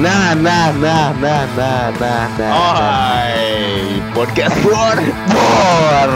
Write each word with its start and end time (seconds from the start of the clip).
Nah, 0.00 0.32
nah, 0.32 0.72
nah, 0.80 1.12
nah, 1.12 1.44
nah, 1.52 1.92
nah, 1.92 2.24
nah. 2.40 2.52
Oh, 2.56 2.72
nah. 2.72 2.88
hai. 3.20 4.00
podcast 4.16 4.56
bor. 4.64 4.96
Bor. 5.28 6.10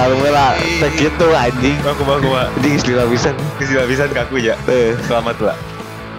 Alhamdulillah, 0.00 0.56
tak 0.80 0.96
gitu 0.96 1.28
anjing. 1.36 1.76
Aku 1.84 2.00
mah 2.08 2.16
aku 2.16 2.32
mah. 2.32 2.48
Anjing 2.56 2.80
istilah 2.80 3.04
bisa. 3.04 3.36
Kesila 3.60 3.84
pisan 3.84 4.08
kaku 4.16 4.40
ya. 4.40 4.56
Eh, 4.64 4.96
Selamat 5.04 5.36
lah. 5.36 5.56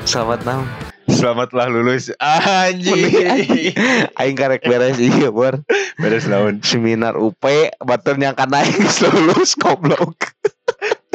selamat 0.05 0.45
malam. 0.45 0.69
Selamatlah 1.09 1.73
lulus. 1.73 2.13
Anjing. 2.21 3.73
Aing 4.21 4.37
karek 4.37 4.61
beres 4.61 5.01
iya, 5.01 5.33
Bor. 5.33 5.65
Beres 5.97 6.29
naon. 6.29 6.61
Seminar 6.61 7.17
UP 7.17 7.41
batur 7.81 8.21
nyangka 8.21 8.45
naik 8.45 8.77
lulus 9.17 9.57
goblok. 9.57 10.28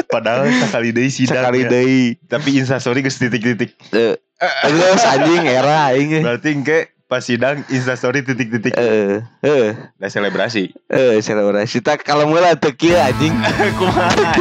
Padahal 0.07 0.45
sekali 0.61 0.89
deui 0.89 1.09
sidang. 1.09 1.41
Sekali 1.41 1.59
ya. 1.63 1.69
deui. 1.69 2.01
Tapi 2.25 2.49
instastory 2.55 3.01
geus 3.01 3.17
titik-titik. 3.17 3.73
Eh, 3.91 4.15
Terus 4.35 5.01
anjing 5.01 5.43
era 5.43 5.89
aing. 5.89 6.21
Berarti 6.21 6.49
engke 6.51 6.79
pas 7.05 7.21
sidang 7.21 7.61
instastory 7.67 8.21
titik-titik. 8.21 8.73
Eh, 8.73 9.21
eh, 9.41 9.67
Udah 9.95 10.09
selebrasi. 10.09 10.73
eh, 10.87 11.17
selebrasi. 11.19 11.79
Tak 11.79 12.01
kalau 12.01 12.25
mulai 12.25 12.55
teu 12.55 12.71
kieu 12.71 12.95
anjing. 12.95 13.31
Kumaha? 13.79 14.35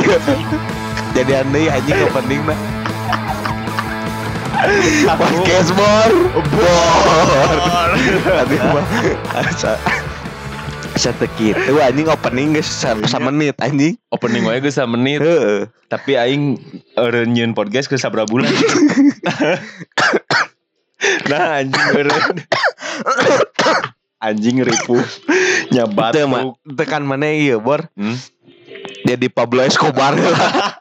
Jadi 1.13 1.33
andai 1.33 1.71
anjing 1.71 1.95
ke 1.95 2.09
penting 2.11 2.41
mah. 2.43 2.59
Podcast 5.15 5.71
bor. 5.77 6.11
Bor. 6.49 7.91
Tadi 8.25 8.57
mah 8.57 8.87
teu 10.95 11.27
kitu 11.35 11.75
anjing 11.83 12.07
opening 12.07 12.55
geus 12.55 12.71
sa, 12.71 12.95
sa 13.05 13.19
menit 13.19 13.59
anjing. 13.59 13.99
opening 14.15 14.47
wae 14.47 14.63
geus 14.63 14.79
menit. 14.87 15.21
Heeh. 15.21 15.67
Tapi 15.91 16.15
aing 16.15 16.57
eureun 16.95 17.35
nyieun 17.35 17.53
podcast 17.53 17.91
ke 17.91 17.99
sabra 17.99 18.25
bulan. 18.25 18.49
nah 21.31 21.61
anjing 21.61 21.87
eureun. 21.99 22.37
anjing 24.23 24.57
ripuh 24.65 25.05
nyabat 25.75 26.17
tekan 26.79 27.05
mana 27.05 27.35
ieu 27.35 27.59
bor. 27.59 27.91
Hmm? 27.99 28.17
Jadi 29.05 29.29
Pablo 29.29 29.61
Escobar 29.61 30.17
lah. 30.17 30.81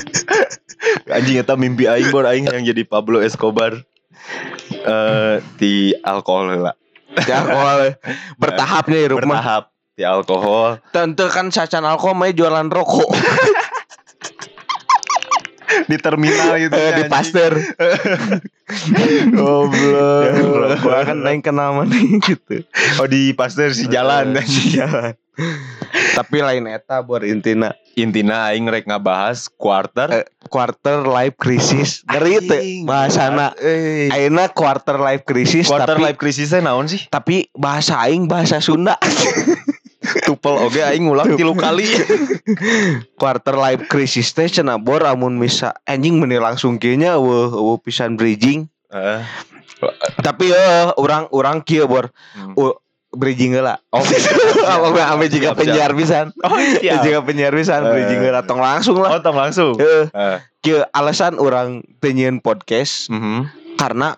Anjing 1.12 1.36
eta 1.36 1.60
mimpi 1.60 1.84
aing 1.84 2.08
bor 2.08 2.24
aing 2.24 2.48
yang 2.48 2.64
jadi 2.64 2.88
Pablo 2.88 3.20
Escobar. 3.20 3.84
Eh 4.72 5.44
di 5.60 5.92
alkohol 6.00 6.64
lah. 6.64 6.72
Ya 7.26 7.42
alkohol 7.42 7.78
bertahapnya 8.42 8.98
di 9.02 9.08
rumah. 9.08 9.40
Bertahap 9.40 9.64
di 9.94 10.04
alkohol. 10.04 10.68
Tentu 10.90 11.26
kan 11.26 11.50
sacan 11.50 11.84
alkohol 11.84 12.14
mah 12.14 12.30
jualan 12.30 12.68
rokok 12.68 13.10
di 15.90 15.96
terminal 15.98 16.54
gitu 16.56 16.74
Eh, 16.74 16.82
ya, 16.82 16.96
di 16.98 17.04
pasteur. 17.06 17.52
Goblok. 19.34 20.78
Gua 20.82 21.02
kan 21.02 21.18
lain 21.18 21.42
kenal 21.42 21.74
mana 21.74 21.94
gitu. 22.22 22.62
Oh 22.98 23.06
di 23.06 23.34
pasteur 23.34 23.74
si 23.74 23.86
jalan 23.86 24.34
Eh, 24.34 24.46
si 24.46 24.74
jalan. 24.74 25.14
Tapi 26.20 26.36
lain 26.38 26.68
eta 26.68 27.00
bor 27.00 27.24
intina 27.24 27.72
Intina 27.92 28.48
aing 28.48 28.68
rek 28.68 28.84
ngabahas 28.84 29.48
quarter 29.50 30.08
Eh, 30.12 30.26
quarter 30.46 31.02
life 31.02 31.34
crisis. 31.36 32.04
Ngeri 32.06 32.38
Anjing. 32.38 32.84
bahasana. 32.84 33.56
Ayeuna 34.08 34.52
quarter 34.52 34.96
life 34.96 35.24
crisis 35.24 35.66
quarter 35.66 35.96
tapi 35.96 36.04
life 36.04 36.18
crisisnya 36.18 36.60
naon 36.60 36.86
sih? 36.86 37.08
tapi 37.08 37.48
bahasa 37.52 37.96
aing 38.00 38.28
bahasa 38.28 38.60
Sunda. 38.60 38.94
Tupel 40.26 40.56
oge 40.60 40.80
aing 40.80 41.04
ngulang 41.04 41.36
tilu 41.36 41.52
kali. 41.52 41.84
quarter 43.20 43.54
life 43.54 43.84
crisis 43.86 44.32
teh 44.32 44.48
cenah 44.48 44.80
bor 44.80 45.02
amun 45.02 45.36
misa 45.36 45.76
anjing 45.84 46.16
meni 46.16 46.36
langsung 46.36 46.76
kieu 46.76 46.96
eueuh 46.96 47.52
eueuh 47.52 47.78
pisan 47.78 48.16
bridging. 48.16 48.66
Heeh. 48.88 49.20
Tapi 50.20 50.52
eh 50.52 50.92
orang 50.96 51.28
orang 51.32 51.60
kieu 51.60 51.84
bor 51.84 52.12
Hmm. 52.32 52.52
uh, 52.54 52.74
bridging 53.10 53.52
heula. 53.52 53.76
Oh, 53.90 54.00
Apa 54.66 54.86
gue 54.88 55.02
ame 55.02 55.24
jika 55.26 55.52
penyiar 55.52 55.90
pisan. 55.92 56.30
Oh, 56.40 56.54
iya. 56.54 57.00
Jika 57.04 57.20
penyiar 57.20 57.50
pisan 57.50 57.82
Eh. 57.82 57.90
bridging 57.90 58.20
heula 58.20 58.40
tong 58.42 58.58
langsung 58.58 58.96
lah. 58.96 59.14
Oh, 59.14 59.20
tong 59.20 59.34
langsung. 59.34 59.74
Heeh. 59.74 60.38
Kieu 60.60 60.80
alasan 60.90 61.36
orang 61.36 61.80
teu 61.98 62.10
nyieun 62.10 62.38
podcast 62.38 63.08
Mhm. 63.08 63.48
karena 63.76 64.16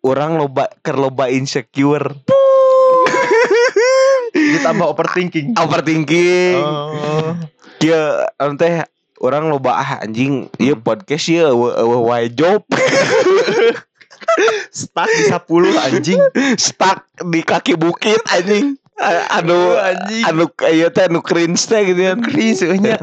orang 0.00 0.36
loba 0.36 0.68
keur 0.80 0.96
loba 0.98 1.28
insecure. 1.28 2.12
Ditambah 4.34 4.86
overthinking. 4.88 5.54
Overthinking. 5.56 6.58
Oh. 6.58 7.32
Anu 8.36 8.56
teh 8.56 8.82
orang 9.20 9.46
loba 9.46 9.76
ah 9.76 9.90
anjing 10.00 10.48
ieu 10.56 10.74
podcast 10.74 11.28
ieu 11.28 11.48
eueuh 11.48 12.00
wae 12.02 12.28
job 12.28 12.64
Stuck 14.72 15.10
di 15.10 15.24
10 15.30 15.84
anjing. 15.86 16.20
stuck 16.58 17.06
di 17.30 17.40
kaki 17.44 17.74
bukit 17.78 18.20
anjing. 18.32 18.76
Anu 19.34 19.74
anjing. 19.74 20.24
anu 20.26 20.44
ieu 20.70 20.88
teh 20.90 21.10
anu 21.10 21.20
cringe 21.20 21.60
teh 21.66 21.82
gitu 21.92 22.02
kan. 22.14 22.18
Nya. 22.80 22.98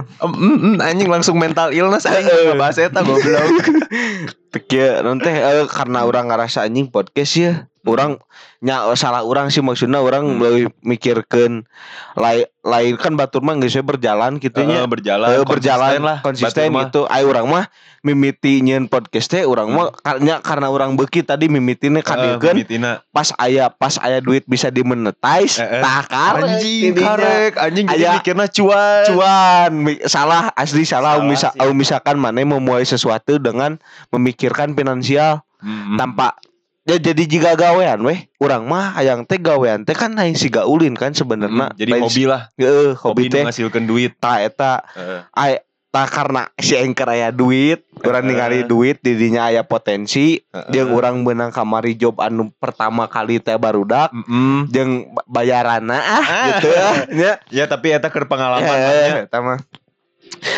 anjing 0.83 1.09
langsung 1.11 1.35
mental 1.37 1.71
illness 1.71 2.07
aing 2.07 2.25
Heeh. 2.27 2.51
ngebahas 2.51 2.77
eta 2.79 3.01
goblok. 3.03 3.47
Kieu 4.59 4.99
non 4.99 5.15
teh 5.17 5.31
eh, 5.31 5.63
karena 5.65 6.03
orang 6.03 6.27
ngerasa 6.27 6.67
anjing 6.67 6.87
podcast 6.87 7.33
ya. 7.35 7.53
Orang 7.81 8.21
nya 8.61 8.85
salah 8.93 9.25
orang 9.25 9.49
sih 9.49 9.57
maksudnya 9.57 9.97
orang 9.97 10.21
Hmm. 10.21 10.37
lebih 10.37 10.69
mikirkan 10.85 11.65
lain 12.13 12.45
lain 12.61 12.93
kan 12.93 13.17
batur 13.17 13.41
mah 13.41 13.57
geus 13.57 13.73
berjalan 13.75 14.37
gitu 14.37 14.61
nya. 14.61 14.85
Heeh, 14.85 14.85
berjalan 14.85 15.27
Eh, 15.33 15.41
berjalan 15.41 15.97
lah 15.97 16.17
konsisten 16.21 16.69
Batur 16.69 16.69
mah. 16.69 16.83
gitu. 16.85 17.01
Ai 17.09 17.25
urang 17.25 17.49
mah 17.49 17.65
mimiti 18.01 18.61
nyeun 18.61 18.85
podcast 18.85 19.29
teh 19.29 19.41
urang 19.43 19.69
mah 19.69 19.89
karena 19.95 20.37
karena 20.39 20.69
orang 20.69 20.93
beuki 20.93 21.21
tadi 21.21 21.45
mimitine 21.45 22.01
Heeh, 22.01 22.05
kadeukeun 22.05 22.53
mimitina. 22.55 23.01
pas 23.09 23.33
aya 23.35 23.65
pas 23.67 23.97
aya 23.97 24.17
duit 24.17 24.45
bisa 24.45 24.69
dimonetize 24.69 25.57
Eh, 25.57 25.65
eh. 25.65 25.81
tah 25.81 26.05
karek 26.05 26.45
anjing 26.51 26.93
karek 26.93 27.53
anjing 27.57 27.85
jadi 27.87 27.97
Aya- 27.99 28.13
mikirna 28.15 28.45
cuan 28.47 29.03
cuan 29.07 29.69
Mi- 29.75 30.01
salah 30.05 30.53
asli 30.53 30.81
salah, 30.81 31.17
Salah 31.17 31.25
misa, 31.25 31.49
sih. 31.51 31.73
misalkan 31.73 32.17
mana 32.17 32.37
memulai 32.39 32.81
sesuatu 32.83 33.37
dengan 33.37 33.81
memikirkan 34.43 34.73
finansial 34.73 35.45
Mm-mm. 35.57 35.93
tanpa 35.95 36.33
ya 36.81 36.97
jadi 36.97 37.23
jika 37.23 37.53
gawean 37.53 38.01
weh 38.01 38.25
orang 38.35 38.65
mah 38.65 38.97
hayang 38.97 39.21
teh 39.21 39.37
gawean 39.37 39.85
teh 39.85 39.93
kan 39.93 40.17
hayang 40.17 40.33
si 40.33 40.49
gaulin 40.49 40.97
kan 40.97 41.13
sebenarnya 41.13 41.69
Mm, 41.69 41.77
jadi 41.77 41.91
hobi 41.95 42.23
lah 42.25 42.49
heeh 42.51 42.97
hobi 42.97 43.05
hobi 43.21 43.23
teh 43.29 43.41
menghasilkan 43.43 43.85
duit 43.85 44.17
ta 44.17 44.41
eta 44.41 44.81
Heeh. 44.89 45.21
ay 45.31 45.53
ta 45.87 46.07
karena 46.07 46.49
si 46.55 46.73
engker 46.73 47.05
aya 47.05 47.29
duit 47.29 47.85
orang 48.01 48.23
Heeh. 48.23 48.33
ningali 48.33 48.59
duit 48.65 48.97
didinya 48.97 49.45
aya 49.45 49.61
potensi 49.61 50.41
Heeh. 50.41 50.73
jeung 50.73 50.89
orang 50.89 51.21
menang 51.21 51.53
kamari 51.53 51.93
job 51.93 52.17
anu 52.17 52.49
pertama 52.51 53.05
kali 53.05 53.37
teh 53.37 53.53
barudak 53.55 54.09
Mm-mm. 54.09 54.65
jeung 54.67 55.13
ba- 55.13 55.27
bayarana 55.29 55.93
ah 55.93 56.17
Ah. 56.17 56.45
gitu 56.49 56.67
ya 57.13 57.31
ya 57.61 57.69
tapi 57.69 57.93
eta 57.93 58.09
keur 58.09 58.25
pengalaman 58.25 58.65
Eh, 58.65 59.29
eta 59.29 59.37
mah. 59.37 59.61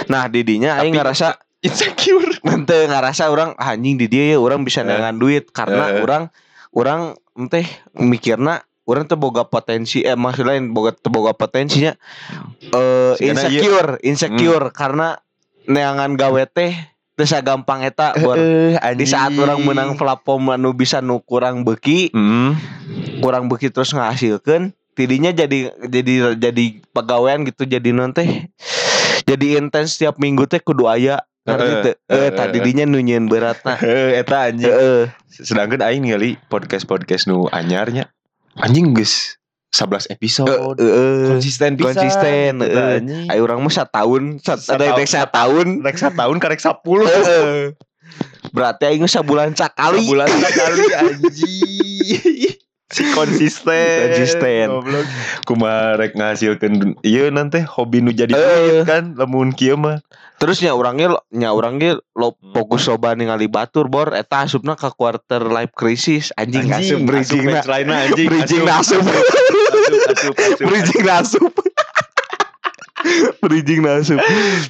Nah 0.06 0.24
didinya 0.26 0.78
aing 0.78 0.94
ngerasa 0.94 1.43
insecure 1.64 2.38
ente 2.54 2.78
ngerasa 2.86 3.32
orang 3.32 3.56
ah, 3.56 3.74
anjing 3.74 3.96
di 3.96 4.12
dia 4.12 4.36
ya 4.36 4.38
orang 4.38 4.68
bisa 4.68 4.84
Eh. 4.84 4.88
dengan 4.92 5.16
duit 5.16 5.50
karena 5.50 5.98
Eh. 5.98 6.04
orang 6.04 6.28
orang 6.76 7.16
teh 7.50 7.66
mikirna 7.96 8.62
orang 8.84 9.08
tuh 9.08 9.16
boga 9.16 9.48
potensi 9.48 10.04
eh 10.04 10.14
boga 10.14 10.92
teu 10.92 11.10
boga 11.10 11.32
potensinya 11.32 11.96
eh 12.60 13.12
Sigana 13.16 13.48
insecure 13.48 13.92
Hmm. 13.98 14.06
insecure 14.06 14.68
karena 14.76 15.16
neangan 15.66 16.20
gawe 16.20 16.44
teh 16.52 16.76
teu 17.16 17.26
gampang 17.40 17.86
eta 17.88 18.12
Eh, 18.20 18.76
di 19.00 19.06
saat 19.08 19.32
orang 19.40 19.64
menang 19.64 19.96
platform 19.96 20.52
anu 20.52 20.76
bisa 20.76 21.00
nu 21.00 21.24
kurang 21.24 21.64
beki 21.64 22.12
Mm. 22.12 22.52
kurang 23.24 23.48
beki 23.48 23.72
terus 23.72 23.96
ngahasilkeun 23.96 24.76
tidinya 24.94 25.32
jadi 25.32 25.74
jadi 25.80 26.36
jadi 26.36 26.66
pegawaian 26.92 27.48
gitu 27.48 27.64
jadi 27.64 27.90
non 27.96 28.12
teh 28.12 28.52
jadi 29.24 29.58
intens 29.58 29.96
setiap 29.96 30.20
minggu 30.20 30.44
teh 30.46 30.60
kudu 30.60 30.86
aya 30.86 31.24
ngerti 31.44 31.64
Heeh, 31.66 31.84
teu 31.84 31.94
eh 32.08 32.16
heeh, 32.16 32.30
tadi 32.32 32.58
dinya 32.62 32.86
nunyeun 32.86 33.28
beratna 33.28 33.76
Eh, 33.84 34.16
eta 34.18 34.48
anjing. 34.48 34.68
Heeh 34.68 35.12
sedangkan 35.34 35.82
aing 35.82 36.08
ngali 36.08 36.38
podcast 36.46 36.86
podcast 36.86 37.26
nu 37.26 37.50
anyarnya 37.50 38.08
anjing 38.56 38.94
geus 38.94 39.36
11 39.74 40.06
episode. 40.08 40.48
Heeh 40.78 41.28
konsisten 41.28 41.74
pisan. 41.74 41.98
Konsisten 41.98 42.52
anjing. 42.62 43.28
ayo 43.28 43.42
urang 43.42 43.60
mah 43.60 43.74
Satahun. 43.74 44.38
ada 44.40 44.94
yang 44.94 45.04
satahun 45.04 45.82
rek 45.82 45.98
setahun 45.98 46.38
karek 46.38 46.62
10 46.62 46.80
Heeh. 47.04 47.74
berarti 48.54 48.84
aing 48.86 49.04
sakali 49.04 50.06
bulan 50.06 50.30
sekali 50.30 50.86
anjing. 51.02 52.54
Si 52.94 53.02
konsisten. 53.10 54.06
Konsisten. 54.06 54.70
Goblok. 54.70 55.06
kumaha 55.44 55.98
rek 55.98 56.14
ngahasilkeun 56.14 57.02
ieu 57.02 57.34
nanti 57.34 57.66
hobi 57.66 58.00
nu 58.00 58.14
jadi 58.14 58.30
Eh. 58.30 58.38
duit 58.38 58.86
kan 58.86 59.18
lamun 59.18 59.50
kieu 59.50 59.74
mah 59.74 59.98
terus 60.44 60.60
nya 60.60 60.76
urangnya 60.76 61.16
nya 61.32 61.56
urangnya 61.56 62.04
lo 62.20 62.36
Hmm. 62.36 62.52
fokus 62.52 62.84
coba 62.92 63.16
ningali 63.16 63.48
batur 63.48 63.88
bor. 63.88 64.12
Eta 64.12 64.44
asupna 64.44 64.76
ke 64.76 64.92
quarter 64.92 65.48
life 65.48 65.72
crisis. 65.72 66.36
Anjing, 66.36 66.68
asup 66.68 67.00
bridging 67.08 67.48
punchline-na, 67.48 68.12
anjing 68.12 68.28
bridging 68.28 68.68
asup, 68.68 69.04
bridging 70.60 71.08
asup. 71.08 71.54
Bridging 73.44 73.84
asup. 73.88 74.20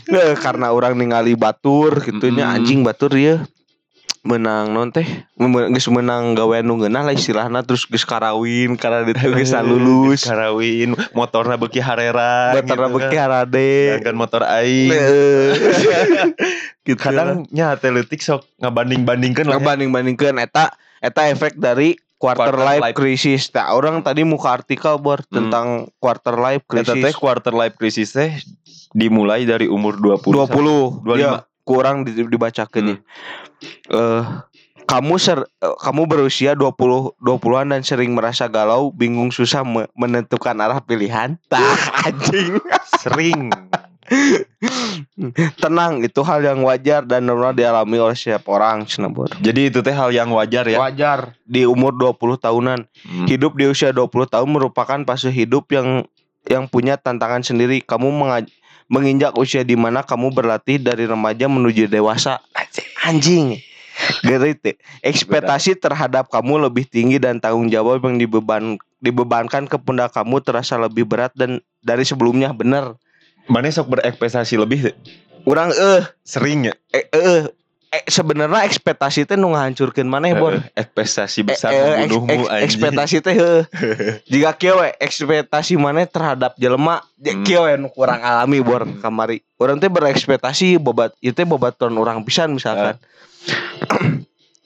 Nah, 0.09 0.33
karena 0.37 0.69
orang 0.73 0.97
ningali 0.97 1.33
batur 1.33 2.01
gitunya 2.05 2.49
Mm-mm. 2.49 2.57
anjing 2.61 2.79
batur 2.85 3.13
ya 3.17 3.45
menang 4.23 4.71
non 4.71 4.87
teh 4.87 5.03
geus 5.35 5.87
menang 5.91 6.31
gawean 6.31 6.63
nu 6.63 6.79
ngeunah 6.79 7.03
lah 7.03 7.11
istilahna 7.11 7.59
terus 7.59 7.83
geus 7.83 8.07
karawin 8.07 8.79
karena 8.79 9.03
dia 9.03 9.19
geus 9.19 9.51
lulus 9.67 10.23
Karawin 10.23 10.95
motorna 11.11 11.59
beuki 11.59 11.83
harera 11.83 12.55
motorna 12.55 12.87
gitu 12.87 12.95
beuki 12.95 13.17
kan. 13.19 13.23
harade 13.27 13.71
Sedangkan 13.99 14.15
motor 14.15 14.41
aing 14.47 14.95
gitu 16.87 16.95
kadang 16.95 17.43
nya 17.51 17.75
atletik 17.75 18.23
sok 18.23 18.47
ngabanding-bandingkeun 18.63 19.43
lah 19.43 19.55
ya. 19.55 19.59
ngebanding-bandingkeun 19.59 20.39
eta 20.39 20.71
eta 21.03 21.27
efek 21.27 21.59
dari 21.59 21.99
quarter, 22.15 22.55
Quarter 22.55 22.63
life, 22.63 22.81
life. 22.87 22.95
crisis. 22.95 23.51
Nah, 23.51 23.75
orang 23.75 23.99
tadi 23.99 24.23
muka 24.23 24.55
artikel 24.55 24.95
bor 24.95 25.19
tentang 25.27 25.91
quarter 25.99 26.39
life 26.39 26.63
Eta 26.71 26.95
teh 26.95 27.11
crisis. 27.11 27.19
quarter 27.19 27.51
life 27.51 27.75
crisis 27.75 28.15
teh 28.15 28.31
dimulai 28.95 29.43
dari 29.43 29.67
umur 29.67 29.99
20 29.99 30.31
20 30.31 31.03
25. 31.03 31.19
ya, 31.19 31.43
kurang 31.63 32.03
di- 32.03 32.27
dibacakeun 32.27 32.93
ya. 32.93 32.97
Eh 33.89 34.23
kamu 34.83 35.15
ser, 35.15 35.47
eh, 35.63 35.75
kamu 35.79 36.05
berusia 36.05 36.53
20 36.53 37.15
20-an 37.23 37.71
dan 37.71 37.81
sering 37.81 38.11
merasa 38.11 38.51
galau, 38.51 38.91
bingung, 38.91 39.31
susah 39.31 39.63
me- 39.63 39.87
menentukan 39.95 40.53
arah 40.59 40.83
pilihan. 40.83 41.39
Tah 41.51 42.03
anjing. 42.03 42.59
sering 42.99 43.47
Tenang, 45.63 46.03
itu 46.03 46.19
hal 46.27 46.43
yang 46.43 46.59
wajar 46.67 47.07
dan 47.07 47.23
normal 47.23 47.55
dialami 47.55 47.95
oleh 47.95 48.17
setiap 48.17 48.51
orang, 48.51 48.83
cenah 48.83 49.07
bor. 49.07 49.31
jadi 49.39 49.71
itu 49.71 49.79
teh 49.79 49.95
hal 49.95 50.11
yang 50.11 50.27
wajar 50.35 50.67
ya 50.67 50.75
Wajar 50.75 51.39
di 51.47 51.63
umur 51.63 51.95
20 51.95 52.35
tahunan. 52.35 52.79
Hmm. 52.83 53.25
Hidup 53.25 53.55
di 53.55 53.71
usia 53.71 53.95
20 53.95 54.27
tahun 54.27 54.49
merupakan 54.51 54.99
fase 55.07 55.31
hidup 55.31 55.71
yang 55.71 56.03
yang 56.43 56.67
punya 56.67 56.99
tantangan 56.99 57.47
sendiri. 57.47 57.79
Kamu 57.79 58.11
menga- 58.11 58.51
menginjak 58.87 59.35
usia 59.39 59.61
di 59.61 59.75
mana 59.77 60.03
kamu 60.03 60.31
berlatih 60.33 60.79
dari 60.79 61.07
remaja 61.07 61.47
menuju 61.47 61.87
dewasa. 61.87 62.39
Anjing. 63.03 63.59
Gerit. 64.25 64.79
Ekspektasi 65.05 65.77
terhadap 65.77 66.27
kamu 66.33 66.67
lebih 66.69 66.89
tinggi 66.89 67.21
dan 67.21 67.37
tanggung 67.37 67.69
jawab 67.69 68.01
yang 68.03 68.17
dibeban 68.17 68.81
dibebankan 69.03 69.67
ke 69.67 69.77
pundak 69.77 70.15
kamu 70.15 70.39
terasa 70.39 70.79
lebih 70.79 71.03
berat 71.03 71.35
dan 71.35 71.59
dari 71.83 72.07
sebelumnya 72.07 72.55
bener. 72.55 72.95
mana 73.43 73.67
sok 73.67 73.99
berekspektasi 73.99 74.55
lebih 74.55 74.87
teh? 74.87 74.95
Orang 75.43 75.75
eh 75.75 76.07
sering 76.23 76.71
ya 76.71 76.73
eh, 76.95 77.03
eh, 77.11 77.51
eh 77.93 78.01
sebenarnya 78.03 78.65
ekspektasi 78.65 79.23
teh 79.23 79.37
nu 79.37 79.53
ngahancurkeun 79.53 80.03
maneh 80.03 80.33
bor. 80.33 80.57
Eh, 80.57 80.65
ekspektasi 80.75 81.45
besar 81.45 81.69
Eh, 81.69 81.77
eh, 81.77 81.85
eks- 81.85 82.17
anjing 82.17 82.25
ekspektasi 82.59 83.15
teh 83.21 83.35
jika 84.33 84.49
kieu 84.53 84.75
we 84.75 84.89
ekspektasi 84.97 85.77
mana 85.77 86.01
terhadap 86.03 86.57
jelema 86.57 87.05
Hmm. 87.15 87.45
kieu 87.45 87.61
we 87.61 87.77
nu 87.77 87.87
kurang 87.87 88.19
alami 88.19 88.59
bor 88.59 88.81
kamari 88.97 89.39
orang 89.55 89.77
teh 89.77 89.87
berekspektasi 89.87 90.75
bobat 90.75 91.13
itu 91.19 91.31
teh 91.31 91.45
bobaton 91.45 91.93
orang 91.93 92.19
pisan 92.19 92.51
misalkan 92.51 92.97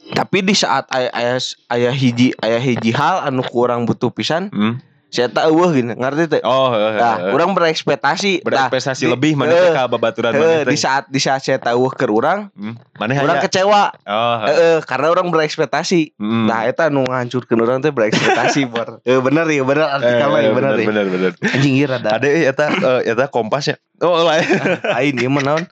tapi 0.10 0.40
di 0.40 0.56
saat 0.56 0.88
aya 0.88 1.12
aya 1.12 1.36
aya 1.68 1.92
hiji 1.92 2.32
aya 2.40 2.58
hiji 2.58 2.90
hal 2.90 3.22
anu 3.22 3.44
kurang 3.44 3.84
butuh 3.84 4.08
pisan 4.08 4.48
Hmm. 4.50 4.80
Saya 5.08 5.28
tak 5.28 5.48
eueuh 5.48 5.72
gini 5.72 5.92
ngerti 5.92 6.28
teh 6.28 6.42
oh 6.42 6.70
eh, 6.70 6.94
nah 6.94 7.16
eh, 7.18 7.32
orang 7.32 7.52
berekspektasi 7.52 8.40
Nah, 8.40 8.68
berekspektasi 8.68 9.04
di- 9.04 9.10
lebih 9.10 9.32
mana 9.34 9.52
teh 9.52 9.72
ka 9.72 9.88
babaturan 9.88 10.32
mana 10.32 10.64
di 10.64 10.76
saat 10.76 11.08
di 11.08 11.16
saat 11.18 11.40
saya 11.40 11.56
tahu 11.58 11.88
ke 11.90 12.04
orang 12.06 12.52
Hmm. 12.52 12.76
mana 12.94 13.16
orang 13.18 13.40
kecewa 13.40 13.96
oh 13.98 14.36
eh. 14.38 14.48
Heeh, 14.48 14.78
karena 14.84 15.08
orang 15.10 15.28
berekspektasi 15.28 16.12
Hmm. 16.14 16.46
Nah, 16.46 16.64
eta 16.64 16.88
nu 16.88 17.02
ngahancurkeun 17.02 17.56
orang 17.58 17.80
teh 17.80 17.90
berekspektasi 17.90 18.68
bor. 18.70 19.00
Eh 19.02 19.16
bener 19.18 19.48
ya, 19.48 19.64
bener 19.64 19.88
Eh, 19.98 20.20
ya, 20.20 20.28
bener 20.52 20.76
ya. 20.76 20.84
bener 20.84 21.06
bener 21.08 21.32
Anjing 21.46 21.74
ieu 21.74 21.88
rada. 21.88 22.10
ada 22.14 22.26
eh, 22.26 22.44
eta 22.46 22.66
eh, 22.68 23.02
eta 23.08 23.26
kompas 23.28 23.64
ya 23.66 23.76
oh 24.00 24.22
lain 24.22 24.44
Ain 24.98 25.16
ieu 25.16 25.30
mah 25.30 25.42
naon? 25.42 25.64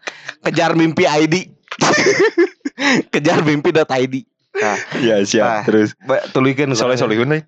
Kejar 0.42 0.74
mimpi 0.74 1.04
ID. 1.04 1.52
Kejar 3.12 3.42
mimpi.id. 3.42 4.16
Nah, 4.56 4.78
ya 4.98 5.20
siap 5.22 5.44
Nah. 5.44 5.64
terus 5.68 5.92
tulikeun 6.32 6.72
soleh 6.74 6.96
solihun 6.96 7.28
deh 7.30 7.44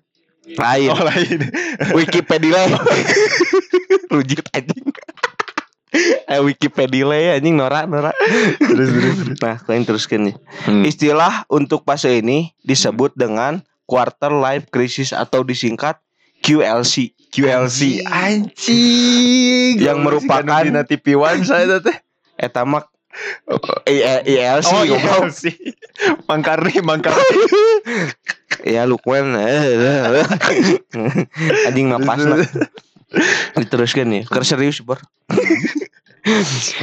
Lain. 0.56 0.88
oh 0.88 1.02
lain 1.02 1.38
Wikipedia. 1.98 2.64
Rujit 4.12 4.46
anjing. 4.54 4.88
Eh 6.28 6.40
Wikipedia 6.44 7.08
anjing 7.34 7.56
norak 7.56 7.88
norak. 7.88 8.12
terus 8.60 8.92
terus 8.92 9.16
Nah, 9.40 9.56
kalian 9.58 9.84
teruskan 9.84 10.20
nih. 10.28 10.36
Hmm. 10.68 10.84
Istilah 10.84 11.48
untuk 11.48 11.82
fase 11.82 12.20
ini 12.20 12.52
disebut 12.60 13.16
dengan 13.16 13.64
quarter 13.88 14.28
life 14.30 14.68
crisis 14.68 15.16
atau 15.16 15.40
disingkat 15.40 15.96
QLC. 16.44 17.16
QLC 17.28 18.04
anjing 18.04 19.76
Yang 19.76 19.98
merupakan- 20.00 20.84
TV 20.84 21.12
One 21.12 21.44
saya 21.44 21.76
teh 21.76 21.96
Eta 22.36 22.64
mah 22.64 22.88
I- 23.88 24.04
I- 24.04 24.24
ILC 24.36 24.68
oh 24.70 24.84
iya 24.84 24.98
goblok. 25.00 25.32
sih. 25.32 25.56
Mangkarni 26.30 26.78
Mangkarni 26.84 27.42
Ya 28.62 28.86
Lukman 28.86 29.34
Anjing 31.66 31.88
napasna 31.90 32.44
Diteruskan 33.56 34.06
nih. 34.06 34.22
Ker 34.28 34.44
serius 34.44 34.84
bor. 34.84 35.00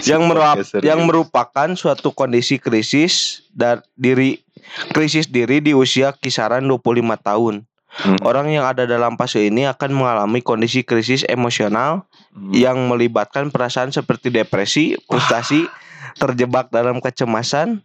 Yang, 0.10 0.22
meruap, 0.25 0.57
yang 0.81 1.06
merupakan 1.06 1.69
suatu 1.77 2.10
kondisi 2.10 2.57
krisis 2.57 3.45
dan 3.54 3.86
diri 3.94 4.42
krisis 4.89 5.30
diri 5.30 5.62
di 5.62 5.77
usia 5.77 6.18
kisaran 6.18 6.66
25 6.66 6.81
tahun. 7.22 7.56
Hmm. 7.95 8.19
Orang 8.27 8.50
yang 8.51 8.66
ada 8.68 8.83
dalam 8.83 9.16
fase 9.16 9.48
ini 9.48 9.69
akan 9.69 9.95
mengalami 9.95 10.42
kondisi 10.42 10.81
krisis 10.83 11.24
emosional 11.30 12.04
yang 12.51 12.75
melibatkan 12.92 13.54
perasaan 13.54 13.95
seperti 13.95 14.33
depresi, 14.33 15.00
frustasi, 15.07 15.63
terjebak 16.16 16.72
dalam 16.72 17.04
kecemasan 17.04 17.84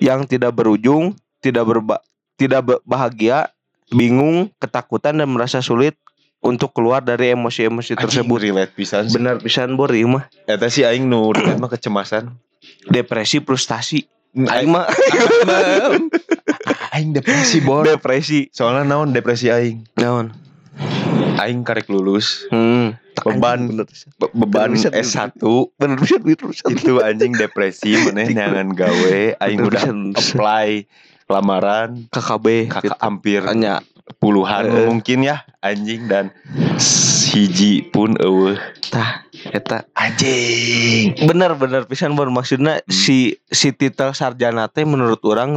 yang 0.00 0.24
tidak 0.24 0.56
berujung, 0.56 1.16
tidak 1.44 1.64
berba 1.68 1.96
tidak 2.36 2.60
ba- 2.64 2.82
bahagia, 2.84 3.48
bingung, 3.92 4.52
ketakutan 4.60 5.16
dan 5.16 5.28
merasa 5.28 5.64
sulit 5.64 5.96
untuk 6.44 6.70
keluar 6.76 7.00
dari 7.00 7.32
emosi-emosi 7.32 7.96
tersebut 7.96 8.38
relate 8.38 8.72
pisan. 8.76 9.08
Benar 9.08 9.40
pisan 9.40 9.74
bor 9.74 9.88
ieu 9.90 10.06
mah. 10.06 10.28
Eta 10.44 10.68
sih 10.68 10.84
aing 10.84 11.08
nu 11.08 11.32
mah 11.32 11.70
kecemasan 11.72 12.36
Depresi, 12.86 13.40
frustasi. 13.40 14.04
Aing 14.36 14.48
aing 14.52 14.68
mah 14.68 14.84
aing 16.94 17.16
depresi 17.16 17.64
bor 17.64 17.88
depresi. 17.88 18.52
soalnya 18.52 18.84
naon 18.84 19.16
depresi 19.16 19.48
aing 19.48 19.88
Naon? 19.96 20.45
Aing 21.38 21.62
karek 21.62 21.86
lulus. 21.86 22.44
Hmm. 22.48 22.96
Beban. 23.16 23.66
Bener, 23.66 23.86
Be- 24.16 24.32
beban 24.34 24.70
Bener, 24.70 24.92
S1 24.94 25.32
bener 25.74 25.96
bisa 25.96 26.16
bener 26.16 26.36
bisa. 26.44 26.64
itu 26.68 27.00
anjing 27.00 27.32
depresi 27.32 27.96
maneh 27.98 28.28
neangan 28.28 28.70
gawe. 28.70 29.40
Aing 29.40 29.58
Bener 29.58 29.70
udah 29.72 29.82
bener 29.84 30.14
apply 30.14 30.68
lamaran. 31.26 31.88
KKB 32.08 32.46
kakak 32.70 32.98
hampir 32.98 33.40
Anya 33.42 33.80
puluhan 34.16 34.64
Eh. 34.64 34.86
mungkin 34.86 35.24
ya 35.24 35.42
anjing 35.58 36.06
dan 36.06 36.30
hiji 37.26 37.82
pun 37.84 38.14
eueuh. 38.16 38.54
Tah 38.86 39.24
eta. 39.48 39.88
Anjing. 39.92 41.18
Bener 41.26 41.56
bener 41.56 41.84
pisan 41.84 42.14
bor 42.14 42.28
maksudnya 42.28 42.78
Hmm. 42.78 42.92
si 42.92 43.18
si 43.44 43.72
titel 43.72 44.12
sarjana 44.12 44.68
teh 44.68 44.84
menurut 44.84 45.18
orang 45.24 45.56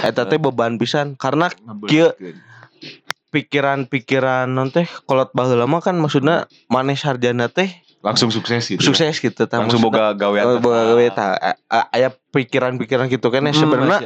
eta 0.00 0.22
teh 0.24 0.36
beban 0.36 0.76
pisan. 0.76 1.16
Karena 1.16 1.50
Kieu- 1.84 2.14
pikiran-pikiran 3.32 4.46
non 4.46 4.68
teh 4.68 4.84
kolot 5.02 5.32
baheula 5.32 5.64
mah 5.64 5.80
kan 5.80 5.96
maksudnya 5.96 6.36
maneh 6.68 6.94
sarjana 6.94 7.48
teh 7.48 7.72
langsung 7.98 8.28
sukses 8.28 8.66
gitu 8.66 8.82
sukses 8.82 9.16
gitu 9.16 9.46
tah 9.46 9.58
langsung 9.58 9.80
boga 9.80 10.12
gawean 10.12 10.44
Oh, 10.44 10.58
boga 10.58 10.84
gawe 10.86 11.06
tah 11.08 11.30
A- 11.34 11.60
a- 11.66 11.88
aya 11.90 12.10
pikiran-pikiran 12.10 13.06
gitu 13.06 13.30
kan 13.30 13.42
ya 13.42 13.54
sebenarnya 13.54 13.98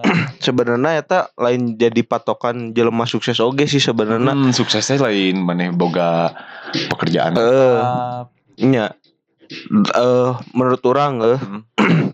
sebenarnya 0.42 0.90
eta 0.96 1.18
lain 1.36 1.76
jadi 1.76 2.00
patokan 2.02 2.72
jelema 2.72 3.04
sukses 3.04 3.38
oge 3.38 3.64
sih 3.66 3.78
sebenarnya 3.78 4.32
hmm, 4.32 4.50
suksesnya 4.50 4.98
lain 4.98 5.38
maneh 5.38 5.68
boga 5.70 6.32
pekerjaan 6.88 7.32
Eh. 7.32 7.38
tetap. 7.38 8.26
nya 8.58 8.86
eh 9.92 10.30
menurut 10.50 10.82
orang 10.82 11.12
eh 11.22 11.38
Hmm. 11.38 11.62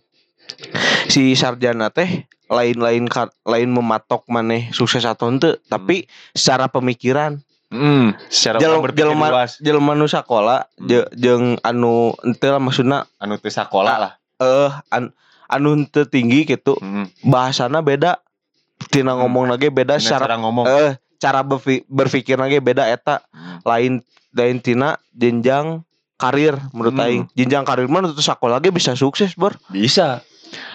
si 1.08 1.32
sarjana 1.32 1.88
teh 1.88 2.26
lain-lain 2.48 3.04
lain 3.44 3.68
mematok 3.68 4.24
maneh 4.26 4.68
sukses 4.70 5.02
atau 5.02 5.28
ente 5.28 5.60
tapi 5.66 6.04
secara 6.32 6.66
pemikiran 6.66 7.40
Hmm, 7.68 8.16
secara 8.26 8.56
Jel- 8.58 8.80
jelema- 8.96 9.28
luas 9.28 9.60
jelema 9.60 9.92
nu 9.92 10.08
sakola 10.08 10.64
Hmm. 10.74 10.88
je- 10.88 11.10
jeung 11.14 11.44
anu 11.60 12.16
ente 12.22 12.48
lah 12.48 12.56
maksudna 12.56 13.04
anu 13.18 13.36
teu 13.36 13.52
sakola 13.52 13.92
lah 13.94 14.12
eh 14.38 14.72
an, 14.88 15.12
anu 15.46 15.76
ente 15.76 16.08
tinggi 16.08 16.48
gitu 16.48 16.72
hmm. 16.74 17.28
bahasana 17.28 17.78
beda 17.78 18.24
tina 18.88 19.12
Hmm. 19.12 19.20
ngomong 19.20 19.52
lagi 19.52 19.68
beda 19.68 19.94
Tina 19.94 20.00
secara 20.00 20.24
cara 20.24 20.36
ngomong 20.38 20.64
eh 20.64 20.96
cara 21.18 21.44
berfi- 21.44 21.84
berpikir 21.84 22.40
lagi 22.40 22.56
beda 22.58 22.88
eta 22.88 23.20
Hmm. 23.28 23.60
lain 23.62 23.92
lain 24.30 24.58
tina 24.58 24.96
jenjang 25.12 25.84
karir 26.16 26.56
menurut 26.72 26.94
Hmm. 26.94 27.04
aing 27.04 27.22
jenjang 27.32 27.62
karir 27.62 27.84
mah 27.84 28.00
untuk 28.02 28.16
sekolah 28.18 28.56
lagi 28.56 28.72
bisa 28.72 28.96
sukses 28.96 29.36
bor 29.36 29.52
bisa 29.68 30.24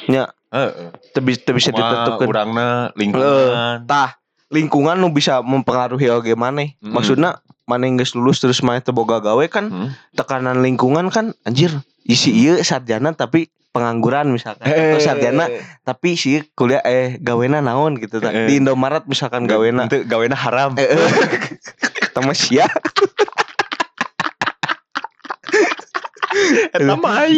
Nya. 0.05 0.29
Heeh. 0.53 0.93
teu 1.11 1.21
bisa 1.25 1.41
ditentukan 1.69 2.23
urangna 2.23 2.67
lingkungan 2.93 3.83
tah 3.83 4.21
lingkungan 4.47 4.95
nu 4.95 5.09
bisa 5.09 5.41
mempengaruhi 5.41 6.07
oge 6.07 6.33
maneh 6.33 6.77
Hmm. 6.77 6.93
maksudna 6.93 7.41
maneh 7.65 7.89
geus 7.95 8.13
lulus 8.13 8.37
terus 8.37 8.61
maneh 8.61 8.79
teu 8.79 8.93
boga 8.93 9.17
gawe 9.17 9.41
kan 9.47 9.65
Hmm. 9.67 9.89
tekanan 10.13 10.61
lingkungan 10.61 11.09
kan 11.09 11.33
anjir 11.41 11.73
isi 12.03 12.29
ieu 12.31 12.61
sarjana 12.61 13.11
tapi 13.11 13.49
pengangguran 13.73 14.29
misalkan 14.29 14.69
Eh, 14.69 14.93
atau 14.93 15.01
sarjana 15.01 15.49
tapi 15.81 16.13
si 16.13 16.45
kuliah 16.53 16.85
eh 16.85 17.17
gawena 17.17 17.57
naon 17.57 17.97
gitu 17.97 18.21
tah. 18.21 18.29
Eh. 18.29 18.45
di 18.45 18.61
Indomaret 18.61 19.09
misalkan 19.09 19.49
gawena 19.49 19.89
Itu 19.89 20.05
gawena 20.05 20.37
haram. 20.37 20.77
eh, 20.77 20.85
eh. 20.85 21.01
sama 22.13 22.37
sia 22.37 22.69
Eta 26.73 26.93
mah 26.93 27.29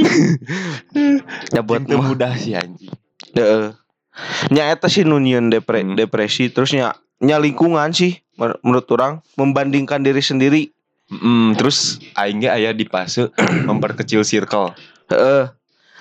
ya 1.51 1.59
buat 1.61 1.83
mudah 1.85 2.31
sih 2.35 2.55
anjing. 2.55 2.91
Heeh. 3.35 3.75
Nya 4.49 4.71
eta 4.71 4.87
sih 4.87 5.03
nunyian 5.03 5.51
depre 5.51 5.83
Hmm. 5.83 5.93
depresi 5.93 6.47
terus 6.47 6.71
nya 6.71 6.95
nya 7.19 7.35
lingkungan 7.35 7.91
sih 7.91 8.23
menurut 8.35 8.87
orang 8.91 9.19
membandingkan 9.35 10.01
diri 10.01 10.19
sendiri. 10.19 10.71
Mm, 11.05 11.53
terus 11.53 12.01
aing 12.15 12.41
ge 12.41 12.49
aya 12.49 12.73
di 12.73 12.83
fase 12.83 13.29
memperkecil 13.69 14.23
circle. 14.23 14.73
Heeh. 15.07 15.51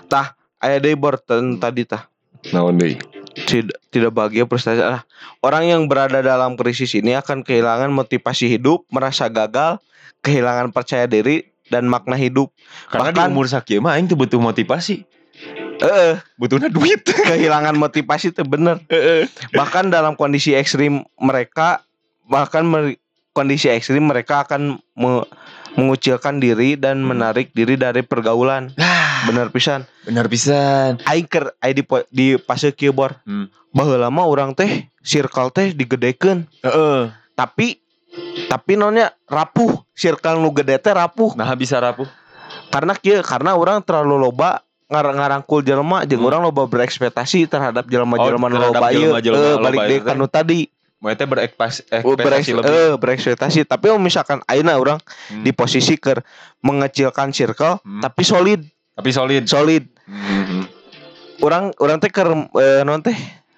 Tah 0.06 0.32
aya 0.58 0.78
deui 0.78 0.94
bor 0.94 1.18
ten- 1.18 1.58
tadi 1.58 1.84
tah 1.84 2.08
Naon 2.50 2.76
deui? 2.76 2.96
tidak 3.34 3.82
tidak 3.90 4.14
bahagia 4.14 4.46
prestasi 4.46 4.78
ah, 4.78 5.02
orang 5.42 5.66
yang 5.66 5.82
berada 5.84 6.22
dalam 6.22 6.54
krisis 6.54 6.94
ini 6.94 7.18
akan 7.18 7.42
kehilangan 7.42 7.90
motivasi 7.90 8.46
hidup 8.46 8.86
merasa 8.88 9.26
gagal 9.26 9.82
kehilangan 10.22 10.70
percaya 10.70 11.04
diri 11.04 11.42
dan 11.66 11.84
makna 11.84 12.14
hidup 12.14 12.54
Karena 12.86 13.10
Bahkan- 13.10 13.28
di 13.28 13.34
umur 13.34 13.46
sakieu 13.50 13.82
mah 13.82 13.98
aing 13.98 14.06
butuh 14.06 14.38
motivasi. 14.38 15.02
Eh 15.76 16.14
Butuhnya 16.34 16.68
duit. 16.68 17.02
kehilangan 17.28 17.74
motivasi 17.74 18.30
itu 18.30 18.42
bener 18.42 18.78
Heeh. 18.86 19.26
bahkan 19.50 19.88
dalam 19.88 20.14
kondisi 20.14 20.52
ekstrim 20.52 21.02
mereka 21.16 21.82
bahkan 22.24 22.62
mer- 22.62 22.98
kondisi 23.30 23.66
ekstrim 23.66 24.04
mereka 24.04 24.44
akan 24.44 24.76
me- 24.92 25.26
mengucilkan 25.74 26.38
diri 26.38 26.74
dan 26.74 27.02
Hmm. 27.02 27.10
menarik 27.10 27.50
diri 27.50 27.74
dari 27.74 28.00
pergaulan 28.00 28.70
Nah, 28.74 29.26
bener 29.26 29.50
pisan 29.50 29.82
benar 30.02 30.26
pisan. 30.26 31.02
aing 31.02 31.26
keur 31.26 31.50
aing 31.58 31.74
di 31.74 31.82
di 32.08 32.26
fase 32.38 32.70
kieu 32.70 32.94
bor 32.94 33.18
Hmm. 33.22 33.50
baheula 33.70 34.06
mah 34.06 34.24
orang 34.24 34.54
teh 34.54 34.86
circle 35.00 35.50
teh 35.50 35.74
digedekeun 35.74 36.46
Heeh. 36.60 37.10
tapi 37.32 37.82
tapi 38.46 38.72
nonnya 38.74 39.10
rapuh 39.26 39.82
circle 39.90 40.38
nu 40.38 40.54
gede 40.54 40.78
teh 40.78 40.94
rapuh 40.94 41.34
Nah, 41.34 41.50
bisa 41.54 41.76
rapuh. 41.76 42.06
karena 42.70 42.94
kieu 42.94 43.18
karena 43.20 43.52
orang 43.52 43.82
terlalu 43.82 44.14
loba 44.20 44.62
ngarang 44.94 45.16
ngarangkul 45.16 45.60
jelema 45.60 46.06
jeung 46.06 46.22
Hmm. 46.22 46.28
orang 46.28 46.40
loba 46.44 46.62
berekspektasi 46.64 47.44
terhadap 47.44 47.82
jelema-jelema 47.84 48.46
Oh, 48.46 48.70
loba 48.70 48.86
ieu 48.88 49.10
Eh, 49.10 49.56
balik 49.58 49.80
deui 49.82 50.00
kanu 50.00 50.26
tadi 50.26 50.70
Mau 50.96 51.12
teh 51.12 51.26
berekspektasi 51.26 52.00
Oh, 52.00 52.14
bereks- 52.14 52.48
lebih. 52.48 52.64
eh, 52.64 52.94
berekspektasi 52.96 53.60
tapi 53.64 53.90
misalkan 53.98 54.40
aina 54.46 54.72
orang 54.74 54.96
Hmm. 55.28 55.42
di 55.42 55.50
posisi 55.50 55.96
ke 55.96 56.16
mengecilkan 56.60 57.28
circle 57.28 57.76
Hmm. 57.78 58.00
tapi 58.00 58.22
solid 58.22 58.62
Tapi 58.94 59.10
solid. 59.10 59.42
solid 59.44 59.84
Hmm. 60.06 60.64
orang 61.40 61.74
orang 61.76 61.98
teh 61.98 62.08
keur 62.08 62.30
eh, 62.54 62.80
non 62.82 63.02
teh 63.02 63.12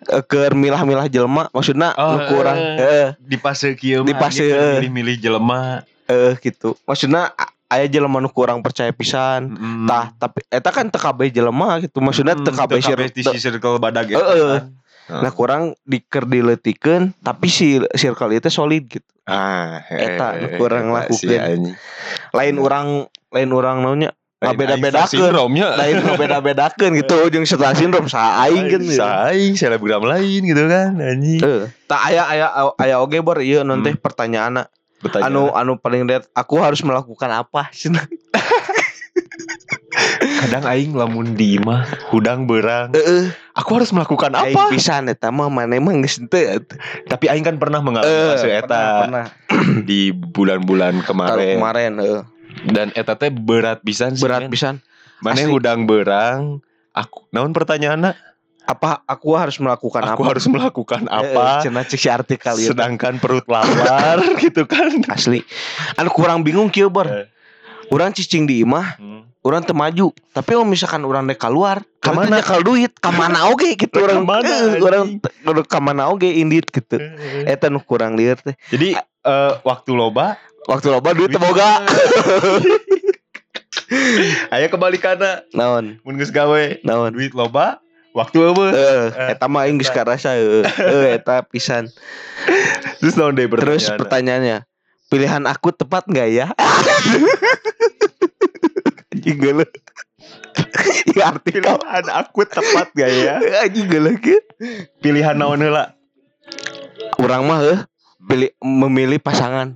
eh, 0.08 0.22
keur 0.24 0.54
milah-milah 0.54 1.06
jelema 1.06 1.46
maksudnya 1.48 1.92
Oh, 1.94 2.18
kurang 2.26 2.56
eh. 2.56 2.80
eh, 2.80 3.08
Di 3.20 3.36
fase 3.36 3.74
kieu 3.74 4.02
Di 4.02 4.10
fase, 4.12 4.42
keur 4.42 4.58
eh. 4.58 4.72
milih-milih 4.80 5.16
jelema. 5.20 5.84
eh, 6.06 6.34
gitu 6.40 6.74
maksudnya 6.82 7.30
a- 7.66 7.74
aya 7.74 7.86
jelema 7.88 8.18
nu 8.18 8.28
kurang 8.28 8.62
percaya 8.62 8.90
pisan 8.90 9.50
Hmm. 9.50 9.84
tah 9.84 10.14
tapi 10.14 10.46
eta 10.46 10.70
kan 10.70 10.86
teu 10.86 10.98
kabeh 10.98 11.28
jelema 11.28 11.78
gitu 11.78 11.98
maksudnya 11.98 12.34
teu 12.34 12.50
kabeh 12.50 12.78
di 13.10 13.22
circle 13.34 13.76
badag 13.76 14.06
eta 14.06 14.22
eh. 14.32 14.62
kan. 15.06 15.18
nah 15.18 15.30
kurang 15.30 15.62
diker 15.82 16.22
dileutikeun 16.24 17.10
tapi 17.16 17.46
si 17.46 17.78
circle 17.92 18.30
itu 18.32 18.46
solid 18.48 18.86
gitu 18.86 19.06
Ah, 19.26 19.82
Eta, 19.90 20.38
nu 20.38 20.54
kurang 20.54 20.94
lakukeun. 20.94 21.74
lain 22.32 22.54
orang 22.56 22.86
lain 23.28 23.50
orang 23.50 23.82
naunya 23.82 24.14
aing 24.38 24.54
sindromnya. 25.08 25.74
lain 25.74 25.98
ngabeda-bedakeun 25.98 26.94
gitu 26.94 27.16
jeung 27.34 27.42
setelah 27.42 27.74
sindrom 27.74 28.06
sa 28.06 28.44
aing 28.44 28.70
kan 28.70 28.78
gitu. 28.78 28.94
Saing 28.94 29.58
selebgram 29.58 30.06
lain 30.06 30.46
gitu 30.46 30.62
kan 30.68 30.94
anjing. 30.94 31.42
Tak 31.86 32.00
aya 32.06 32.22
aya 32.22 32.46
aya 32.78 33.00
oge 33.00 33.18
bor 33.18 33.42
ieu 33.42 33.64
non 33.64 33.82
teh 33.82 33.98
pertanyaan 35.06 35.30
anu 35.30 35.42
anu 35.50 35.72
paling 35.76 36.04
red 36.04 36.26
aku 36.32 36.58
harus 36.58 36.80
melakukan 36.80 37.30
apa 37.30 37.70
Cenah. 37.78 38.04
kadang 40.36 40.64
aing 40.66 40.92
lamun 40.92 41.32
di 41.32 41.56
imah 41.56 41.82
hudang 42.10 42.44
berang. 42.44 42.92
Heeh. 42.92 43.32
Aku 43.54 43.72
harus 43.74 43.88
melakukan 43.88 44.28
Aing 44.34 44.52
apa? 44.52 44.68
pisan 44.68 45.08
eta 45.08 45.32
mah 45.32 45.48
mana 45.48 45.72
emang 45.72 45.98
geus 45.98 46.20
teu 46.28 46.60
atuh. 46.60 46.76
Tapi 47.06 47.24
aing 47.26 47.40
kan 47.42 47.56
pernah 47.56 47.80
mengalami 47.80 48.06
Eh, 48.06 48.26
fase 48.28 48.44
pernah, 48.44 48.60
eta 48.60 48.82
pernah. 49.02 49.26
di 49.88 50.00
bulan-bulan 50.12 51.00
kemarin. 51.02 51.56
kemarin 51.56 51.92
heeh. 51.96 52.22
Dan 52.68 52.92
eta 52.92 53.16
teh 53.16 53.30
berat 53.30 53.80
pisan 53.80 54.12
sih, 54.12 54.22
berat 54.22 54.48
pisan 54.48 54.84
Mana 55.18 55.48
hudang 55.48 55.88
berang. 55.88 56.60
Aku 56.92 57.24
naon 57.30 57.52
pertanyaanna? 57.52 58.12
Apa 58.66 58.98
aku 59.06 59.30
harus 59.32 59.56
melakukan 59.56 60.02
Aku 60.04 60.20
apa? 60.20 60.30
harus 60.34 60.44
melakukan 60.44 61.06
Heeh, 61.06 61.32
apa? 61.32 61.62
cenah 61.62 61.86
cek 61.86 61.96
si 61.96 62.08
artikel 62.10 62.54
ieu. 62.58 62.74
Sedangkan 62.74 63.16
perut 63.16 63.46
lapar 63.46 64.18
gitu 64.42 64.66
kan. 64.66 64.90
asli. 65.06 65.46
Anu 65.94 66.10
kurang 66.10 66.42
bingung 66.42 66.66
kieu 66.66 66.90
bor. 66.90 67.06
Eh. 67.06 67.30
Urang 67.88 68.10
cicing 68.10 68.44
di 68.44 68.60
imah 68.60 68.98
Hmm. 68.98 69.22
orang 69.40 69.62
teu 69.62 69.70
maju. 69.72 70.10
Tapi 70.28 70.50
kalau 70.50 70.66
misalkan 70.66 71.00
orang 71.00 71.24
dek 71.24 71.38
keluar 71.38 71.78
Kamana? 72.02 72.42
nyakal 72.42 72.60
duit. 72.60 72.90
Kamana 72.98 73.46
oge 73.46 73.78
gitu. 73.78 73.94
Orang 73.96 74.26
kamana, 74.26 74.42
Eh, 74.44 74.82
orang 74.82 75.04
te- 75.16 75.34
kamana 75.64 76.02
oge 76.08 76.26
indit 76.28 76.66
gitu. 76.66 76.98
Eta 77.46 77.70
nu 77.70 77.78
kurang 77.78 78.18
lieur 78.18 78.34
teh. 78.36 78.58
Jadi 78.68 78.98
eh, 78.98 79.52
waktu 79.62 79.90
loba? 79.90 80.34
Waktu 80.66 80.90
loba 80.90 81.14
duit 81.14 81.30
boga. 81.32 81.86
Aya 84.48 84.66
kebalikanna. 84.66 85.46
Naon? 85.52 86.02
Mun 86.02 86.18
geus 86.18 86.30
gawe. 86.30 86.82
Naon? 86.82 87.14
Duit 87.14 87.30
loba 87.30 87.78
waktu 88.16 88.36
eueuh. 88.40 88.72
eh 88.72 89.30
eta 89.30 89.44
mah 89.44 89.62
aing 89.62 89.76
geus 89.76 89.90
karasa 89.90 90.34
heueuh 90.34 90.64
Eh, 90.64 91.14
eta 91.14 91.44
pisan. 91.44 91.86
Terus 92.98 93.14
naon 93.14 93.32
deui 93.32 93.46
terus 93.46 93.84
pertanyaanna? 93.84 94.00
pertanyaannya 94.00 94.58
pilihan 95.06 95.42
aku 95.44 95.68
tepat 95.70 96.02
nggak 96.06 96.28
ya? 96.30 96.46
Anjing 99.12 99.36
geuleuh 99.36 99.68
ya 101.12 101.30
artikel 101.30 101.76
pilihan 101.76 102.06
aku 102.10 102.40
tepat 102.44 102.86
gak 102.90 103.08
ya? 103.08 103.34
anjing 103.60 103.86
geuleuh 103.86 104.16
kieu 104.16 104.40
Pilihan 104.98 105.34
naon 105.34 105.60
heula? 105.60 105.92
urang 107.16 107.44
mah 107.44 107.58
heuh 107.60 107.78
pilih 108.22 108.50
memilih 108.58 109.18
pasangan. 109.18 109.74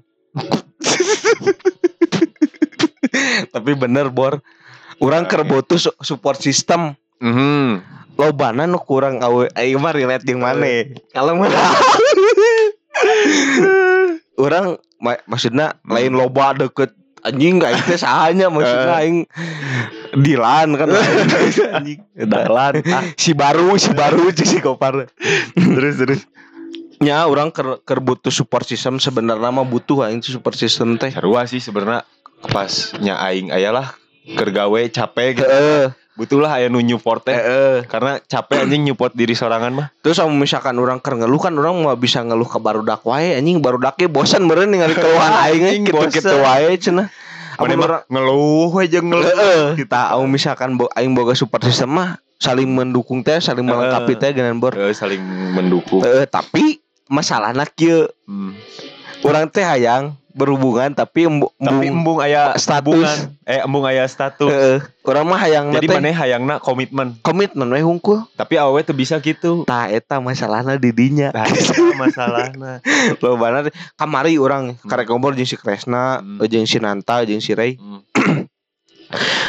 Tapi 3.51 3.71
bener 3.75 4.09
bor. 4.09 4.39
Orang 4.99 5.25
keur 5.25 5.43
butuh 5.43 5.79
su- 5.79 5.97
support 5.99 6.37
system 6.37 6.93
Mhm. 7.21 7.85
lobana 8.17 8.65
nu 8.65 8.77
kurang 8.79 9.17
awe 9.19 9.49
aing 9.55 9.77
mah 9.77 9.93
relate 9.93 10.25
jeung 10.25 10.41
mane 10.41 10.93
kalau 11.09 11.33
mah 11.35 11.49
orang 14.37 14.67
ma- 14.99 15.23
maksudnya 15.25 15.77
Hmm. 15.81 15.91
lain 15.91 16.13
loba 16.13 16.53
deket 16.55 16.93
anjing 17.21 17.61
aing 17.61 17.81
teh 17.83 17.97
sahanya 17.97 18.49
maksudnya 18.49 18.93
Eh. 18.93 19.01
aing 19.01 19.19
dilan 20.15 20.69
kan 20.75 20.89
anjing 21.77 22.01
Dalan. 22.15 22.81
Ah, 22.87 23.05
si 23.15 23.33
baru 23.33 23.77
si 23.77 23.93
baru 23.93 24.29
si 24.31 24.59
kopar 24.59 25.09
terus 25.55 25.97
terus. 25.97 26.21
nya 27.01 27.25
orang 27.25 27.49
ker, 27.49 27.81
ker 27.81 27.97
butuh 27.99 28.29
support 28.29 28.65
system 28.65 28.97
sebenarnya 28.97 29.49
mah 29.49 29.65
butuh 29.65 30.05
aing 30.05 30.21
support 30.21 30.53
system 30.53 30.97
teh 30.97 31.09
Sarua 31.09 31.45
sih 31.45 31.57
sebenarnya 31.57 32.05
pas 32.47 32.69
nya 32.97 33.17
aing 33.19 33.49
ayalah 33.49 33.97
keur 34.31 34.51
gawe 34.51 34.81
capek 34.87 35.41
gitu. 35.41 35.49
heeh 35.49 35.87
Butuhlah 36.21 36.61
aya 36.61 36.69
nu 36.69 36.85
nyupport 36.85 37.25
teh. 37.25 37.33
heeh 37.33 37.89
Karena 37.89 38.21
capek 38.21 38.69
anjing 38.69 38.85
nyupport 38.85 39.17
diri 39.17 39.33
sorangan 39.33 39.73
mah. 39.73 39.89
Terus 40.05 40.21
kalau 40.21 40.37
misalkan 40.37 40.77
orang 40.77 41.01
keur 41.01 41.17
ngeluh 41.17 41.41
kan 41.41 41.57
orang 41.57 41.81
mau 41.81 41.97
bisa 41.97 42.21
ngeluh 42.21 42.45
ke 42.45 42.61
barudak 42.61 43.01
wae 43.09 43.41
anjing 43.41 43.65
barudaknya 43.65 44.13
bosan 44.13 44.45
meureun 44.45 44.69
ningali 44.69 44.93
keluhan 44.93 45.33
aing 45.49 45.65
Anjing, 45.65 45.83
gitu-gitu 45.89 46.29
bosan. 46.29 46.45
wae 46.45 46.77
cenah. 46.77 47.09
Mana 47.57 47.73
Amun 47.73 47.81
mah 47.81 48.03
ngeluh 48.05 48.73
jeung 48.85 49.09
ngeluh. 49.09 49.25
heeh 49.25 49.65
kita 49.81 50.13
au 50.13 50.29
misalkan 50.29 50.77
bo, 50.77 50.93
aing 50.93 51.17
boga 51.17 51.33
support 51.33 51.65
system 51.65 51.97
mah 51.97 52.21
saling 52.37 52.69
mendukung 52.69 53.25
teh 53.25 53.41
saling 53.41 53.65
melengkapi 53.65 54.13
teh 54.17 54.37
dengan 54.37 54.61
bor. 54.61 54.77
Eh, 54.77 54.93
saling 54.93 55.21
mendukung. 55.57 56.05
Heeh, 56.05 56.29
tapi 56.29 56.85
masalahna 57.09 57.65
kieu 57.65 58.13
Hmm. 58.29 58.55
Orang 59.23 59.47
teh 59.47 59.63
hayang 59.63 60.15
berhubungan 60.31 60.95
tapi 60.95 61.27
embu, 61.27 61.51
Tapi 61.59 61.91
embung 61.91 62.23
aya 62.23 62.55
Status. 62.55 62.95
hubungan. 62.95 63.19
Eh 63.43 63.61
embung 63.61 63.83
aya 63.83 64.07
status. 64.07 64.47
heeh, 64.47 64.79
orang 65.03 65.27
mah 65.27 65.37
hayang 65.37 65.75
Jadi 65.75 65.91
mana 65.91 66.15
hayangna 66.15 66.55
komitmen. 66.57 67.19
komitmen 67.21 67.67
we 67.67 67.83
hungkul. 67.83 68.23
Tapi 68.39 68.55
awe 68.55 68.79
tuh 68.81 68.95
bisa 68.95 69.19
gitu. 69.19 69.67
Tah 69.67 69.91
eta 69.91 70.23
masalahna 70.23 70.79
di 70.79 70.95
dinya. 70.95 71.35
Nah, 71.35 71.51
itu 71.51 71.83
masalahna. 71.99 72.79
Lobana 73.23 73.67
teh 73.67 73.75
kamari 73.99 74.39
orang 74.39 74.79
karek 74.87 75.11
ngobrol 75.11 75.35
jeung 75.35 75.45
si 75.45 75.59
Kresna, 75.59 76.23
Hmm. 76.23 76.47
jeung 76.47 76.65
si 76.65 76.79
Nanta, 76.79 77.27
jeung 77.27 77.43
si 77.43 77.51
Ray. 77.53 77.75
Hmm. 77.75 78.07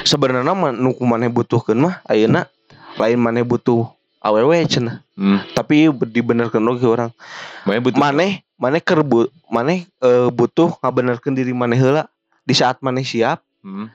sebenarnya 0.01 0.57
mah 0.57 0.73
nu 0.73 0.97
maneh 0.99 1.29
butuhkeun 1.29 1.77
mah 1.77 2.01
ayeuna 2.09 2.49
lain 2.97 3.21
maneh 3.21 3.45
butuh 3.45 3.85
awewe 4.17 4.57
cenah 4.65 5.05
Hmm. 5.13 5.37
tapi 5.53 5.85
dibenerkeun 5.93 6.65
oge 6.65 6.89
orang 6.89 7.13
Mana 7.61 7.77
butuh 7.77 8.01
maneh 8.01 8.41
maneh 8.61 8.79
keur 8.79 9.01
bu, 9.01 9.19
maneh 9.49 9.89
eh, 9.99 10.29
butuh 10.29 10.77
ngabenerkeun 10.79 11.33
diri 11.33 11.51
maneh 11.51 11.75
heula 11.75 12.05
di 12.41 12.53
saat 12.53 12.77
maneh 12.79 13.01
siap 13.01 13.41
Hmm. 13.61 13.93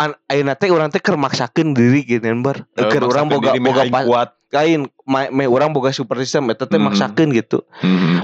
an 0.00 0.16
ayeuna 0.24 0.56
teh 0.56 0.68
urang 0.68 0.88
teh 0.88 0.96
keur 0.96 1.16
maksakeun 1.16 1.76
diri 1.76 2.00
gitu 2.02 2.24
bar. 2.40 2.64
Eh, 2.72 2.88
keur 2.88 3.04
urang 3.04 3.28
boga 3.28 3.52
boga 3.54 3.84
aing 3.84 3.92
pa- 3.92 4.04
kuat. 4.04 4.30
lain 4.48 4.88
me 5.04 5.44
urang 5.44 5.76
boga 5.76 5.92
super 5.92 6.16
system 6.16 6.48
eta 6.48 6.64
teh 6.64 6.80
maksakeun 6.80 7.28
gitu. 7.36 7.68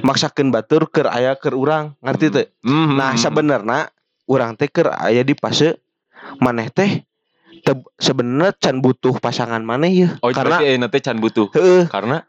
Maksakeun 0.00 0.48
batur 0.48 0.88
keur 0.88 1.08
aya 1.08 1.36
keur 1.36 1.52
urang 1.52 1.92
ngerti 2.00 2.26
teh? 2.30 2.46
Mhm. 2.64 2.96
nah 2.96 3.12
sebenarnya 3.12 3.92
urang 4.24 4.56
teh 4.56 4.72
keur 4.72 4.88
aya 4.88 5.20
di 5.20 5.36
fase 5.36 5.76
maneh 6.40 6.72
teh 6.72 7.04
sebenarnya 7.96 8.56
can 8.56 8.80
butuh 8.80 9.16
pasangan 9.18 9.60
maneh 9.60 9.92
ya 9.92 10.08
oh 10.20 10.32
karena 10.32 10.88
teh 10.88 11.00
can 11.00 11.20
butuh? 11.20 11.52
Heeh. 11.52 11.88
Karena 11.88 12.24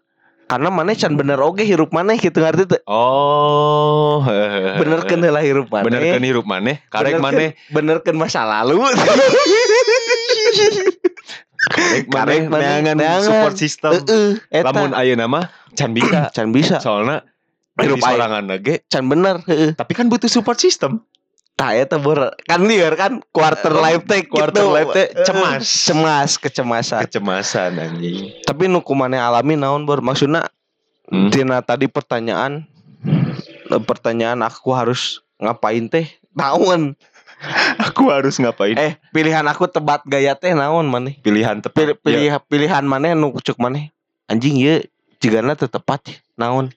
karena 0.46 0.70
maneh 0.70 0.94
can 0.94 1.18
bener? 1.18 1.42
Oge 1.42 1.66
hirup 1.66 1.90
maneh 1.90 2.22
gitu 2.22 2.38
ngerti 2.42 2.70
teh 2.70 2.82
oh 2.86 4.22
bener 4.78 5.02
kan 5.10 5.20
heula 5.20 5.42
hirup 5.42 5.68
maneh 5.74 5.86
bener 5.90 6.02
kan 6.14 6.24
hirup 6.24 6.46
maneh 6.46 6.76
karek 6.90 7.18
Benerkeun- 7.18 7.26
maneh 7.26 7.50
benerkeun 7.74 8.18
masa 8.18 8.46
lalu. 8.46 8.82
Karek 11.66 12.06
Karek 12.14 12.46
neangan 12.54 13.26
support 13.26 13.56
system. 13.58 13.92
Heeh, 13.98 14.38
eta. 14.54 14.70
Lamun 14.70 14.94
ayeuna 14.94 15.26
mah 15.26 15.50
can 15.74 15.98
bisa. 15.98 16.30
Can 16.30 16.54
bisa. 16.54 16.78
Soalnya 16.78 17.26
Hirup 17.76 18.00
sorangan 18.00 18.46
lagi 18.48 18.86
can 18.88 19.10
bener 19.10 19.42
heeh. 19.50 19.74
Tapi 19.74 19.92
kan 19.98 20.08
butuh 20.08 20.30
support 20.30 20.62
system 20.62 21.02
tah 21.56 21.72
eta 21.72 21.96
bor 21.96 22.36
kan 22.44 22.62
liar 22.62 22.94
kan? 22.94 23.24
Quarter 23.32 23.72
Eh, 23.72 23.82
life 23.82 24.04
teh 24.04 24.22
quarter 24.24 24.60
gitu. 24.62 24.76
life 24.76 24.92
teh 24.92 25.08
Heeh, 25.10 25.24
cemas. 25.24 25.64
cemas 25.84 26.32
kecemasan. 26.36 27.02
Kecemasan 27.08 27.72
anjing. 27.76 28.36
Tapi 28.44 28.68
nu 28.68 28.80
kumaneh 28.80 29.18
alami 29.18 29.56
naon 29.56 29.84
bor 29.84 30.00
maksudna 30.00 30.52
Hmm. 31.06 31.30
tina 31.30 31.62
tadi 31.62 31.86
pertanyaan 31.86 32.66
eh, 33.66 33.82
pertanyaan 33.82 34.42
aku 34.42 34.74
harus 34.74 35.22
ngapain 35.38 35.86
teh? 35.86 36.12
Naon? 36.34 36.98
Aku 37.78 38.10
harus 38.10 38.36
ngapain? 38.36 38.74
Eh 38.74 38.98
pilihan 39.12 39.46
aku 39.46 39.68
tebat 39.68 40.02
gaya 40.04 40.34
teh 40.34 40.52
naon 40.52 40.86
maneh? 40.86 41.16
Pilihan 41.22 41.62
Pil- 41.62 41.94
tepat 41.94 42.02
pilih 42.02 42.20
Ya, 42.26 42.40
pilihan 42.42 42.84
maneh 42.84 43.14
nu 43.14 43.32
cuk 43.32 43.56
maneh? 43.56 43.94
Anjing 44.26 44.58
ye 44.58 44.90
jigana 45.22 45.54
teu 45.54 45.70
tepat 45.70 46.04
ya. 46.10 46.16
naon 46.36 46.74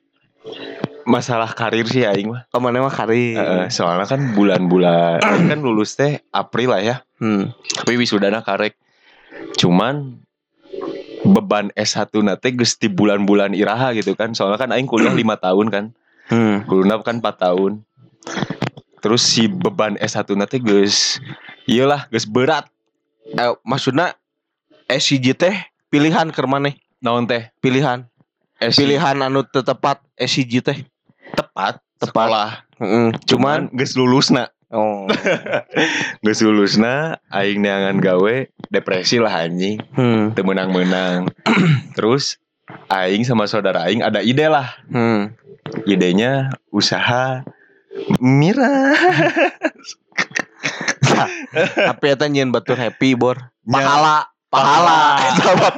masalah 1.08 1.48
karir 1.56 1.88
sih 1.88 2.04
aing 2.04 2.28
mah. 2.28 2.44
Ka 2.52 2.60
maneh 2.60 2.84
mah 2.84 2.92
karir. 2.92 3.40
Heeh, 3.40 3.64
soalnya 3.72 4.04
kan 4.04 4.36
bulan-bulan 4.36 5.18
kan 5.50 5.58
lulus 5.64 5.96
teh 5.96 6.20
April 6.30 6.76
lah 6.76 6.82
ya. 6.84 6.96
Hmm. 7.18 7.50
tapi 7.82 7.98
wisudana 7.98 8.44
karek. 8.44 8.78
Cuman 9.58 10.22
beban 11.26 11.74
S1 11.74 12.14
nate 12.22 12.54
geus 12.54 12.78
di 12.78 12.86
bulan-bulan 12.86 13.56
iraha 13.56 13.90
gitu 13.96 14.14
kan. 14.14 14.36
Soalnya 14.36 14.60
kan 14.60 14.70
aing 14.70 14.86
kuliah 14.86 15.10
lima 15.10 15.40
tahun 15.40 15.72
kan. 15.72 15.84
Hmm. 16.28 16.68
kuliah 16.68 17.00
kan 17.00 17.18
4 17.18 17.24
tahun. 17.24 17.82
Terus 19.00 19.24
si 19.24 19.48
beban 19.48 19.96
S1 19.98 20.28
nate 20.36 20.60
geus 20.60 21.18
iyalah 21.64 22.06
geus 22.12 22.28
berat. 22.28 22.68
Eh, 23.34 23.52
maksudna 23.64 24.14
SCG 24.86 25.34
teh 25.34 25.56
pilihan 25.88 26.28
ke 26.30 26.40
maneh? 26.44 26.76
Naon 27.00 27.24
teh? 27.24 27.50
Pilihan. 27.58 28.06
Pilihan 28.58 29.16
anu 29.22 29.46
teu 29.46 29.62
tepat 29.62 30.02
SCG 30.18 30.52
teh 30.62 30.78
tepat 31.58 31.74
Tepat. 31.98 32.14
sekolah. 32.14 32.50
Heeh, 32.78 33.08
cuman 33.26 33.74
geus 33.74 33.98
lulusna 33.98 34.54
oh. 34.70 35.10
Geus 36.24 36.38
lulusna 36.46 37.18
aing 37.34 37.58
neangan 37.58 37.98
gawe 37.98 38.46
depresi 38.70 39.18
lah 39.18 39.42
anjing. 39.42 39.82
Hmm. 39.98 40.30
teu 40.38 40.46
menang-menang. 40.46 41.26
Terus 41.98 42.38
aing 42.86 43.26
sama 43.26 43.50
saudara 43.50 43.90
aing 43.90 44.06
ada 44.06 44.22
ide 44.22 44.46
lah. 44.46 44.78
Hmm. 44.86 45.34
idenya 45.84 46.48
usaha 46.72 47.44
mira 48.24 48.96
tapi 51.92 52.04
eta 52.08 52.24
nyeun 52.24 52.54
batur 52.54 52.78
happy 52.78 53.12
bor. 53.18 53.52
Pahala 53.68 54.32
pahala. 54.48 55.20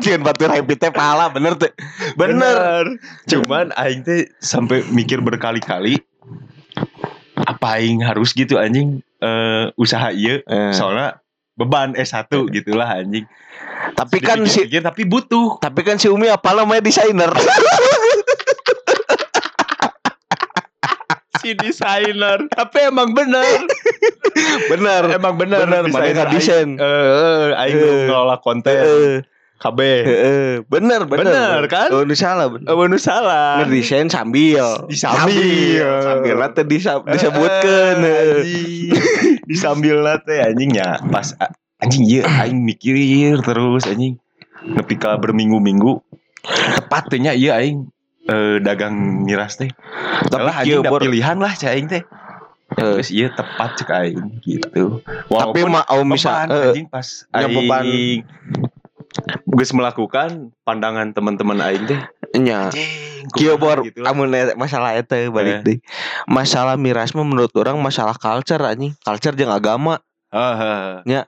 Nyeun 0.02 0.22
batur 0.22 0.50
happy 0.50 0.74
teh 0.78 0.90
pahala 0.90 1.30
bener 1.30 1.58
teh 1.58 1.70
bener. 2.14 2.98
Cuman 3.26 3.74
aing 3.74 4.02
teh 4.06 4.30
sampai 4.38 4.86
mikir 4.90 5.22
berkali-kali 5.22 5.98
apa 7.46 7.66
aing 7.78 8.02
harus 8.02 8.30
gitu 8.34 8.56
anjing? 8.56 9.02
Eh, 9.20 9.68
usaha 9.76 10.14
ieu 10.14 10.40
Eh, 10.46 10.72
soalnya 10.72 11.20
beban 11.58 11.92
S1 11.92 12.30
gitulah 12.54 12.88
anjing. 12.88 13.26
Tapi 13.92 14.16
kan 14.22 14.40
si 14.48 14.64
tapi 14.68 15.04
butuh. 15.04 15.60
Tapi 15.60 15.80
kan 15.84 16.00
si 16.00 16.08
Umi 16.08 16.30
apa 16.30 16.56
namanya 16.56 16.84
desainer 16.84 17.28
si 21.40 21.56
desainer. 21.56 22.38
Tapi 22.52 22.78
emang 22.86 23.10
bener. 23.10 23.64
Bener. 24.68 25.02
Emang 25.10 25.34
bener, 25.34 25.64
Bener, 25.64 25.82
desainer 25.88 26.24
mana 26.24 26.32
desain. 26.32 26.68
aing, 26.70 26.70
eh, 26.78 27.60
aing 27.66 27.76
Eh. 27.76 28.04
ngelola 28.06 28.36
konten. 28.38 28.70
Heeh, 28.70 29.14
KB 29.60 29.78
bener 30.72 31.04
bener. 31.04 31.24
Bener, 31.28 31.60
kan? 31.68 31.92
oh 31.92 32.00
nu 32.00 32.16
salah 32.16 32.48
bener. 32.48 32.64
Oh, 32.64 32.88
nu 32.88 32.96
salah. 32.96 33.60
ngedesain 33.60 34.08
sambil. 34.08 34.88
Disambil. 34.88 35.84
sambil 36.00 36.34
nanti 36.40 36.62
disa, 36.64 37.04
disebutkan 37.04 38.00
Anjing. 38.00 38.96
Disambil 39.44 40.00
nate 40.00 40.40
anjingnya 40.40 41.02
pas 41.12 41.36
anjing 41.76 42.08
iya 42.08 42.24
aing 42.40 42.64
mikir 42.64 43.36
terus 43.44 43.84
anjing. 43.84 44.16
Nepi 44.64 44.96
ka 44.96 45.16
berminggu-minggu 45.16 46.00
tepatnya 46.80 47.36
iya 47.36 47.60
aing 47.60 47.88
eh, 48.28 48.56
dagang 48.60 49.24
miras 49.24 49.56
teh. 49.56 49.70
Tapi 50.28 50.50
anjing 50.50 50.84
da 50.84 50.90
bor 50.90 51.00
pilihan 51.00 51.36
lah 51.40 51.52
cai 51.56 51.78
aing 51.78 51.88
teh. 51.88 52.02
Eh, 52.78 52.94
terus 53.00 53.10
iya 53.10 53.32
tepat 53.34 53.80
cek 53.80 53.90
aing 53.90 54.42
gitu. 54.44 55.00
Tapi 55.02 55.26
Walaupun 55.32 55.68
mah 55.74 55.84
au 55.90 56.06
misal 56.06 56.46
beban, 56.46 56.48
eh, 56.50 56.64
anjing 56.70 56.86
pas 56.86 57.06
nya 57.34 57.46
beban. 57.50 57.82
aing 57.82 58.20
geus 59.50 59.72
melakukan 59.74 60.54
pandangan 60.62 61.10
teman-teman 61.10 61.58
aing 61.64 61.84
teh. 61.88 62.00
Nya. 62.38 62.70
Kieu 63.36 63.58
bor 63.60 63.84
gitu 63.84 64.00
amun 64.06 64.30
masalah 64.56 64.96
eta 64.96 65.28
balik 65.28 65.60
Eh. 65.60 65.62
deh. 65.66 65.78
Masalah 66.30 66.78
miras 66.78 67.12
mah 67.12 67.26
menurut 67.26 67.52
orang 67.58 67.76
masalah 67.82 68.14
culture 68.16 68.62
anjing. 68.62 68.94
Culture 69.02 69.34
jeung 69.34 69.52
agama. 69.52 69.98
Ah, 70.30 71.02
ah. 71.02 71.26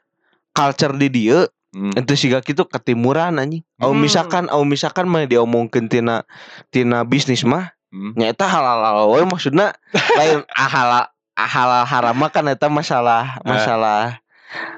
culture 0.54 0.94
di 0.94 1.08
dieu 1.10 1.42
Hmm. 1.72 1.88
itu 1.96 2.12
siga 2.14 2.44
kitu 2.44 2.68
ketimuran 2.68 3.40
anjing 3.40 3.64
au 3.80 3.96
Hmm. 3.96 4.00
misalkan 4.00 4.44
au 4.52 4.60
misalkan 4.62 5.08
mah 5.08 5.24
diomongkeun 5.24 5.88
tina 5.88 6.28
tina 6.68 7.00
bisnis 7.02 7.42
mah 7.42 7.72
Hmm. 7.88 8.12
nyata 8.12 8.44
halal 8.44 9.08
we 9.08 9.24
maksudna 9.24 9.72
lain 10.20 10.44
halal 10.52 11.08
halal 11.32 11.84
haram 11.84 12.20
kan 12.28 12.44
eta 12.46 12.68
masalah 12.68 13.40
Eh. 13.40 13.48
masalah 13.48 14.20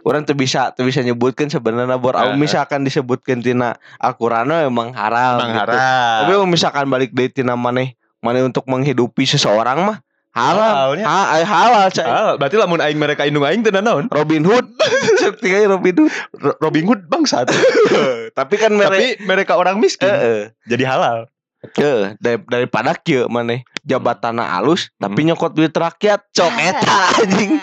orang 0.02 0.22
tuh 0.22 0.34
bisa 0.34 0.70
tuh 0.70 0.86
bisa 0.86 1.02
nyebutkan 1.02 1.50
sebenarnya 1.50 1.98
bor 1.98 2.14
au 2.14 2.30
Eh. 2.30 2.38
misalkan 2.38 2.82
disebutkan 2.82 3.42
tina 3.42 3.74
Al-Qur'an 3.98 4.46
emang 4.62 4.94
haram 4.94 5.42
Emang 5.42 5.50
gitu. 5.50 5.62
haram. 5.66 6.18
tapi 6.22 6.32
au 6.34 6.46
misalkan 6.46 6.86
balik 6.86 7.10
dari 7.10 7.26
tina 7.28 7.58
maneh 7.58 7.98
maneh 8.18 8.40
untuk 8.40 8.66
menghidupi 8.66 9.26
seseorang 9.26 9.82
mah 9.82 9.98
halal 10.34 10.66
Halalnya. 10.90 11.04
ha, 11.04 11.20
ay, 11.32 11.42
halal 11.42 11.86
cai 11.88 12.04
Ah, 12.04 12.34
berarti 12.34 12.56
lamun 12.56 12.78
aing 12.78 12.98
mereka 12.98 13.22
indung 13.22 13.42
aing 13.42 13.62
teu 13.62 13.70
naon? 13.72 14.10
Robin 14.10 14.42
Hood 14.42 14.66
cek 15.20 15.38
tiga 15.38 15.62
Robin 15.64 15.94
Hood 15.96 16.10
Ro- 16.34 16.58
Robin 16.60 16.84
Hood 16.84 17.06
bangsat. 17.06 17.46
tapi 18.38 18.54
kan 18.56 18.70
mere 18.70 18.90
Tapi 18.90 19.06
mereka 19.22 19.54
orang 19.54 19.78
miskin. 19.78 20.06
eh 20.06 20.50
Jadi 20.64 20.82
halal. 20.82 21.30
eh 21.64 22.12
dari, 22.18 22.36
daripada 22.44 22.92
kieu 22.94 23.24
maneh 23.26 23.62
jabatan 23.80 24.36
alus 24.38 24.92
Hmm. 24.92 25.08
tapi 25.08 25.24
nyokot 25.24 25.50
duit 25.50 25.72
rakyat 25.72 26.20
cok 26.28 26.52
eta 26.52 26.96
anjing 27.22 27.56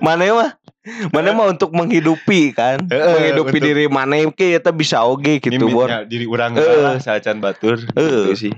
maneh 0.00 0.30
mah 0.30 0.50
maneh 1.10 1.32
mah 1.34 1.46
untuk 1.46 1.70
menghidupi 1.70 2.52
kan 2.52 2.80
Heeh, 2.82 3.04
menghidupi 3.12 3.52
untuk- 3.52 3.66
diri 3.66 3.84
maneh 3.86 4.32
ke 4.32 4.56
eta 4.56 4.70
bisa 4.70 5.04
oge 5.04 5.36
gitu 5.38 5.52
Nimitnya 5.52 6.04
diri 6.04 6.24
urang 6.24 6.54
Eh. 6.54 6.64
lah 6.78 6.96
saacan 6.96 7.36
batur. 7.38 7.84
Eh. 7.90 8.32
Gitu 8.32 8.48
sih. 8.48 8.52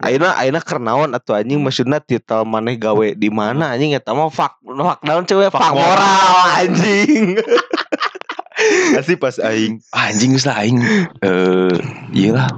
Ayeuna 0.00 0.32
ayeuna 0.40 0.64
keur 0.64 0.80
naon 0.80 1.12
atuh 1.12 1.36
anjing 1.36 1.60
maksudna 1.60 2.00
titel 2.00 2.48
maneh 2.48 2.80
gawe 2.80 3.12
di 3.12 3.28
mana 3.28 3.76
anjing 3.76 3.92
eta 3.92 4.16
mah 4.16 4.32
fak 4.32 4.56
fak 4.64 5.04
naon 5.04 5.28
cewek 5.28 5.52
Fak 5.52 5.60
fak 5.60 5.72
moral 5.76 6.32
anjing 6.56 7.36
Pasti 8.96 9.18
pas 9.20 9.36
aing 9.42 9.84
ah, 9.92 10.08
anjing 10.08 10.32
geus 10.32 10.46
lah 10.48 10.64
aing 10.64 10.78
eh 11.26 11.76
iyalah. 12.14 12.48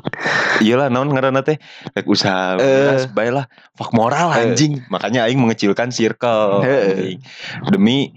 Iyalah 0.62 0.94
naon 0.94 1.10
ngaranna 1.10 1.42
teh 1.42 1.58
rek 1.96 2.06
usaha 2.06 2.54
beras 2.60 3.10
bae 3.10 3.34
lah 3.34 3.50
fuck 3.74 3.90
moral 3.90 4.30
Eh. 4.30 4.46
anjing. 4.46 4.84
Makanya 4.86 5.26
aing 5.26 5.40
mengecilkan 5.42 5.90
circle 5.90 6.62
Eh. 6.62 6.70
anjing. 6.92 7.18
Demi 7.72 8.14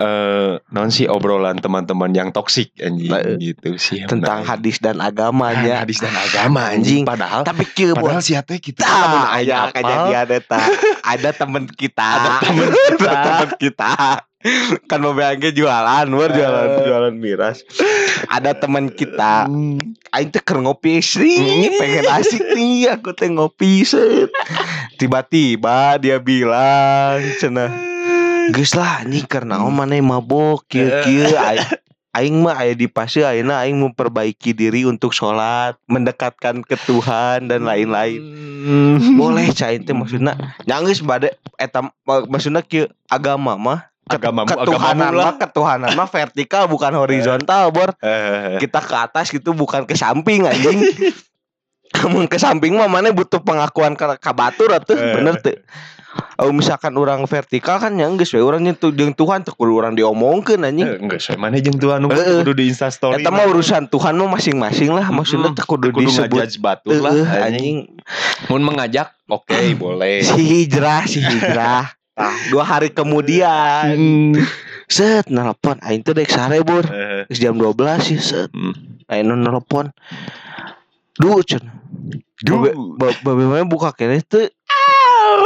eh 0.00 0.56
non 0.72 0.88
sih 0.88 1.04
obrolan 1.04 1.60
teman-teman 1.60 2.08
yang 2.10 2.28
toksik 2.32 2.72
anjing 2.80 3.12
Eh. 3.12 3.36
gitu 3.36 3.76
sih 3.76 4.00
tentang 4.08 4.48
hadis 4.48 4.80
dan 4.80 4.96
agamanya 4.96 5.76
Ah, 5.76 5.80
hadis 5.84 6.00
dan 6.00 6.16
agama 6.16 6.68
anjing. 6.72 7.04
Padahal 7.04 7.44
tapi 7.44 7.68
kieu 7.68 7.92
padahal 7.92 8.24
si 8.24 8.32
teh 8.32 8.56
kita 8.56 8.80
lamun 8.88 9.20
Tah, 9.20 9.36
aya 9.36 9.54
aya 9.60 9.72
kejadian 9.76 10.26
eta. 10.40 10.60
Ada 11.12 11.30
temen 11.36 11.64
kita. 11.68 12.08
Ada 12.16 12.30
temen 12.40 12.68
kita. 12.88 13.04
Ada 13.04 13.20
temen 13.20 13.50
kita. 13.60 13.92
Kan 14.88 15.04
mau 15.04 15.12
BAG 15.12 15.52
jualan, 15.52 16.08
jualan 16.08 16.68
Eh. 16.80 16.84
jualan 16.88 17.12
miras. 17.12 17.60
Ada 18.24 18.56
temen 18.56 18.88
kita. 18.88 19.44
Hmm. 19.44 19.76
Aing 20.16 20.32
teh 20.32 20.40
ngopi 20.40 21.04
sih, 21.04 21.68
pengen 21.76 22.08
asik 22.08 22.40
nih 22.56 22.88
aku 22.88 23.12
teh 23.12 23.28
ngopi 23.28 23.84
set. 23.84 24.32
Tiba-tiba 24.96 26.00
dia 26.00 26.16
bilang 26.16 27.20
cenah 27.36 27.89
geus 28.52 28.74
lah 28.74 29.02
anjing 29.02 29.26
karena 29.26 29.62
oh 29.62 29.72
mana 29.72 29.96
mabok 30.02 30.66
kieu 30.68 30.90
kieu 31.04 31.30
aing 31.34 31.68
aing 32.10 32.42
mah 32.42 32.58
aya 32.58 32.74
di 32.74 32.90
fase 32.90 33.22
ayeuna 33.22 33.62
aing 33.62 33.78
memperbaiki 33.78 34.50
diri 34.50 34.82
untuk 34.82 35.14
sholat 35.14 35.78
mendekatkan 35.86 36.66
ke 36.66 36.74
Tuhan 36.82 37.46
dan 37.46 37.62
lain-lain. 37.62 38.18
Boleh 39.14 39.54
cai 39.54 39.78
teh 39.78 39.94
maksudna 39.94 40.34
nyanggeus 40.66 41.06
bade 41.06 41.38
eta 41.54 41.86
mak- 42.02 42.26
maksudna 42.26 42.66
kieu 42.66 42.90
agama 43.06 43.54
mah 43.54 43.90
Agamamu, 44.10 44.50
ketuhanan 44.50 45.14
mah 45.14 45.38
ketuhanan 45.38 45.90
mah 45.94 46.10
vertikal 46.10 46.66
bukan 46.66 46.90
horizontal 46.98 47.70
bor. 47.70 47.94
Eh, 48.02 48.58
kita 48.58 48.82
ke 48.82 48.96
atas 48.98 49.30
gitu 49.30 49.54
bukan 49.54 49.86
ke 49.86 49.94
samping 49.94 50.50
anjing. 50.50 50.82
Kamu 51.94 52.26
ke 52.26 52.34
samping 52.34 52.74
mah 52.74 52.90
mana 52.90 53.14
butuh 53.14 53.38
pengakuan 53.38 53.94
ke, 53.94 54.02
ka 54.18 54.34
batur 54.34 54.74
atuh. 54.74 54.98
Eh. 54.98 55.14
bener 55.14 55.38
tuh 55.38 55.54
Oh 56.40 56.50
misalkan 56.50 56.90
orang 56.98 57.22
vertikal 57.30 57.78
kan 57.78 57.94
ya 57.94 58.10
geus 58.16 58.34
we 58.34 58.42
urang 58.42 58.64
nyentuh 58.66 58.90
jeung 58.90 59.14
Tuhan 59.14 59.46
teu 59.46 59.54
kudu 59.54 59.78
urang 59.78 59.94
diomongkeun 59.94 60.66
anjing. 60.66 60.88
Eh, 60.88 60.98
enggak 60.98 61.20
saya 61.22 61.38
mana 61.38 61.60
jeung 61.62 61.78
Tuhan 61.78 62.02
Heeh. 62.08 62.42
kudu 62.42 62.52
di 62.56 62.66
Insta 62.66 62.90
story. 62.90 63.22
Eta 63.22 63.30
mah 63.30 63.46
urusan 63.46 63.86
Tuhan 63.86 64.18
mah 64.18 64.34
masing-masing 64.34 64.90
lah 64.90 65.06
maksudnya 65.12 65.54
teu 65.54 65.62
kudu 65.68 65.94
kudu 65.94 66.10
disebut 66.10 66.58
batur 66.58 66.98
lah 66.98 67.14
anjing. 67.14 67.46
anjing 67.46 67.76
Mun 68.50 68.62
mengajak 68.66 69.14
oke 69.30 69.54
boleh. 69.84 70.24
si 70.24 70.42
hijrah 70.42 71.06
si 71.06 71.22
hijrah. 71.22 71.94
Dua 72.50 72.64
hari 72.66 72.90
kemudian 72.90 73.94
set 74.90 75.30
nelpon 75.30 75.78
aing 75.84 76.02
teh 76.02 76.10
dek 76.16 76.26
sare. 76.26 76.58
Eh, 76.58 77.28
Geus 77.30 77.38
jam 77.38 77.54
12 77.54 77.76
ya 77.86 78.18
set 78.18 78.50
hmm. 78.50 79.06
aing 79.06 79.30
nelpon. 79.30 79.94
Duh 81.20 81.38
cenah. 81.46 81.78
Babe, 82.40 82.72
ba- 82.96 83.20
babe 83.20 83.44
mana 83.44 83.68
buka 83.68 83.92
kene 83.92 84.24
teu 84.24 84.48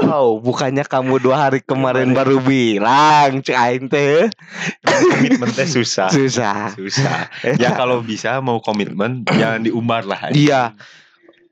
Oh, 0.04 0.36
bukannya 0.36 0.84
kamu 0.84 1.16
dua 1.18 1.48
hari 1.48 1.60
kemarin 1.60 2.12
baru 2.12 2.38
bilang, 2.38 3.40
cek 3.40 3.56
aing 3.56 3.86
teh 3.88 4.28
komitmen 4.84 5.48
teh 5.50 5.64
susah. 5.64 6.12
susah. 6.12 6.76
Susah. 6.76 7.28
Ya 7.56 7.72
kalau 7.72 8.00
bisa 8.00 8.38
mau 8.38 8.60
komitmen 8.60 9.24
jangan 9.26 9.64
diumbar 9.64 10.04
lah. 10.04 10.28
Iya. 10.30 10.76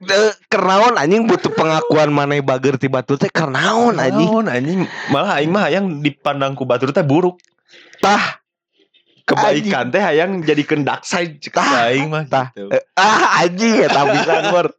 Eh, 0.03 0.35
Kernaon 0.51 0.99
anjing 0.99 1.31
butuh 1.31 1.55
pengakuan 1.55 2.11
mana 2.11 2.35
bager 2.43 2.75
ti 2.75 2.91
batu 2.91 3.15
teh 3.15 3.31
kernaon 3.31 3.97
anjing. 3.97 4.27
Naon 4.27 4.47
anjing 4.51 4.81
malah 5.09 5.39
aing 5.39 5.49
mah 5.49 5.71
yang 5.71 6.03
dipandang 6.03 6.53
ku 6.53 6.67
batur 6.67 6.91
teh 6.91 7.07
buruk. 7.07 7.39
Tah, 8.03 8.43
Kebaikan 9.23 9.95
teh 9.95 10.03
hayang 10.03 10.43
jadi 10.43 10.67
kendak 10.67 11.07
side 11.07 11.39
cek 11.39 11.55
Tah, 11.55 11.87
aing 11.87 12.11
mah 12.11 12.27
tah. 12.27 12.51
gitu. 12.51 12.67
eh, 12.75 12.83
ah 12.99 13.41
anjing 13.41 13.79
ya 13.79 13.89
tapi 13.89 14.19
bor. 14.51 14.75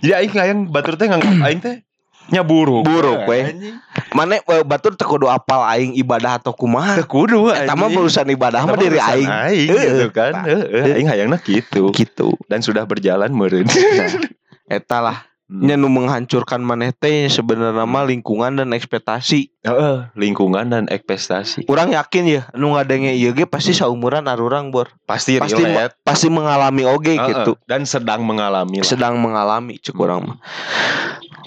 Jadi 0.00 0.12
aing 0.16 0.32
hayang 0.32 0.58
batur 0.72 0.96
teh 0.96 1.06
aing 1.46 1.60
teh 1.60 1.84
nya 2.30 2.46
buruk. 2.46 2.86
Buruk, 2.86 3.26
we. 3.26 3.40
Anjing. 3.50 3.76
Mana 4.14 4.38
eh, 4.38 4.62
batur 4.62 4.94
teu 4.94 5.08
kudu 5.08 5.26
apal 5.26 5.64
aing 5.66 5.96
ibadah 5.96 6.38
atau 6.38 6.52
kumaha. 6.52 7.00
kudu 7.02 7.50
Eta 7.50 7.74
mah 7.74 7.88
anjing. 7.88 7.98
urusan 7.98 8.26
ibadah 8.30 8.62
mah 8.62 8.74
mah 8.74 8.78
diri 8.78 9.00
aing. 9.00 9.28
aing 9.28 9.68
Heeh, 9.68 9.88
gitu 9.98 10.06
kan. 10.12 10.32
Heeh, 10.44 10.94
aing 10.94 11.08
hayangna 11.08 11.40
gitu. 11.40 11.90
Gitu. 11.90 12.36
Dan 12.46 12.62
sudah 12.62 12.86
berjalan 12.86 13.32
meureun. 13.32 13.66
Nah, 13.72 14.08
eta 14.78 15.00
lah 15.02 15.18
Hmm. 15.52 15.68
nya 15.68 15.76
nu 15.76 15.92
menghancurkan 15.92 16.64
maneh 16.64 16.96
teh 16.96 17.28
sebenarnya 17.28 17.84
mah 17.84 18.08
lingkungan 18.08 18.56
dan 18.56 18.72
ekspektasi. 18.72 19.52
Heeh, 19.60 20.08
lingkungan 20.16 20.64
dan 20.64 20.88
ekspektasi. 20.88 21.68
Urang 21.68 21.92
yakin 21.92 22.24
ya 22.24 22.42
nu 22.56 22.72
ngadenge 22.72 23.12
ieu 23.12 23.36
ge 23.36 23.44
pasti 23.44 23.76
saumuran 23.76 24.24
arurang 24.32 24.72
bor. 24.72 24.88
Pasti 25.04 25.36
Pasti 25.36 25.60
relate. 25.60 26.00
pasti 26.00 26.32
mengalami 26.32 26.88
oge 26.88 27.20
Heeh, 27.20 27.28
gitu. 27.28 27.60
Dan 27.68 27.84
sedang 27.84 28.24
mengalami 28.24 28.80
lah. 28.80 28.88
Sedang 28.88 29.20
mengalami 29.20 29.76
cek 29.76 29.92
urang 29.92 30.24
mah. 30.24 30.36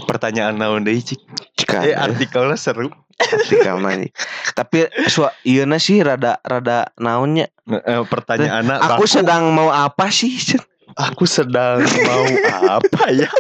Pertanyaan 0.03 0.59
naon 0.59 0.83
deui 0.83 0.99
cik? 0.99 1.23
Cika. 1.55 1.87
Eh 1.87 1.95
artikelnya 1.95 2.59
seru. 2.59 2.91
Artikel 3.15 3.79
nanya. 3.79 4.11
Tapi 4.51 4.91
sua 5.07 5.31
ieu 5.47 5.63
sih 5.79 6.03
rada 6.03 6.43
rada 6.43 6.91
naonnya. 6.99 7.47
Eh, 7.63 8.03
pertanyaan 8.11 8.67
Aku 8.91 9.07
sedang 9.07 9.55
mau 9.55 9.71
apa 9.71 10.11
sih? 10.11 10.35
Aku 10.99 11.23
sedang 11.23 11.79
mau 11.79 12.23
apa 12.75 13.03
ya? 13.15 13.31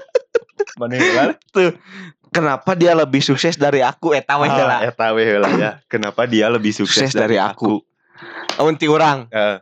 Mana 0.79 0.95
yang 0.99 1.35
Kenapa 2.35 2.75
dia 2.75 2.91
lebih 2.91 3.23
sukses 3.23 3.55
dari 3.55 3.79
aku 3.79 4.11
eta 4.11 4.35
we 4.35 4.51
Ah, 4.51 4.55
heula. 4.59 4.77
eta 4.83 5.07
we 5.15 5.23
heula 5.23 5.47
ya. 5.55 5.71
Kenapa 5.87 6.27
dia 6.27 6.51
lebih 6.51 6.75
sukses, 6.75 7.07
Sukses 7.07 7.15
dari 7.15 7.39
aku. 7.39 7.79
Amun 8.59 8.75
ti 8.75 8.91
urang, 8.91 9.31
Eh, 9.31 9.55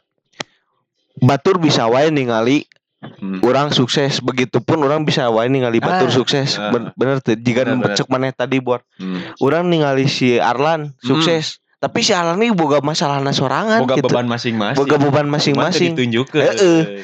batur 1.21 1.61
bisa 1.61 1.85
wae 1.85 2.09
ningali 2.09 2.65
hmm. 3.13 3.39
orang 3.41 3.69
sukses 3.69 4.19
begitupun 4.19 4.79
orang 4.79 5.03
bisa 5.03 5.27
wae 5.27 5.45
ningali 5.45 5.77
batur 5.77 6.07
Ah, 6.07 6.13
sukses 6.13 6.55
ah. 6.55 6.69
Ben- 6.69 6.91
bener 6.93 7.19
tuh 7.19 7.35
jika 7.35 7.63
cek 7.65 8.07
maneh 8.07 8.31
tadi 8.31 8.57
bor 8.57 8.81
Hmm. 8.95 9.19
orang 9.39 9.67
ningali 9.67 10.05
si 10.05 10.35
Arlan 10.35 10.95
sukses 10.99 11.59
tapi 11.77 11.99
si 11.99 12.11
Arlan 12.11 12.37
ini 12.37 12.51
boga 12.51 12.79
masalahna 12.79 13.29
sorangan 13.29 13.83
Boga 13.83 13.97
gitu 13.97 14.07
beban 14.07 14.23
masing-masing. 14.25 14.77
boga 14.77 14.95
beban 14.97 15.27
masing-masing 15.27 15.91
ditunjukkeun. 15.93 16.43
Heeh. 16.45 17.03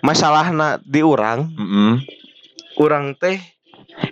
masalahna 0.00 0.78
di 0.80 1.00
orang 1.00 1.50
Heeh. 1.50 1.94
orang 2.76 3.12
teh 3.14 3.42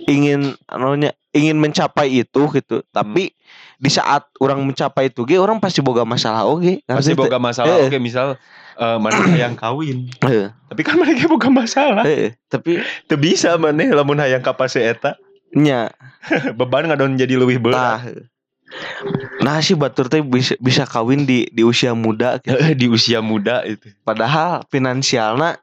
ingin 0.04 0.58
anunya 0.66 1.14
ingin 1.38 1.56
mencapai 1.56 2.26
itu 2.26 2.42
gitu 2.50 2.82
tapi 2.90 3.30
di 3.78 3.86
saat 3.88 4.26
orang 4.42 4.58
mencapai 4.66 5.06
itu 5.06 5.22
ge 5.22 5.38
orang 5.38 5.62
pasti 5.62 5.78
boga 5.78 6.02
masalah 6.02 6.42
oge 6.44 6.82
Pasti 6.82 7.14
Ngerti 7.14 7.14
teu? 7.14 7.22
boga 7.24 7.38
masalah. 7.38 7.78
Heeh. 7.78 7.86
Oke, 7.86 7.98
misal 8.02 8.34
eh 8.74 8.98
mana 8.98 9.22
yang 9.34 9.54
kawin. 9.54 10.10
Heeh, 10.18 10.50
Tapi 10.68 10.82
kan 10.82 10.98
mereka 10.98 11.30
boga 11.30 11.46
masalah. 11.46 12.02
tapi 12.50 12.82
Teu 13.06 13.14
bisa 13.14 13.54
maneh 13.54 13.94
lamun 13.94 14.18
hayang 14.18 14.42
ka 14.42 14.50
fase 14.52 14.82
eta. 14.82 15.14
nya 15.54 15.94
Beban 16.58 16.90
ngadon 16.90 17.14
jadi 17.14 17.38
lebih 17.38 17.62
berat. 17.62 18.02
Nah, 18.02 18.02
nah 19.40 19.56
si 19.62 19.72
batur 19.72 20.10
teh 20.10 20.20
bisa 20.20 20.58
bisa 20.58 20.84
kawin 20.84 21.24
di 21.24 21.46
di 21.48 21.62
usia 21.62 21.94
muda 21.94 22.36
gitu. 22.42 22.58
Di 22.74 22.86
usia 22.90 23.22
muda 23.22 23.62
itu. 23.64 23.94
Padahal 24.02 24.66
finansialna 24.68 25.56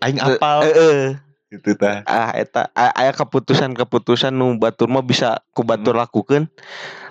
Aing 0.00 0.18
apal 0.18 0.66
heeh 0.66 1.14
gitu 1.52 1.76
tah. 1.76 2.00
ah 2.08 2.32
eta 2.32 2.72
a- 2.72 2.96
aya 2.96 3.12
keputusan-keputusan 3.12 4.32
nu 4.32 4.56
batur 4.56 4.88
mah 4.88 5.04
bisa 5.04 5.44
ku 5.52 5.60
batur 5.62 5.92
lakukeun. 5.92 6.48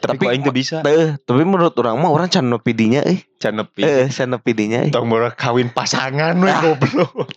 Tapi 0.01 0.17
Tapi 0.17 0.23
aing 0.33 0.41
teu 0.41 0.49
bisa. 0.49 0.81
Teu, 0.81 1.13
tapi 1.21 1.45
menurut 1.45 1.77
orang 1.77 2.01
mah 2.01 2.09
orang 2.09 2.25
can 2.25 2.49
nepi 2.49 2.73
dinya 2.73 3.05
euy. 3.05 3.21
Can 3.37 3.61
nepi. 3.61 3.85
Heeh, 3.85 4.09
can 4.09 4.33
nepi 4.33 4.51
dinya 4.51 4.81
euy. 4.81 4.89
Tong 4.89 5.05
kawin 5.37 5.69
pasangan 5.69 6.33
we 6.41 6.49
Ah. 6.49 6.57
goblok. 6.57 7.29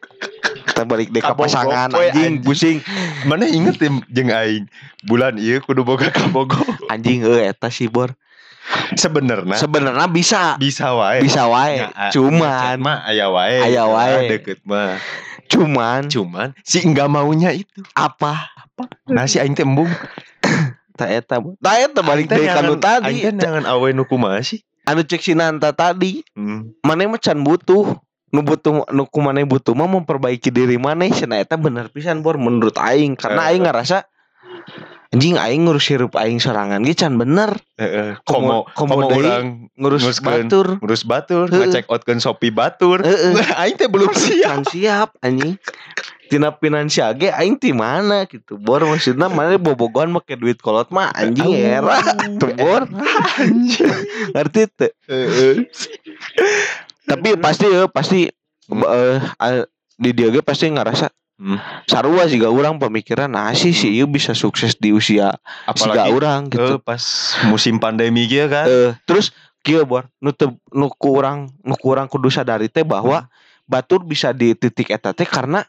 Kita 0.64 0.88
balik 0.88 1.12
deh 1.12 1.20
ke 1.20 1.34
pasangan 1.36 1.92
anjing, 1.92 2.40
pusing. 2.40 2.80
Mana 3.28 3.44
inget 3.46 3.76
ya 3.76 3.92
jeung 4.08 4.32
aing 4.32 4.64
bulan 5.04 5.36
ieu 5.36 5.60
kudu 5.60 5.84
boga 5.84 6.08
kabogo. 6.08 6.56
Anjing 6.88 7.20
euy 7.22 7.44
eta 7.44 7.68
sih 7.68 7.92
bor. 7.92 8.16
Sebenarnya 8.96 9.60
Sebenarnya 9.60 10.08
bisa 10.08 10.56
bisa 10.56 10.96
wae. 10.96 11.20
bisa 11.20 11.44
wae. 11.52 11.84
Cuman 12.16 12.80
mah 12.80 13.04
aya 13.04 13.28
wae. 13.28 13.60
Aya 13.60 13.84
wae. 13.84 14.24
Deket 14.32 14.64
mah. 14.64 14.96
Cuman 15.46 16.06
Cuman 16.06 16.48
si 16.60 16.80
enggak 16.80 17.06
maunya 17.06 17.50
itu. 17.50 17.80
apa? 17.92 18.50
Nah 19.06 19.24
si 19.24 19.38
aing 19.38 19.52
teh 19.52 19.62
embung. 19.62 19.88
Tak 20.94 21.10
eta. 21.10 21.42
Tak 21.58 21.76
eta 21.82 22.00
balik 22.00 22.26
Aing 22.26 22.30
teh 22.30 22.38
deui 22.38 22.46
ka 22.46 22.62
nu 22.62 22.78
nyangan- 22.78 23.02
tadi. 23.02 23.26
Aing 23.26 23.34
nangan 23.34 23.66
awe 23.66 23.88
nu 23.90 24.06
kumaha 24.06 24.38
sih? 24.40 24.62
Anu 24.86 25.02
cek 25.02 25.18
si 25.18 25.34
Nanta 25.34 25.74
tadi. 25.74 26.22
Hmm. 26.38 26.70
Maneh 26.86 27.10
mah 27.10 27.18
can 27.18 27.42
butuh 27.42 27.98
nu 28.30 28.40
butuh 28.42 28.86
nu 28.86 29.02
ku 29.04 29.18
maneh 29.18 29.42
butuh 29.42 29.74
mah 29.74 29.86
memperbaiki 29.86 30.50
diri 30.50 30.78
maneh 30.78 31.10
cenah 31.10 31.38
eta 31.38 31.54
bener 31.54 31.90
pisan 31.90 32.18
bor 32.18 32.34
menurut 32.34 32.74
aing 32.76 33.14
karena 33.14 33.50
aing 33.50 33.62
ngerasa 33.62 34.06
anjing 35.14 35.38
aing 35.38 35.62
ngurus 35.62 35.86
hirup 35.86 36.18
aing 36.18 36.42
sorangan 36.42 36.82
ge 36.82 36.98
can 36.98 37.14
bener 37.14 37.54
Heeh. 37.78 38.18
Komo- 38.26 38.66
Komo 38.74 39.06
komo 39.06 39.14
urang 39.14 39.70
ngurus 39.78 40.02
Nguruskeun. 40.02 40.50
batur 40.50 40.66
ngurus 40.82 41.02
batur, 41.02 41.46
Heeh. 41.46 41.70
ngecek 41.70 41.86
outkeun 41.86 42.18
Shopee 42.18 42.50
batur. 42.50 42.98
Aing 43.62 43.78
teh 43.78 43.86
belum 43.86 44.10
siap. 44.10 44.66
siap 44.66 45.14
anjing 45.22 45.54
tina 46.24 46.50
finansial 46.50 47.14
ge 47.14 47.30
aing 47.30 47.54
ti 47.54 47.70
mana 47.70 48.24
gitu 48.24 48.56
bor 48.56 48.82
maksudna 48.82 49.28
mana 49.28 49.54
bobogohan 49.54 50.08
make 50.08 50.34
duit 50.34 50.58
kolot 50.58 50.90
mah 50.90 51.12
anjing 51.12 51.52
era 51.54 52.00
tuh 52.42 52.50
bor 52.54 52.88
Anjing. 53.38 53.86
ngerti 54.34 54.62
Heeh. 55.06 55.68
tapi 57.04 57.36
pasti 57.36 57.66
ya 57.68 57.84
pasti 57.86 58.20
eh, 58.64 59.16
di 59.94 60.10
dia 60.10 60.32
ge 60.32 60.40
pasti 60.40 60.66
ngerasa 60.66 61.06
Hmm. 61.34 61.58
sarua 61.90 62.30
juga 62.30 62.46
orang 62.46 62.78
pemikiran 62.78 63.26
nah 63.26 63.50
sih 63.50 63.74
si 63.74 63.90
ieu 63.90 64.06
bisa 64.06 64.38
sukses 64.38 64.78
di 64.78 64.94
usia 64.94 65.34
Apalagi 65.66 66.14
orang 66.14 66.46
gitu 66.46 66.78
eh, 66.78 66.80
pas 66.80 67.02
musim 67.50 67.82
pandemi 67.82 68.30
gitu 68.30 68.46
kan. 68.46 68.70
Eh, 68.70 68.94
terus 69.02 69.34
kieu 69.58 69.82
bor 69.82 70.06
nu 70.22 70.30
teu 70.30 70.54
nu 70.70 70.86
ku 70.94 71.18
urang 71.18 71.50
nu 71.66 71.74
ku 71.74 71.90
urang 71.90 72.06
kudu 72.06 72.30
sadari 72.30 72.70
teh 72.70 72.86
bahwa 72.86 73.26
batur 73.66 74.06
bisa 74.06 74.30
di 74.30 74.54
titik 74.54 74.94
eta 74.94 75.10
teh 75.10 75.26
karena 75.26 75.66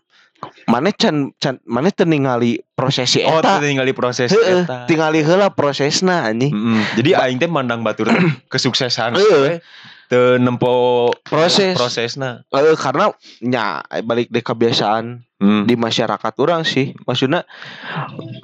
mana 0.69 0.93
can 0.93 1.33
can 1.41 1.57
mana 1.65 1.89
teu 1.89 2.05
ningali 2.05 2.61
proses 2.77 3.09
si 3.09 3.25
Oh, 3.25 3.41
eta 3.41 3.57
tinggali 3.57 3.95
proses 3.97 4.29
Heeh, 4.29 4.67
eta. 4.67 4.85
tingali 4.85 5.25
heula 5.25 5.49
prosesna 5.49 6.29
anjing 6.29 6.53
Mm-mm. 6.53 6.81
Jadi 6.93 7.17
aing 7.17 7.41
teh 7.41 7.49
mandang 7.49 7.81
batur 7.81 8.11
kesuksesan 8.53 9.17
Heeh. 9.17 9.63
We 10.05 10.11
teu 10.11 10.37
nempo 10.37 11.09
Proses. 11.21 11.73
prosesna. 11.73 12.45
Eh, 12.47 12.75
karena 12.75 13.09
nya 13.39 13.65
balik 14.01 14.29
deh 14.29 14.39
kebiasaan 14.39 15.25
Hmm. 15.35 15.63
di 15.63 15.75
masyarakat 15.75 16.31
orang 16.39 16.63
sih 16.63 16.95
maksudnya 17.03 17.43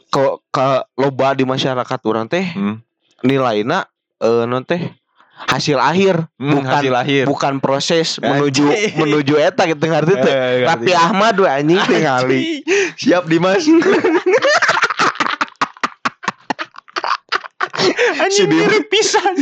ke 0.07 0.23
ke 0.45 0.67
loba 0.93 1.31
di 1.31 1.43
masyarakat 1.43 1.99
orang 2.03 2.27
teh 2.27 2.43
Hmm. 2.43 2.83
nilainya 3.21 3.87
eh 4.17 4.43
non 4.43 4.59
teh 4.61 4.91
hasil 5.41 5.79
akhir 5.79 6.27
Hmm, 6.35 6.51
bukan 6.53 6.67
hasil 6.67 6.93
akhir. 6.93 7.23
bukan 7.25 7.53
proses 7.57 8.19
menuju 8.19 8.67
menuju 8.93 9.33
eta 9.35 9.65
gitu 9.65 9.81
ngerti 9.81 10.13
teh 10.15 10.35
Eh, 10.35 10.67
tapi. 10.67 10.91
Ahmad 10.91 11.33
we 11.35 11.47
anjing 11.47 11.79
Anjing. 11.79 12.61
Siap 12.93 13.23
Dimas. 13.25 13.63
Anjing 18.11 18.51
mirip 18.51 18.91
pisan. 18.91 19.39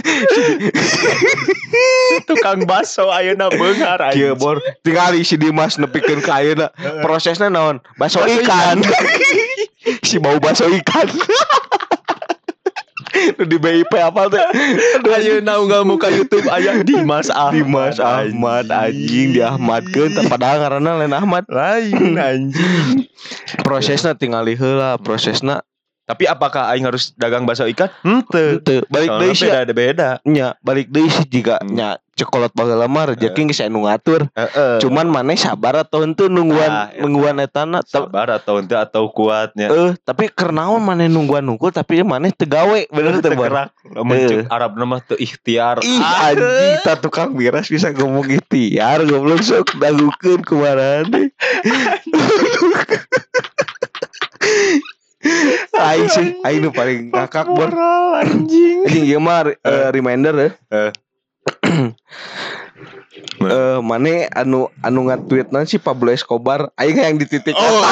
Tukang 2.29 2.65
baso 2.69 3.09
ayeuna 3.09 3.49
beunghar 3.49 4.01
Kieu 4.13 4.33
anjing. 4.33 4.39
bor. 4.39 4.57
Tinggali 4.85 5.25
si 5.25 5.35
Dimas 5.39 5.81
nepikeun 5.81 6.21
ka 6.21 6.43
ayeuna 6.43 6.69
prosesnya 7.01 7.49
naon? 7.49 7.81
Baso 7.97 8.21
Baso 8.21 8.29
ikan. 8.41 8.77
si 10.07 10.21
bau 10.21 10.37
baso 10.37 10.69
ikan. 10.69 11.07
Di 13.19 13.57
BIP 13.57 13.89
apa 13.99 14.29
tuh? 14.31 14.39
Ayeuna 15.09 15.57
unggal 15.59 15.81
muka 15.83 16.07
YouTube 16.13 16.45
aya 16.47 16.85
Dimas 16.85 17.27
Ahmad. 17.33 17.57
Dimas 17.57 17.97
Ahmad 17.97 18.69
anjing. 18.69 19.33
di 19.33 19.41
Ahmadkeun 19.41 20.13
teh 20.13 20.23
padahal 20.29 20.61
ngaranna 20.61 20.91
lain 21.03 21.15
Ahmad. 21.17 21.43
Lain 21.49 22.15
anjing. 22.15 23.09
prosesnya 23.65 24.15
tinggali 24.15 24.55
heula 24.55 24.95
prosesna 25.01 25.65
Tapi 26.09 26.25
apakah 26.25 26.73
aing 26.73 26.81
harus 26.83 27.13
dagang 27.13 27.45
bakso 27.45 27.69
ikan? 27.69 27.85
Henteu. 28.01 28.57
teu 28.59 28.81
balik 28.89 29.13
deui 29.13 29.31
sih 29.31 29.45
beda 29.45 29.69
beda. 29.71 30.09
nya 30.25 30.57
balik 30.59 30.89
deui 30.89 31.05
sih 31.07 31.21
jika 31.23 31.61
Hmm. 31.61 31.69
nya 31.69 31.89
cekolot 32.11 32.51
bageula 32.51 32.83
mah 32.85 33.07
rezeki 33.07 33.47
geus 33.47 33.61
anu 33.61 33.85
ngatur 33.85 34.27
Heeh. 34.29 34.81
cuman 34.81 35.07
maneh 35.07 35.37
sabar 35.37 35.79
atau 35.79 36.01
henteu 36.01 36.27
nungguan 36.27 36.67
Ah, 36.67 36.89
eta. 36.89 36.99
nungguan 36.99 37.37
etana 37.37 37.79
Ta- 37.79 38.03
sabar 38.03 38.27
atau 38.33 38.59
ente 38.59 38.73
atau 38.73 39.07
kuatnya. 39.07 39.69
eh 39.69 39.91
tapi 40.01 40.27
kernaon 40.27 40.81
maneh 40.81 41.07
nungguan 41.07 41.39
nunggu 41.39 41.69
tapi 41.69 42.03
maneh 42.03 42.33
teu 42.33 42.43
gawe 42.43 42.89
bener 42.89 43.21
teu. 43.21 43.31
Mencek 44.03 44.49
Arab 44.49 44.75
nama 44.75 44.99
teu 44.99 45.15
ikhtiar. 45.15 45.79
Ih 45.79 46.01
Ah, 46.01 46.33
anjing 46.33 46.75
tak 46.83 46.99
tukang 46.99 47.31
miras 47.31 47.69
bisa 47.69 47.87
ngomong 47.89 48.27
ikhtiar 48.27 49.05
goblok 49.05 49.39
sok 49.39 49.77
dagukeun 49.77 50.41
kumaha 50.41 51.05
nih. 51.05 51.31
Aing 55.73 56.07
sih, 56.07 56.27
aing 56.41 56.59
nu 56.59 56.69
paling 56.69 57.09
ngakak 57.09 57.47
bor. 57.47 57.69
Anjing. 58.19 58.83
Anjing 58.85 59.05
ieu 59.11 59.19
mah 59.19 59.47
eh, 59.47 59.87
reminder 59.89 60.33
ya. 60.35 60.49
Eh. 60.69 60.91
Eh 63.39 63.79
mane 63.79 64.27
anu 64.31 64.67
anu 64.79 65.07
nge-tweetna 65.07 65.63
si 65.63 65.75
Pablo 65.75 66.11
Escobar 66.11 66.71
aing 66.75 66.95
yang 66.95 67.15
di 67.15 67.25
titik 67.25 67.55
Oh. 67.55 67.83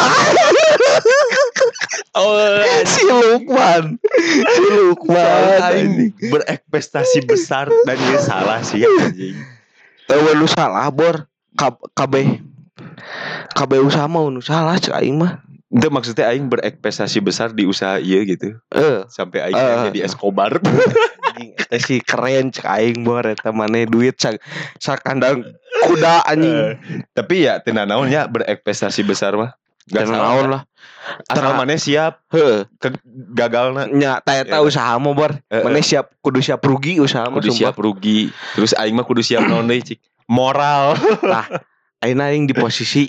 Oh, 2.18 2.34
si 2.82 3.06
Lukman. 3.06 4.02
Si 4.50 4.66
Lukman. 4.68 5.62
Anjing. 5.62 6.10
berekspektasi 6.18 7.22
besar 7.24 7.70
dan 7.86 7.94
dia 7.96 8.18
salah 8.18 8.58
sih 8.60 8.82
anjing. 8.82 9.38
Tahu 10.10 10.34
lu 10.34 10.50
salah 10.50 10.90
bor. 10.90 11.30
Kab- 11.54 11.82
Kabeh 11.94 12.42
kabeh 13.54 13.82
usaha 13.82 14.06
mau 14.06 14.30
nu 14.30 14.42
salah 14.42 14.78
cek 14.78 14.94
aing 14.94 15.18
mah. 15.18 15.42
Itu 15.68 15.88
maksudnya 15.90 16.32
aing 16.32 16.48
berekspektasi 16.48 17.20
besar 17.20 17.52
di 17.52 17.64
usaha 17.64 18.00
iya 18.00 18.24
gitu. 18.24 18.56
Eh, 18.72 19.04
Sampai 19.08 19.44
aing 19.44 19.56
Eh. 19.56 19.84
jadi 19.92 20.00
Escobar. 20.08 20.56
eta 21.38 21.78
sih 21.78 22.00
keren 22.00 22.50
cek 22.50 22.66
aing 22.66 23.04
bor 23.04 23.22
eta 23.22 23.52
maneh 23.52 23.84
duit 23.84 24.16
sak 24.16 24.40
sakandang 24.78 25.44
kuda 25.84 26.24
anjing. 26.24 26.56
Eh, 26.56 26.74
Tapi 27.12 27.44
ya 27.44 27.60
tina 27.60 27.84
naonnya 27.84 28.26
berekspektasi 28.26 29.04
besar 29.04 29.36
mah. 29.36 29.54
Gak 29.86 30.04
naon 30.04 30.50
lah. 30.50 30.64
Asal 31.24 31.40
Tera- 31.46 31.56
mana 31.56 31.76
siap 31.76 32.20
Heuh, 32.28 32.68
ke 32.76 32.92
gagalna. 33.32 33.88
nya 33.88 34.20
ta 34.20 34.36
eta 34.36 34.60
Ya. 34.60 34.62
usaha 34.62 34.96
mah 34.96 35.14
bor. 35.14 35.32
Maneh 35.48 35.80
siap 35.80 36.12
kudu 36.20 36.40
siap 36.40 36.60
rugi 36.60 36.98
usaha 36.98 37.24
mah 37.26 37.40
kudu 37.40 37.52
siap 37.54 37.76
rugi. 37.76 38.28
Terus 38.56 38.72
aing 38.74 38.92
mah 38.94 39.04
kudu 39.04 39.20
siap 39.20 39.44
naon 39.44 39.64
deui 39.64 39.80
cik. 39.80 40.00
Moral. 40.28 40.96
Aina 41.98 42.30
aing 42.30 42.46
di 42.46 42.54
posisi 42.54 43.08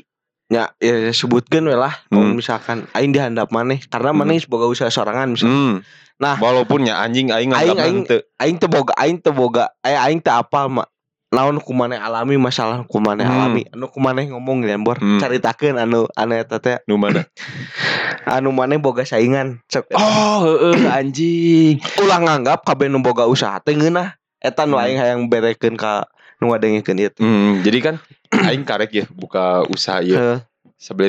nya 0.48 0.72
ya 0.78 1.12
sebutkeun 1.12 1.60
we 1.62 1.76
lah 1.76 1.92
kalau 2.08 2.24
Hmm. 2.24 2.34
misalkan 2.34 2.78
aing 2.90 3.12
dihandap 3.12 3.52
maneh 3.52 3.84
karena 3.84 4.10
Hmm. 4.10 4.24
maneh 4.24 4.40
boga 4.44 4.64
usaha 4.64 4.88
sorangan 4.88 5.36
misalnya. 5.36 5.52
Hmm. 5.54 5.76
Nah. 6.18 6.34
walaupun 6.34 6.82
ya 6.82 6.98
anjing 6.98 7.30
aing 7.30 7.54
Aing- 7.54 7.78
aing- 7.78 8.02
henteu. 8.02 8.18
Aing 8.36 8.56
teu 8.56 8.66
boga 8.66 8.90
aing 8.96 9.20
teu 9.20 9.30
boga 9.30 9.70
eh 9.80 9.94
aing 9.94 10.18
teu 10.18 10.34
apal 10.34 10.66
mah 10.66 10.88
naon 11.28 11.60
ku 11.60 11.70
maneh 11.70 11.94
alami 11.94 12.34
masalah 12.34 12.82
ku 12.82 12.98
maneh 12.98 13.22
Hmm. 13.22 13.36
alami 13.38 13.62
anu 13.68 13.86
ku 13.86 14.00
maneh 14.00 14.26
ngomong 14.26 14.64
ya 14.64 14.74
bor 14.78 14.96
Hmm. 14.96 15.20
caritakeun 15.20 15.76
anu 15.76 16.08
anu 16.10 16.32
eta 16.34 16.56
teh 16.56 16.80
Nu 16.88 16.96
mana? 16.96 17.28
anu 18.26 18.50
maneh 18.50 18.76
boga 18.76 19.04
saingan 19.04 19.60
Cek, 19.66 19.92
Oh, 19.92 20.42
heeh 20.42 20.88
anjing. 20.98 21.76
ulah 21.98 22.18
nganggap 22.18 22.64
kabeh 22.64 22.88
nu 22.88 22.98
boga 22.98 23.24
usaha 23.24 23.60
teh 23.60 23.72
ngeunah 23.72 24.16
eta 24.38 24.64
nu 24.64 24.74
Hmm. 24.74 24.84
aing 24.84 24.98
hayang 24.98 25.22
berekeun 25.28 25.76
ka 25.76 26.08
nu 26.38 26.48
ngadengikeun 26.48 26.98
ieu 26.98 27.10
Hmm, 27.14 27.60
jadi 27.60 27.78
kan 27.80 27.94
aing 28.48 28.64
karek 28.64 28.92
ya 28.92 29.04
buka 29.10 29.64
usaha 29.68 30.00
ya 30.04 30.40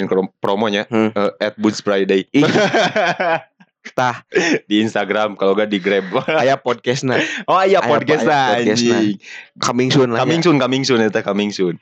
krom- 0.10 0.34
promonya 0.41 0.89
Hmm. 0.89 1.13
eh, 1.13 1.32
at 1.45 1.53
Boots 1.60 1.82
Friday. 1.84 2.25
Tah. 3.89 4.21
di 4.65 4.79
Instagram 4.79 5.33
kalau 5.33 5.53
gak 5.53 5.67
di 5.67 5.77
Grab. 5.77 6.03
aya 6.35 6.55
podcastna 6.55 7.15
oh 7.45 7.59
iya 7.61 7.79
podcast 7.79 8.27
anjing. 8.27 9.15
coming 9.57 9.87
soon 9.87 10.11
lah 10.11 10.19
Coming 10.19 10.39
ya. 10.39 10.45
soon, 10.45 10.57
coming 10.57 10.83
soon 10.83 10.99
eta 11.01 11.19
coming 11.19 11.49
soon. 11.49 11.75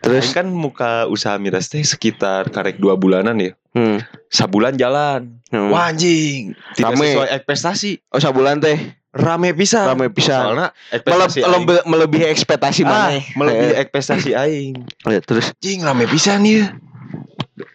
terus 0.00 0.28
Aing 0.28 0.34
kan 0.34 0.46
muka 0.48 0.90
usaha 1.06 1.34
miras 1.36 1.66
teh 1.66 1.80
sekitar 1.80 2.48
karek 2.48 2.76
dua 2.76 2.94
bulanan 2.94 3.38
ya. 3.38 3.52
hmm. 3.72 4.02
Sabulan 4.26 4.74
jalan. 4.74 5.38
hmm. 5.48 5.68
Wah 5.68 5.88
anjing, 5.88 6.58
tidak 6.74 6.92
Rame. 6.92 7.06
sesuai 7.08 7.28
ekspektasi. 7.32 7.90
oh 8.08 8.20
sabulan 8.20 8.58
teh 8.58 8.78
Rame 9.08 9.50
pisan. 9.52 9.88
rame 9.88 10.12
pisan 10.12 10.42
Soalnya 10.44 10.68
ekspektasi 10.90 11.40
lebih 11.40 11.80
melebihi 11.82 12.26
ekspektasi 12.28 12.82
Ah, 12.82 13.08
maneh 13.08 13.24
melebihi 13.32 13.72
Eh, 13.72 13.80
ekspektasi 13.80 14.30
aing. 14.32 14.74
eh, 15.06 15.20
terus 15.20 15.54
Jing 15.58 15.80
rame 15.80 16.04
pisan 16.04 16.44
ya. 16.44 16.76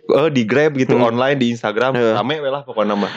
Oh 0.09 0.27
di 0.27 0.43
Grab 0.43 0.75
gitu 0.75 0.93
Hmm. 0.93 1.09
online 1.09 1.37
di 1.37 1.47
Instagram. 1.49 1.93
Iya. 1.93 2.15
rame 2.15 2.37
we 2.37 2.47
lah 2.47 2.61
pokoknya 2.61 2.95
mah. 2.95 3.11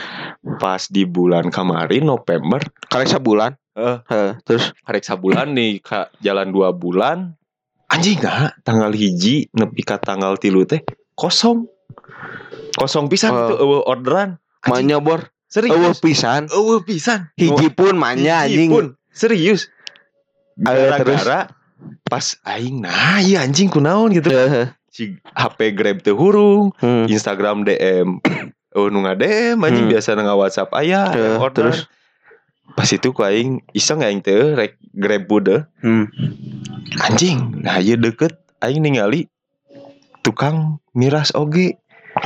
Pas 0.57 0.87
di 0.87 1.02
bulan 1.02 1.48
kemarin 1.48 2.02
November. 2.02 2.62
Karek 2.87 3.09
sabulan 3.09 3.55
Eh. 3.72 4.00
Heeh, 4.09 4.40
terus? 4.42 4.72
Karek 4.83 5.05
sabulan 5.05 5.52
nih 5.52 5.79
ka, 5.79 6.09
jalan 6.18 6.48
dua 6.48 6.72
bulan. 6.72 7.37
Anjing 7.87 8.16
gak 8.16 8.59
tanggal 8.62 8.88
hiji 8.90 9.52
nepi 9.52 9.83
ka 9.83 9.96
tanggal 9.96 10.35
tilu 10.35 10.64
teh 10.64 10.81
kosong. 11.12 11.68
Kosong 12.72 13.07
pisan 13.07 13.31
Oh. 13.31 13.40
itu 13.42 13.55
eueuh 13.57 13.83
orderan. 13.85 14.40
Manya 14.64 14.98
bor. 14.98 15.29
Serius? 15.46 15.76
Eueuh 15.76 15.94
pisan. 15.94 16.48
Eueuh 16.48 16.83
pisan. 16.83 17.31
Hiji 17.35 17.70
pun 17.70 17.94
manya 17.94 18.42
Hiji 18.42 18.66
anjing. 18.66 18.70
pun. 18.70 18.87
serius? 19.09 19.68
Gara-gara 20.57 21.52
pas 22.02 22.26
aing 22.42 22.81
nah 22.81 23.20
iya 23.20 23.44
anjing 23.44 23.68
kunaon 23.68 24.11
gitu. 24.11 24.33
Heeh. 24.33 24.72
Si 24.96 25.20
HP 25.37 25.76
Grab 25.76 26.00
teh 26.00 26.16
hurung 26.16 26.72
Hmm. 26.80 27.04
Instagram 27.04 27.68
DM 27.68 28.16
oh 28.76 28.88
nu 28.88 29.04
DM 29.04 29.61
anjing 29.61 29.85
Hmm. 29.85 29.92
biasa 29.92 30.16
nga 30.16 30.32
WhatsApp 30.32 30.72
aya 30.72 31.12
Heeh, 31.12 31.37
order 31.37 31.68
terus? 31.68 31.85
pas 32.72 32.88
itu 32.88 33.12
ku 33.12 33.20
aing 33.20 33.61
iseng 33.72 34.00
aing 34.00 34.24
teh 34.24 34.56
rek 34.56 34.80
Grab 34.96 35.28
bude 35.28 35.68
Hmm. 35.85 36.09
anjing 37.04 37.61
nah 37.61 37.76
ieu 37.76 38.00
deket 38.00 38.32
aing 38.64 38.80
ningali 38.80 39.28
tukang 40.24 40.80
miras 40.90 41.30
oge 41.37 41.76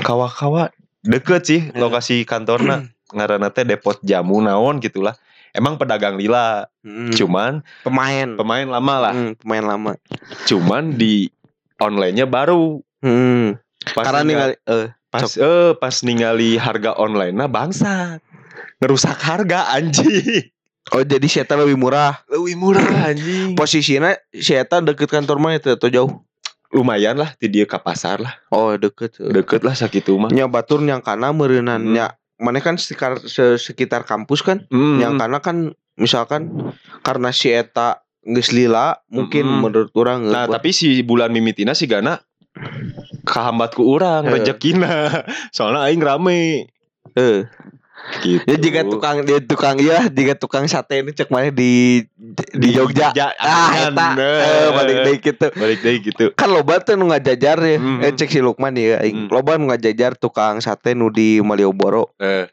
kawa-kawa 0.00 0.70
deket 1.02 1.42
sih 1.42 1.60
Heeh. 1.66 1.74
lokasi 1.74 2.22
kantorna 2.22 2.86
ngaranna 3.16 3.50
teh 3.50 3.66
depot 3.66 3.98
jamu 4.00 4.38
naon 4.38 4.78
gitulah 4.78 5.18
emang 5.50 5.74
pedagang 5.74 6.14
lila 6.14 6.70
Hmm. 6.80 7.12
cuman 7.12 7.60
pemain 7.84 8.38
pemain 8.40 8.64
lama 8.64 8.94
lah 8.96 9.12
Hmm, 9.12 9.32
pemain 9.36 9.64
lama 9.66 9.92
cuman 10.46 10.96
di 10.96 11.28
online-nya 11.80 12.24
baru. 12.24 12.78
Hmm. 13.00 13.56
pas 13.96 14.04
karena 14.04 14.20
ningali- 14.22 14.60
ningali 14.60 14.76
eh 14.76 14.88
pas 15.08 15.24
eh 15.34 15.72
pas 15.74 15.94
ningali 16.00 16.50
harga 16.54 16.92
online 16.94 17.32
nah 17.32 17.48
bangsat. 17.48 18.20
Ngerusak 18.78 19.16
harga 19.18 19.72
anjing. 19.72 20.52
Oh 20.90 21.00
jadi 21.00 21.24
si 21.24 21.38
eta 21.38 21.54
lebih 21.54 21.76
murah. 21.76 22.20
Lebih 22.26 22.56
murah 22.56 22.84
anjing. 23.08 23.52
Posisinya 23.54 24.12
si 24.30 24.52
eta 24.52 24.80
deket 24.80 25.08
kantor 25.08 25.36
mana 25.36 25.56
itu 25.56 25.70
atau 25.70 25.88
jauh? 25.88 26.12
Lumayan 26.70 27.16
lah 27.16 27.32
di 27.34 27.48
dia 27.48 27.64
ke 27.64 27.76
pasar 27.76 28.20
lah. 28.20 28.36
Oh 28.48 28.76
deket. 28.76 29.16
Deket 29.16 29.64
lah 29.64 29.72
sakitu 29.72 30.14
mah 30.14 30.28
nya 30.28 30.44
batur 30.44 30.80
yang 30.80 31.00
kana 31.00 31.32
meureunnan 31.32 31.80
Hmm. 31.80 31.92
nya 31.92 32.06
mana 32.36 32.60
kan 32.60 32.76
sekitar 32.76 33.20
se- 33.22 33.56
sekitar 33.56 34.04
kampus 34.04 34.40
kan? 34.40 34.64
Hmm. 34.68 35.00
yang 35.00 35.16
kana 35.16 35.40
kan 35.40 35.72
misalkan 35.96 36.72
karena 37.00 37.28
si 37.30 37.48
eta 37.48 38.04
geus 38.22 38.52
lila 38.52 39.00
mungkin 39.08 39.44
Mm-mm. 39.44 39.60
menurut 39.64 39.92
orang 39.94 40.28
Nah 40.28 40.44
tapi 40.44 40.70
si 40.70 41.00
bulan 41.00 41.30
mimitina 41.30 41.72
si 41.72 41.84
Gana 41.84 42.20
Kehambat 43.24 43.72
ku 43.72 43.86
orang 43.88 44.26
Eh. 44.26 44.32
rezekina 44.36 45.08
Soalnya 45.56 45.86
aing 45.86 46.00
rame 46.00 46.68
eh 47.12 47.48
gitu. 48.24 48.42
Ya 48.48 48.56
jika 48.56 48.80
tukang 48.82 49.22
dia 49.22 49.38
tukang 49.38 49.76
ya 49.76 50.08
jika 50.08 50.32
tukang 50.34 50.64
sate 50.64 51.04
ini 51.04 51.12
cek 51.12 51.28
mana 51.28 51.52
di 51.52 52.00
di 52.56 52.68
Jogja. 52.72 53.12
Ah, 53.36 53.92
eta 53.92 54.06
eh, 54.16 54.68
balik 54.72 54.96
deui 55.04 55.18
gitu. 55.20 55.46
Balik 55.52 55.78
deh 55.80 55.94
gitu 56.00 56.24
Kan 56.32 56.48
loba 56.48 56.80
teh 56.80 56.96
nu 56.96 57.12
ngajajar 57.12 57.60
ya. 57.60 57.76
Hmm. 57.76 58.00
Eh 58.00 58.10
cek 58.10 58.28
si 58.28 58.40
Lukman 58.40 58.72
ya 58.72 59.04
aing. 59.04 59.28
Hmm. 59.28 59.28
Loba 59.28 59.60
nu 59.60 59.68
ngajajar 59.68 60.16
tukang 60.16 60.58
sate 60.58 60.96
nu 60.96 61.12
di 61.12 61.44
Malioboro. 61.44 62.16
eh, 62.16 62.48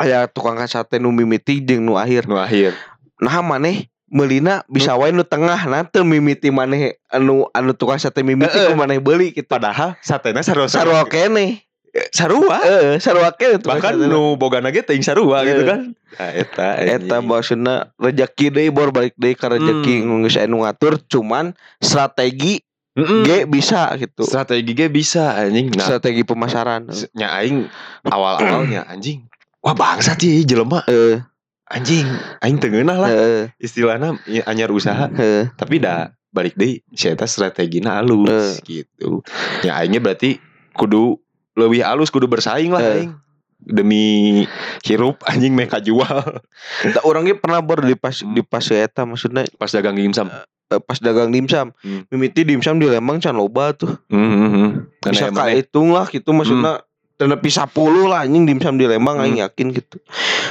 Aya 0.00 0.26
tukang 0.26 0.56
sate 0.64 0.96
nu 0.96 1.12
mimiti 1.12 1.60
jeung 1.60 1.84
nu 1.84 1.94
akhir. 1.94 2.24
Nu 2.24 2.40
akhir 2.40 2.72
Nah 3.20 3.40
maneh 3.40 3.88
Melina 4.06 4.62
bisa 4.70 4.94
wae 4.94 5.10
nu 5.10 5.26
tengah 5.26 5.58
teu 5.90 6.06
mimiti 6.06 6.54
maneh 6.54 6.94
anu 7.10 7.50
anu 7.50 7.74
tukang 7.74 7.98
sate 7.98 8.22
mimiti 8.22 8.54
Heeh. 8.54 8.70
ku 8.70 8.78
maneh 8.78 9.02
beuli 9.02 9.34
gitu. 9.34 9.50
Padahal 9.50 9.98
satena 9.98 10.46
sarua 10.46 10.70
Sarua 10.70 11.02
kene. 11.04 11.66
sarua. 12.12 12.60
Heeh, 12.62 13.00
sarua 13.00 13.32
kene 13.34 13.56
Bahkan 13.58 13.96
nu 14.06 14.36
bogana 14.36 14.68
ge 14.70 14.84
teuing 14.84 15.02
sarua 15.02 15.42
gitu 15.42 15.66
kan. 15.66 15.90
Nah, 16.16 16.30
eta 16.30 16.78
Eta 16.78 17.16
maksudna 17.18 17.90
rejeki 17.96 18.52
deui 18.52 18.70
bor 18.70 18.94
balik 18.94 19.16
deui 19.18 19.34
ka 19.34 19.50
rejeki 19.50 20.04
Hmm. 20.06 20.22
geus 20.22 20.38
anu 20.38 20.62
ngatur 20.62 21.02
cuman 21.02 21.56
strategi 21.82 22.62
Mm-mm. 22.94 23.26
ge 23.26 23.44
bisa 23.44 23.90
gitu. 23.98 24.22
strategi 24.22 24.70
ge 24.70 24.86
bisa 24.86 25.34
anjing. 25.34 25.68
Nah, 25.74 25.82
Strategi 25.82 26.22
pemasaran. 26.22 26.88
nya 27.12 27.28
aing 27.42 27.66
awal-awalnya 28.06 28.86
anjing. 28.86 29.26
Wah 29.60 29.74
bangsat 29.74 30.16
sih 30.16 30.46
jelema 30.46 30.86
Heeh, 30.86 31.20
anjing. 31.66 32.06
Aing 32.38 32.56
teu 32.56 32.68
ngeunah 32.68 32.96
lah 32.96 33.10
heeh, 33.10 33.44
istilahna 33.58 34.16
ya, 34.24 34.42
anyar 34.44 34.70
usaha. 34.70 35.06
heeh. 35.08 35.50
Tapi 35.52 35.78
dah 35.78 36.10
balik 36.30 36.54
deui 36.54 36.84
si 36.90 37.06
eta 37.06 37.24
strategina 37.24 37.96
halus 37.96 38.60
gitu. 38.62 39.24
Ya 39.60 39.76
aingnya 39.76 39.98
berarti 39.98 40.36
kudu 40.72 41.16
lebih 41.52 41.80
halus 41.80 42.08
kudu 42.08 42.26
bersaing 42.26 42.70
lah 42.70 42.82
Eh. 42.82 42.94
aing. 43.02 43.12
Demi 43.58 44.44
hirup 44.84 45.24
anjing 45.24 45.50
mereka 45.50 45.80
jual 45.80 46.22
urang 47.08 47.24
ge 47.24 47.34
pernah 47.34 47.58
bor 47.58 47.80
di 47.80 47.96
pas 47.96 48.12
Hmm. 48.14 48.30
di 48.30 48.44
pas 48.44 48.62
eta 48.62 49.02
maksudnya 49.02 49.42
pas 49.56 49.66
dagang 49.66 49.96
dimsum. 49.96 50.28
eh, 50.66 50.78
pas 50.78 50.98
dagang 50.98 51.32
dimsum. 51.32 51.72
Hmm. 51.80 52.04
Mimiti 52.06 52.44
dimsum 52.44 52.76
di 52.76 52.86
Lembang 52.86 53.16
can 53.16 53.34
loba 53.34 53.72
tuh. 53.72 53.96
Hmm, 54.06 54.22
hmm, 54.28 54.50
hmm. 54.50 54.68
Bisa 55.00 55.02
Karena 55.02 55.26
emang 55.32 55.40
kahitung 55.42 55.88
lah 55.90 56.06
gitu 56.06 56.30
maksudnya 56.30 56.84
dan 57.16 57.32
nepi 57.32 57.48
10 57.48 57.72
lah 58.06 58.22
anjing 58.22 58.44
dimsum 58.44 58.76
di 58.76 58.84
Lembang 58.84 59.16
aing 59.18 59.40
Hmm. 59.40 59.44
yakin 59.48 59.66
gitu. 59.72 59.96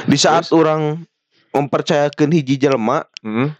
Di 0.04 0.18
saat 0.18 0.50
orang 0.50 1.06
mempercayakan 1.50 2.28
hiji 2.30 2.58
jelema 2.58 3.06
Hmm. 3.22 3.54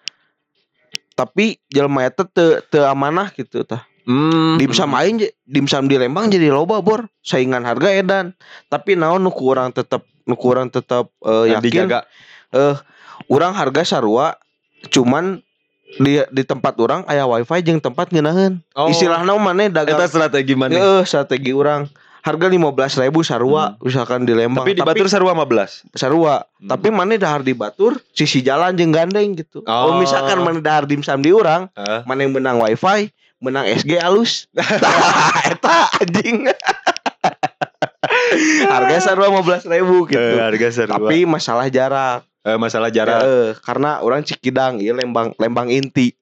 tapi 1.14 1.57
jelema 1.66 2.05
eta 2.05 2.27
teu 2.27 2.61
teu 2.66 2.85
amanah 2.85 3.33
gitu 3.33 3.64
tah. 3.64 3.87
Hmm. 4.07 4.55
Dimsum 4.59 4.90
aing 4.92 5.16
je- 5.19 5.35
dimsum 5.42 5.87
di 5.87 5.97
Lembang 5.97 6.29
jadi 6.29 6.51
loba 6.51 6.79
bor. 6.79 7.11
Saingan 7.23 7.62
harga 7.62 7.90
edan. 7.90 8.37
Tapi 8.66 8.95
naon 8.95 9.19
nu 9.19 9.31
ku 9.31 9.51
urang 9.51 9.71
tetep 9.71 10.05
nu 10.23 10.35
ku 10.35 10.51
urang 10.51 10.69
tetep 10.69 11.11
eh, 11.23 11.57
yakin 11.57 11.62
dijaga. 11.64 12.01
urang 13.27 13.57
harga 13.57 13.83
sarua 13.83 14.37
cuman 14.87 15.40
di 15.97 16.21
di 16.31 16.42
tempat 16.42 16.77
orang 16.79 17.03
aya 17.07 17.25
wifi 17.25 17.62
jeung 17.62 17.81
tempat 17.81 18.12
ngeunaheun. 18.12 18.61
Oh. 18.77 18.87
Istilahna 18.87 19.35
maneh 19.38 19.73
dagang 19.73 19.97
Eta 19.97 20.07
strategi 20.07 20.55
mana? 20.55 20.75
Heeh, 20.77 21.03
strategi 21.03 21.51
orang 21.51 21.88
harga 22.27 22.47
15.000 22.51 23.07
ribu 23.07 23.23
sarua 23.23 23.79
misalkan 23.79 24.27
di 24.27 24.35
Lembang 24.35 24.67
Hmm. 24.67 24.75
Tapi 24.75 24.75
di 24.75 24.83
Batur 24.83 25.07
sarua 25.07 25.31
15. 25.33 25.87
sarua 25.93 26.43
Hmm. 26.57 26.67
tapi 26.67 26.91
mana 26.91 27.15
dahar 27.15 27.41
di 27.41 27.55
Batur 27.55 28.03
sisi 28.11 28.41
jalan 28.41 28.75
jeung 28.75 28.91
gandeng 28.91 29.33
gitu 29.35 29.62
Oh. 29.62 29.95
oh, 29.95 29.95
misalkan 29.97 30.41
mana 30.41 30.59
dahar 30.59 30.85
dimsum 30.85 31.21
di 31.21 31.31
orang 31.31 31.71
Heeh. 31.73 32.03
mana 32.03 32.21
yang 32.21 32.33
menang 32.33 32.59
wifi 32.59 33.15
menang 33.39 33.62
SG 33.69 33.95
alus 33.97 34.51
eta 35.47 35.79
anjing 35.95 36.51
harga 38.69 38.97
sarua 39.01 39.31
15.000 39.31 39.71
ribu 39.71 39.97
gitu 40.07 40.19
Eh, 40.19 40.41
harga 40.41 40.69
sarua. 40.73 40.93
tapi 40.99 41.23
masalah 41.23 41.67
jarak 41.69 42.27
Eh, 42.43 42.55
masalah 42.55 42.89
jarak. 42.89 43.21
Heeh, 43.21 43.49
karena 43.59 43.99
orang 44.01 44.23
Cikidang 44.23 44.79
iya 44.79 44.95
Lembang 44.95 45.35
Lembang 45.37 45.67
inti 45.67 46.15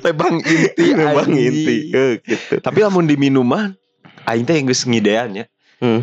Lembang 0.00 0.40
inti 0.40 0.86
Lembang 0.90 1.28
inti 1.30 1.76
Heeh, 1.90 2.12
gitu 2.20 2.56
Tapi 2.58 2.80
lamun 2.80 3.04
di 3.04 3.12
minuman 3.14 3.76
aing 4.24 4.44
teh 4.44 4.56
geus 4.60 4.84
ngidean 4.84 5.34
ya. 5.34 5.44
Hmm. 5.80 6.02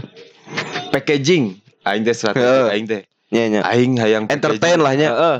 Packaging 0.92 1.58
aing 1.84 2.04
teh 2.04 2.16
strategi 2.16 2.46
Heeh. 2.46 2.68
aing 2.74 2.86
teh. 2.88 3.02
nya 3.32 3.44
nya 3.48 3.62
Aing 3.64 3.96
hayang 3.96 4.26
Entertain 4.28 4.80
lah 4.80 4.94
nya. 4.94 5.10
Heeh. 5.16 5.38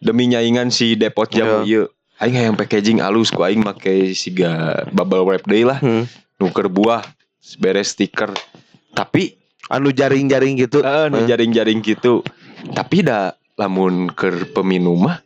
Demi 0.00 0.26
nyaingan 0.26 0.72
si 0.72 0.96
depot 0.96 1.30
jamu 1.30 1.62
ieu. 1.62 1.86
Aing 2.18 2.36
hayang 2.36 2.56
packaging 2.58 2.98
alus 3.00 3.30
ku 3.30 3.46
aing 3.46 3.62
make 3.62 4.12
siga 4.12 4.82
bubble 4.90 5.24
wrap 5.24 5.46
deui 5.46 5.64
lah. 5.64 5.78
Hmm. 5.78 6.04
Nuker 6.42 6.66
buah 6.66 7.04
beres 7.62 7.94
stiker. 7.94 8.34
Tapi 8.92 9.38
anu 9.70 9.94
jaring-jaring 9.94 10.58
gitu 10.58 10.82
Heeh, 10.82 11.06
nu 11.08 11.22
Eh. 11.22 11.26
jaring-jaring 11.30 11.78
gitu. 11.80 12.26
Tapi 12.74 13.06
dah 13.06 13.32
lamun 13.54 14.10
ke 14.10 14.50
peminum 14.50 14.98
mah 14.98 15.22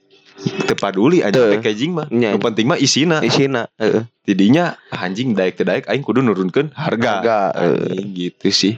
teu 0.64 0.76
paduli 0.76 1.20
aja 1.20 1.34
Teu. 1.34 1.56
packaging 1.56 1.92
mah. 1.92 2.06
Nya. 2.08 2.32
Nu 2.32 2.40
penting 2.40 2.68
mah 2.68 2.76
isina. 2.76 3.20
isina 3.20 3.68
heeh 3.76 4.04
Tidinya 4.24 4.76
anjing 4.88 5.32
daek 5.32 5.56
teu 5.56 5.64
daek 5.64 5.84
aing 5.84 6.00
kudu 6.00 6.20
nurunkeun 6.20 6.72
harga. 6.72 7.10
Harga. 7.20 7.38
Anjing 7.56 8.08
gitu 8.12 8.48
sih. 8.48 8.74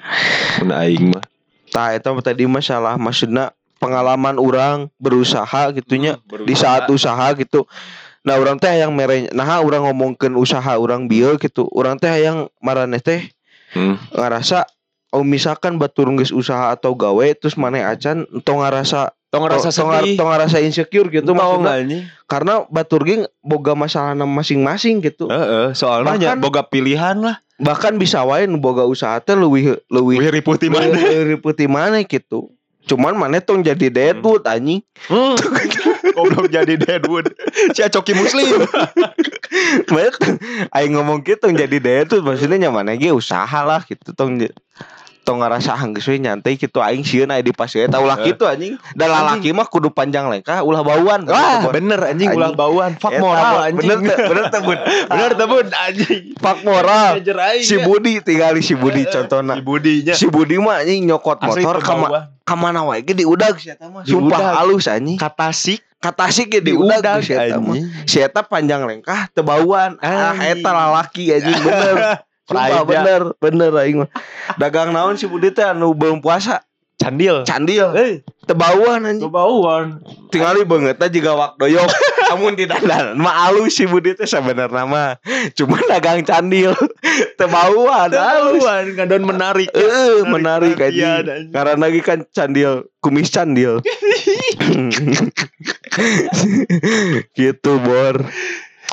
Mun 0.62 0.72
aing 0.72 1.14
mah. 1.14 1.24
tah 1.66 1.92
eta 1.92 2.14
mah 2.14 2.22
tadi 2.22 2.46
masalah 2.46 2.94
maksudna 2.96 3.50
pengalaman 3.76 4.38
orang 4.38 4.88
berusaha 4.96 5.68
gitunya 5.74 6.16
Hmm, 6.16 6.46
di 6.48 6.54
saat 6.56 6.88
usaha 6.88 7.34
gitu 7.36 7.68
nah 8.24 8.38
orang 8.38 8.56
teh 8.56 8.70
yang 8.72 8.94
mere 8.94 9.28
nah 9.30 9.60
orang 9.60 9.84
ngomongkeun 9.84 10.34
usaha 10.34 10.74
orang 10.78 11.06
bieu 11.06 11.36
gitu 11.36 11.68
orang 11.74 11.98
teh 12.00 12.08
yang 12.16 12.48
maraneh 12.62 13.02
teh 13.02 13.20
Hmm. 13.74 13.98
ngarasa 14.14 14.64
oh 15.10 15.26
misalkan 15.26 15.76
batur 15.76 16.08
geus 16.16 16.30
usaha 16.32 16.70
atau 16.72 16.94
gawe 16.94 17.26
terus 17.36 17.58
maneh 17.58 17.82
acan 17.84 18.24
entong 18.30 18.62
ngarasa 18.62 19.12
Tong 19.36 19.44
ngerasa 19.44 19.68
sedih. 19.68 20.16
tong 20.16 20.28
ngarasa 20.28 20.58
insecure 20.58 21.08
gitu 21.08 21.30
maksudnya 21.30 21.72
anjing. 21.76 22.02
karena 22.24 22.64
batur 22.66 23.02
ge 23.02 23.14
boga 23.38 23.72
masalah 23.72 24.16
masing-masing 24.16 24.98
gitu 25.00 25.26
Heeh, 25.26 25.70
soalnya 25.72 26.14
nya 26.14 26.28
Bahkan- 26.32 26.40
boga 26.40 26.62
pilihan 26.62 27.16
lah. 27.18 27.36
bahkan 27.56 27.94
bisa 27.94 28.20
wae 28.20 28.44
boga 28.50 28.84
usaha 28.84 29.16
teh 29.18 29.32
leuwih 29.32 29.80
leuwih 29.86 30.16
Wih 30.18 30.28
riputi 30.30 30.68
mana? 30.68 30.92
putih 31.36 31.64
mana 31.66 32.00
gitu 32.00 32.52
cuman 32.84 33.12
maneh 33.12 33.40
tong 33.40 33.60
jadi 33.60 33.88
deadwood 33.88 34.44
anjing 34.44 34.80
Hmm. 35.06 35.34
Goblok 36.06 36.48
jadi 36.48 36.80
Deadwood. 36.80 37.28
Si 37.70 37.84
Acoki 37.84 38.16
Muslim. 38.16 38.48
Banyak 39.86 40.16
aing 40.70 40.96
ngomong 40.96 41.20
gitu 41.20 41.44
jadi 41.50 41.76
deadwood 41.76 42.24
maksudnya 42.24 42.56
nyaman 42.62 42.96
ge 42.96 43.12
usaha 43.12 43.60
lah 43.60 43.84
gitu 43.84 44.12
tong 44.12 44.40
tong 45.26 45.42
ngerasa 45.42 45.74
geus 45.90 46.06
we 46.06 46.16
nyantai 46.16 46.54
gitu 46.54 46.78
aing 46.78 47.02
sieun 47.02 47.26
aya 47.26 47.42
di 47.42 47.50
pas 47.50 47.66
eta 47.66 47.98
ulah 47.98 48.14
Eh. 48.16 48.30
gitu 48.30 48.46
anjing. 48.46 48.78
Dan 48.94 49.10
lalaki 49.10 49.50
mah 49.50 49.66
kudu 49.66 49.90
panjang 49.90 50.30
lengkah 50.30 50.62
ulah 50.62 50.80
bauan. 50.80 51.26
Wah, 51.26 51.58
Gitu, 51.58 51.74
bener 51.74 51.98
anjing 52.06 52.30
ulah 52.30 52.48
Anjing. 52.48 52.56
bauan. 52.56 52.90
Fuck 52.94 53.10
Eta, 53.10 53.20
moral 53.20 53.56
anjing. 53.60 53.78
bener 53.82 53.98
teh 54.00 54.16
bener 54.22 54.44
teh 54.46 54.60
bun. 54.62 54.78
Bener 55.10 55.30
teh 55.34 55.46
bun 55.46 55.66
anjing. 55.68 56.22
pak 56.38 56.58
moral. 56.62 57.12
Aing, 57.18 57.60
si 57.60 57.74
ya. 57.74 57.82
Budi 57.82 58.14
tinggal 58.20 58.54
si 58.60 58.72
Budi 58.72 59.02
Eh, 59.02 59.10
contohna. 59.10 59.52
Si 59.52 59.62
Budinya. 59.62 60.14
si 60.14 60.26
Budi 60.28 60.56
mah 60.56 60.78
anjing 60.78 61.02
nyokot 61.04 61.42
Asli 61.42 61.60
motor 61.60 61.82
kama, 61.82 62.06
kamana 62.40 62.86
wae 62.86 63.02
ge 63.02 63.12
diudag. 63.12 63.58
Si 63.58 63.66
eta 63.66 63.90
mah. 63.90 64.06
Sumpah 64.06 64.62
halus 64.62 64.86
anjing. 64.86 65.18
Katasik 65.18 65.82
kata 65.96 66.30
sih 66.30 66.46
ge 66.46 66.62
diudag 66.62 67.18
si 67.20 67.34
eta 67.34 67.58
mah. 67.58 67.74
si 68.06 68.22
eta 68.22 68.40
panjang 68.40 68.86
lengkah 68.86 69.26
tebauan. 69.32 69.98
Ah 69.98 70.38
eta 70.38 70.70
lalaki 70.70 71.34
anjing 71.34 71.58
bener 71.58 71.98
Sumpah 72.46 72.86
bener 72.86 73.34
bener 73.42 73.74
aing 73.74 74.06
mah 74.06 74.10
dagang 74.54 74.94
naon 74.94 75.18
si 75.18 75.26
Budi 75.26 75.50
teh 75.50 75.66
anu 75.66 75.92
belum 75.92 76.22
puasa 76.22 76.62
Candil. 76.96 77.44
candil 77.44 77.92
Eh, 77.92 78.24
tebauan 78.48 79.04
anjing 79.04 79.28
kebauan. 79.28 80.00
tinggali 80.32 80.64
banget 80.64 80.96
juga 81.12 81.36
wak 81.36 81.60
doyok 81.60 81.84
amun 82.32 82.56
di 82.56 82.64
dandan 82.64 83.20
mah 83.20 83.52
alus 83.52 83.76
si 83.76 83.84
Budi 83.84 84.16
teh 84.16 84.24
sebenarnya 84.24 84.88
mah 84.88 85.20
cuma 85.52 85.76
dagang 85.92 86.24
candil 86.24 86.72
tebauan 87.38 88.16
alus 88.16 88.64
Kebauan 88.64 88.96
ngadon 88.96 89.22
menarik. 89.28 89.68
Eh, 89.76 90.24
menarik 90.24 90.80
perhatian, 90.80 91.28
aja. 91.28 91.52
Karena 91.52 91.76
lagi 91.76 92.00
kan 92.00 92.24
candil, 92.32 92.88
kumis 93.04 93.28
candil. 93.28 93.84
gitu, 97.36 97.72
Bor. 97.84 98.24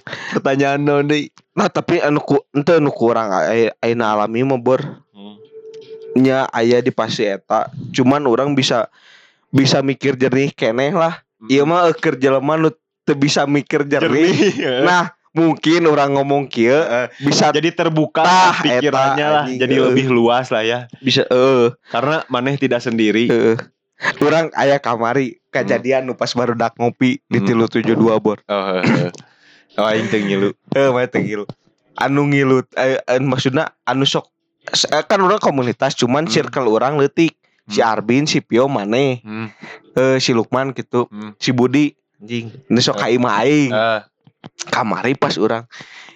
Pertanyaan 0.06 0.80
non 0.80 1.06
deui. 1.06 1.32
Nah, 1.54 1.68
tapi 1.68 1.98
anu 1.98 2.20
ku 2.20 2.42
ente 2.50 2.74
anu 2.74 2.89
kurang 2.89 3.30
ai- 3.30 3.72
aina 3.78 4.12
alami 4.12 4.42
mah, 4.42 4.58
Bor. 4.58 4.82
Hmm. 5.10 5.38
Nya 6.13 6.46
aya 6.48 6.80
di 6.80 6.89
pasti 6.89 7.24
eta. 7.24 7.68
Cuman 7.89 8.24
orang 8.24 8.54
bisa 8.54 8.89
bisa 9.50 9.80
mikir 9.80 10.13
jernih 10.13 10.50
keneh 10.50 10.92
lah. 10.92 11.22
Ieu 11.44 11.63
mah 11.63 11.92
keur 11.94 12.16
jelema 12.16 12.56
nu 12.56 12.72
teu 13.02 13.13
bisa 13.13 13.44
mikir 13.44 13.84
jernih. 13.84 14.32
Jernih. 14.50 14.82
Nah, 14.82 15.04
mungkin 15.30 15.84
orang 15.86 16.13
ngomong 16.13 16.46
kieu 16.46 16.77
Eh, 16.77 17.10
bisa 17.19 17.50
jadi 17.50 17.69
terbuka 17.69 18.21
Tah, 18.21 18.54
pikirannya 18.56 19.25
eta, 19.25 19.34
lah 19.34 19.46
jadi 19.50 19.73
Eh. 19.73 19.82
lebih 19.84 20.08
luas 20.08 20.48
lah 20.48 20.62
ya 20.62 20.86
bisa 21.00 21.25
eh 21.25 21.73
karena 21.90 22.21
maneh 22.27 22.54
tidak 22.54 22.80
sendiri 22.80 23.25
Heeh. 23.25 23.58
Orang 24.21 24.54
aya 24.54 24.77
kamari 24.77 25.42
kejadian 25.50 26.06
nu 26.06 26.13
pas 26.13 26.30
baru 26.30 26.54
dak 26.54 26.77
ngopi 26.77 27.17
di 27.23 27.40
Hmm. 27.40 27.48
tilu 27.48 27.65
tujuh 27.65 27.96
dua 27.96 28.19
bor. 28.19 28.46
oh 28.46 28.63
heeh. 28.77 29.10
Oh 29.76 29.86
aing 29.86 30.08
teu 30.08 30.19
ngilu 30.19 30.50
Eh, 30.71 30.90
mah 30.90 31.06
teu 31.06 31.19
ngilu. 31.19 31.46
Anu 31.96 32.26
ngilut 32.26 32.65
eh, 32.74 32.98
eh, 33.00 33.19
maksudna 33.19 33.74
anu 33.84 34.04
sok 34.04 34.30
eh, 34.65 35.04
kan 35.04 35.19
orang 35.19 35.38
komunitas 35.38 35.94
cuman 35.94 36.26
Hmm. 36.26 36.34
circle 36.34 36.67
orang 36.67 36.96
leutik. 36.96 37.38
Si 37.63 37.80
Hmm. 37.80 37.90
Arbin, 37.90 38.28
si 38.28 38.44
Pio 38.44 38.67
maneh, 38.67 39.24
hmm. 39.24 39.48
eh, 39.96 40.17
si 40.19 40.36
Lukman 40.36 40.74
gitu, 40.74 41.08
Hmm. 41.08 41.32
si 41.38 41.50
Budi 41.50 41.96
anjing. 42.17 42.52
Ini 42.67 42.80
sok 42.80 42.98
ka 42.98 43.08
imah 43.08 43.40
aing. 43.40 43.71
Eh, 43.71 44.00
Kamari 44.67 45.15
pas 45.15 45.32
orang 45.40 45.63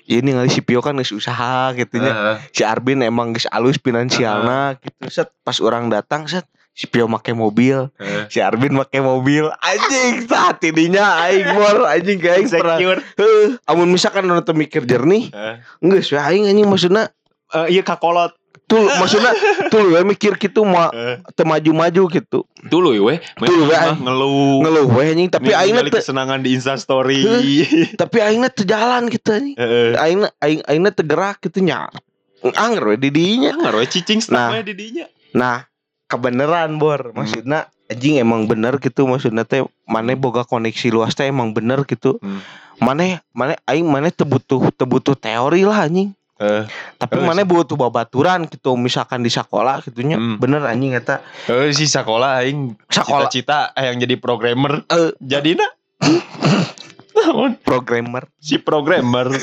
ini 0.04 0.36
ngali 0.36 0.52
si 0.52 0.60
Pio 0.60 0.80
kan 0.80 0.92
geus 0.94 1.16
usaha 1.16 1.72
gitu 1.72 1.96
nya. 1.98 2.12
eh, 2.12 2.38
Si 2.52 2.64
Arbin 2.64 3.00
emang 3.00 3.32
geus 3.32 3.48
alus 3.48 3.80
finansialna 3.80 4.76
gitu 4.78 5.08
set 5.08 5.32
pas 5.42 5.56
orang 5.60 5.88
datang 5.88 6.28
set 6.28 6.44
si 6.78 6.86
Pio 6.86 7.10
make 7.10 7.34
mobil 7.34 7.90
Eh. 7.98 8.30
si 8.30 8.38
Arvin 8.38 8.70
make 8.72 8.94
mobil 8.96 9.50
anjing 9.60 10.22
saat 10.24 10.62
ininya 10.62 11.26
aing 11.26 11.50
mor 11.50 11.90
anjing 11.90 12.22
kayak 12.22 12.46
Insecure. 12.46 13.02
Heuh, 13.18 13.58
amun 13.66 13.90
misalkan 13.90 14.24
nonton 14.24 14.54
mikir 14.54 14.86
jernih 14.86 15.28
Eh. 15.28 15.58
enggak 15.82 16.06
sih 16.06 16.14
aing 16.16 16.46
anjing 16.46 16.70
maksudnya 16.70 17.10
Eh, 17.50 17.74
iya 17.74 17.82
kakolot. 17.82 18.38
tuh 18.68 18.84
maksudnya 18.94 19.32
tuh 19.68 19.80
we 19.90 20.04
mikir 20.06 20.36
gitu 20.36 20.62
mau 20.62 20.92
Eh. 20.92 21.18
maju-maju 21.40 22.04
gitu 22.12 22.44
Dulu 22.62 22.90
we. 23.02 23.16
Dulu, 23.40 23.64
we, 23.64 23.72
mah 23.72 23.82
aing. 23.88 24.04
ngeluh. 24.04 24.60
ngeluh 24.60 24.86
we 24.92 25.04
anjing 25.08 25.30
tapi 25.32 25.56
aingna 25.56 25.82
teu 25.82 25.98
kesenangan 25.98 26.44
di 26.44 26.52
Insta 26.52 26.76
story. 26.76 27.24
tapi 27.96 28.20
aingna 28.20 28.52
teu 28.52 28.62
jalan 28.64 29.08
gitu 29.08 29.32
anjing 29.32 29.56
Heeh. 29.56 29.96
aingna 29.96 30.28
aing 30.38 30.62
aingna 30.62 30.92
teu 30.92 31.02
gerak 31.02 31.40
gitu 31.42 31.64
nya 31.64 31.88
anger 32.54 32.84
we 32.86 32.96
di 33.00 33.10
dinya 33.10 33.56
Ngaruh 33.56 33.88
cicing 33.88 34.20
Nah. 34.28 34.52
nah. 34.52 34.62
di 34.62 34.76
dinya. 34.76 35.06
nah 35.32 35.58
kebeneran 36.08 36.76
bor 36.76 37.12
maksudnya 37.12 37.68
anjing 37.86 38.18
emang 38.18 38.48
bener 38.48 38.80
gitu 38.80 39.04
maksudnya 39.04 39.44
teh 39.44 39.60
mana 39.84 40.12
boga 40.14 40.44
koneksi 40.44 40.88
luas 40.90 41.12
teh 41.12 41.24
emang 41.26 41.52
bener 41.52 41.84
gitu 41.84 42.16
Hmm. 42.18 42.40
mana 42.78 43.20
mana 43.32 43.56
aing 43.66 43.84
mana 43.84 44.08
teu 44.08 44.24
butuh 44.24 44.72
teu 44.72 44.84
butuh 44.84 45.14
teori 45.14 45.64
lah 45.64 45.84
anjing 45.84 46.12
Eh, 46.38 46.70
tapi 46.96 47.18
Eh, 47.18 47.26
mana 47.26 47.42
butuh 47.42 47.74
babaturan 47.74 48.46
gitu 48.46 48.78
misalkan 48.78 49.20
di 49.20 49.28
sekolah 49.28 49.82
gitunya 49.82 50.16
Hmm. 50.16 50.38
bener 50.38 50.62
anjing 50.64 50.94
eta 50.94 51.26
eh, 51.46 51.74
si 51.74 51.90
sekolah 51.90 52.40
aing 52.40 52.78
Sekolah. 52.86 53.26
cita-cita 53.26 53.74
eh, 53.74 53.90
yang 53.90 53.98
jadi 53.98 54.16
programmer. 54.18 54.86
Eh. 54.86 55.18
Jadi 55.18 55.58
na. 55.58 55.66
Naon? 57.18 57.58
programmer 57.60 58.30
si 58.38 58.62
programmer. 58.62 59.34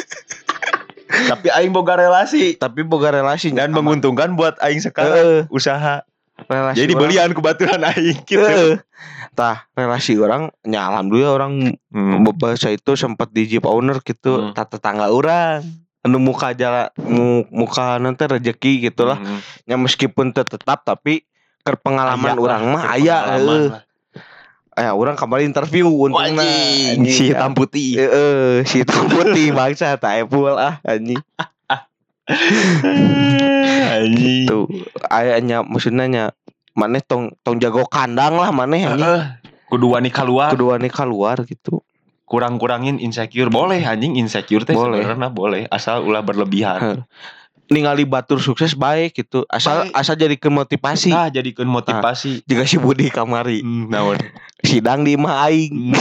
Tapi 1.05 1.51
aing 1.51 1.71
boga 1.71 1.95
relasi 1.97 2.55
tapi 2.55 2.83
boga 2.83 3.11
relasi 3.11 3.51
dan 3.51 3.71
menguntungkan 3.71 4.33
buat 4.33 4.55
aing 4.61 4.79
sekarang 4.79 5.19
Heeh. 5.19 5.43
usaha. 5.51 6.07
Relasi 6.45 6.79
Jadi 6.81 6.93
belian 6.95 7.31
ke 7.31 7.41
baturan 7.41 7.83
aing 7.91 8.21
gitu. 8.23 8.79
Tah 9.33 9.67
relasi 9.73 10.15
orang 10.15 10.51
ya 10.63 10.87
alhamdulillah 10.89 11.33
orang 11.33 11.53
Hmm. 11.89 12.27
bahasa 12.35 12.69
itu 12.69 12.95
sempat 12.95 13.31
di 13.31 13.47
jeep 13.47 13.65
owner 13.65 13.99
gitu 14.01 14.39
Hmm. 14.41 14.53
tak 14.53 14.71
tetangga 14.71 15.09
orang 15.09 15.63
anu 16.01 16.19
muka 16.19 16.53
jalan 16.53 16.91
mu, 16.99 17.47
muka 17.49 17.97
nanti 17.97 18.25
rezeki 18.25 18.73
gitulah 18.85 19.17
Hmm. 19.17 19.41
ya 19.65 19.75
meskipun 19.75 20.31
tetap 20.31 20.83
tapi 20.83 21.23
ke 21.61 21.73
pengalaman 21.77 22.29
Aya 22.31 22.37
orang 22.37 22.63
mah 22.69 22.83
ke 22.83 22.91
aya 22.93 23.17
pengalaman 23.17 23.41
heuh. 23.41 23.69
lah. 23.71 23.83
Eh, 24.75 24.91
orang 24.91 25.15
kemarin 25.15 25.49
interview 25.49 25.87
untungna 25.87 26.43
Anjing, 26.43 27.07
si 27.07 27.31
hitam 27.31 27.55
putih. 27.55 27.95
Heeh, 27.95 28.67
si 28.67 28.83
hitam 28.83 29.07
putih 29.07 29.55
bangsa 29.57 29.95
tak 29.95 30.19
epul 30.21 30.51
ah 30.53 30.83
anjing. 30.83 31.23
Anjing. 33.95 34.49
Tuh, 34.49 34.65
ayahnya 35.13 35.61
maksudnya 35.61 36.05
nya 36.09 36.25
maneh 36.75 37.05
tong 37.05 37.37
tong 37.45 37.61
jago 37.61 37.85
kandang 37.87 38.41
lah 38.41 38.51
maneh 38.51 38.89
anjing. 38.89 39.05
Heeh. 39.05 39.23
Kudu 39.69 39.97
wani 39.97 40.11
keluar. 40.13 40.53
Kedua 40.53 40.77
nih 40.81 40.93
keluar 40.93 41.43
gitu. 41.45 41.83
Kurang-kurangin 42.25 42.97
insecure 42.99 43.53
boleh 43.53 43.85
anjing 43.85 44.17
insecure 44.17 44.65
teh 44.65 44.73
Boleh. 44.73 45.05
sebenarnya 45.05 45.29
boleh 45.29 45.63
asal 45.69 46.05
ulah 46.05 46.25
berlebihan. 46.25 47.05
Ningali 47.65 48.05
batur 48.05 48.37
sukses 48.39 48.77
baik 48.77 49.17
gitu. 49.17 49.49
Asal 49.49 49.89
Baik. 49.89 49.97
asal 49.97 50.15
jadi 50.21 50.37
motivasi. 50.37 51.11
Nah, 51.11 51.33
jadikan 51.33 51.65
motivasi. 51.65 52.45
Jika 52.45 52.69
si 52.69 52.77
Budi 52.77 53.09
kamari 53.09 53.65
Hmm, 53.65 53.89
naon? 53.89 54.21
sidang 54.69 55.01
di 55.05 55.17
imah 55.17 55.49
aing. 55.49 55.93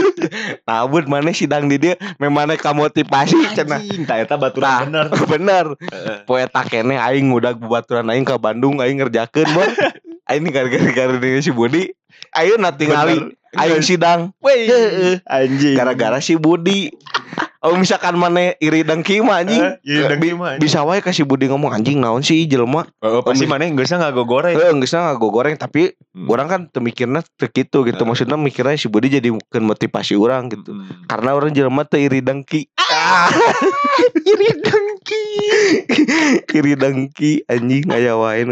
Namun 0.68 1.04
mana 1.10 1.32
sidang 1.34 1.68
di 1.68 1.76
dia 1.76 1.94
memang 2.16 2.48
ka 2.56 2.72
motivasi 2.72 3.52
cenah. 3.52 3.82
Tak 4.08 4.16
eta 4.24 4.36
baturan 4.40 4.68
Tah. 4.68 4.80
bener. 4.88 5.06
Bener. 5.32 5.66
Poe 6.24 6.44
takene 6.46 6.96
aing 6.96 7.28
udah 7.28 7.52
bebaturan 7.52 8.08
aing 8.08 8.24
ke 8.24 8.32
Bandung 8.38 8.80
aing 8.80 9.00
ngerjakeun 9.00 9.48
bor. 9.52 9.68
Aing 10.30 10.48
gara-gara 10.48 10.90
gara 10.92 11.40
si 11.42 11.50
Budi. 11.52 11.92
Ayo 12.32 12.56
nanti 12.56 12.88
ngali 12.88 13.36
aing 13.52 13.84
sidang. 13.84 14.32
Weh, 14.40 15.20
anjing. 15.28 15.76
Gara-gara 15.76 16.22
si 16.22 16.38
Budi. 16.38 16.88
Oh 17.62 17.78
misalkan 17.78 18.18
mana 18.18 18.58
iri 18.58 18.82
dengki 18.82 19.22
mah 19.22 19.46
anjing. 19.46 19.62
Eh, 19.62 19.78
iri 19.86 20.02
dengki 20.10 20.34
mah. 20.34 20.58
Bisa 20.58 20.82
wae 20.82 20.98
kasih 20.98 21.22
Budi 21.22 21.46
ngomong 21.46 21.70
anjing 21.70 22.02
naon 22.02 22.26
sih 22.26 22.42
jelema. 22.50 22.90
Oh, 22.98 23.22
pasti 23.22 23.46
mana 23.46 23.70
geus 23.70 23.94
nggak 23.94 24.10
go 24.18 24.26
goreng. 24.26 24.58
Eh 24.58 24.74
geus 24.82 24.90
nggak 24.90 25.22
goreng 25.22 25.54
tapi 25.54 25.94
Hmm. 26.12 26.28
orang 26.28 26.44
kan 26.50 26.60
teu 26.68 26.84
mikirna 26.84 27.24
teu 27.40 27.48
kitu 27.48 27.88
gitu. 27.88 28.02
Eh. 28.02 28.06
Maksudnya 28.06 28.36
mikirnya 28.36 28.76
si 28.76 28.90
Budi 28.90 29.08
jadi 29.14 29.32
bukan 29.32 29.62
motivasi 29.64 30.18
orang 30.18 30.50
gitu. 30.50 30.74
Hmm. 30.74 31.06
Karena 31.08 31.38
orang 31.38 31.54
jelema 31.54 31.86
teu 31.86 32.02
iri 32.02 32.18
dengki. 32.18 32.66
Ah. 32.76 33.30
iri 34.32 34.50
dengki. 34.58 35.24
iri 36.58 36.72
dengki 36.76 37.32
anjing 37.46 37.86
aya 37.94 38.18
wae. 38.18 38.44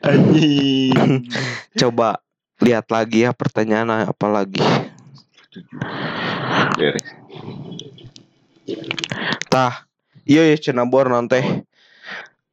Anjing. 0.00 1.26
Coba 1.82 2.22
lihat 2.62 2.86
lagi 2.88 3.26
ya 3.26 3.34
pertanyaan 3.34 4.08
apa 4.08 4.26
lagi. 4.30 4.62
Beres. 6.78 7.04
Tah, 9.48 9.84
iya 10.24 10.48
ya 10.48 10.56
cenah 10.56 10.88
bor 10.88 11.08
non 11.08 11.28
teh. 11.28 11.44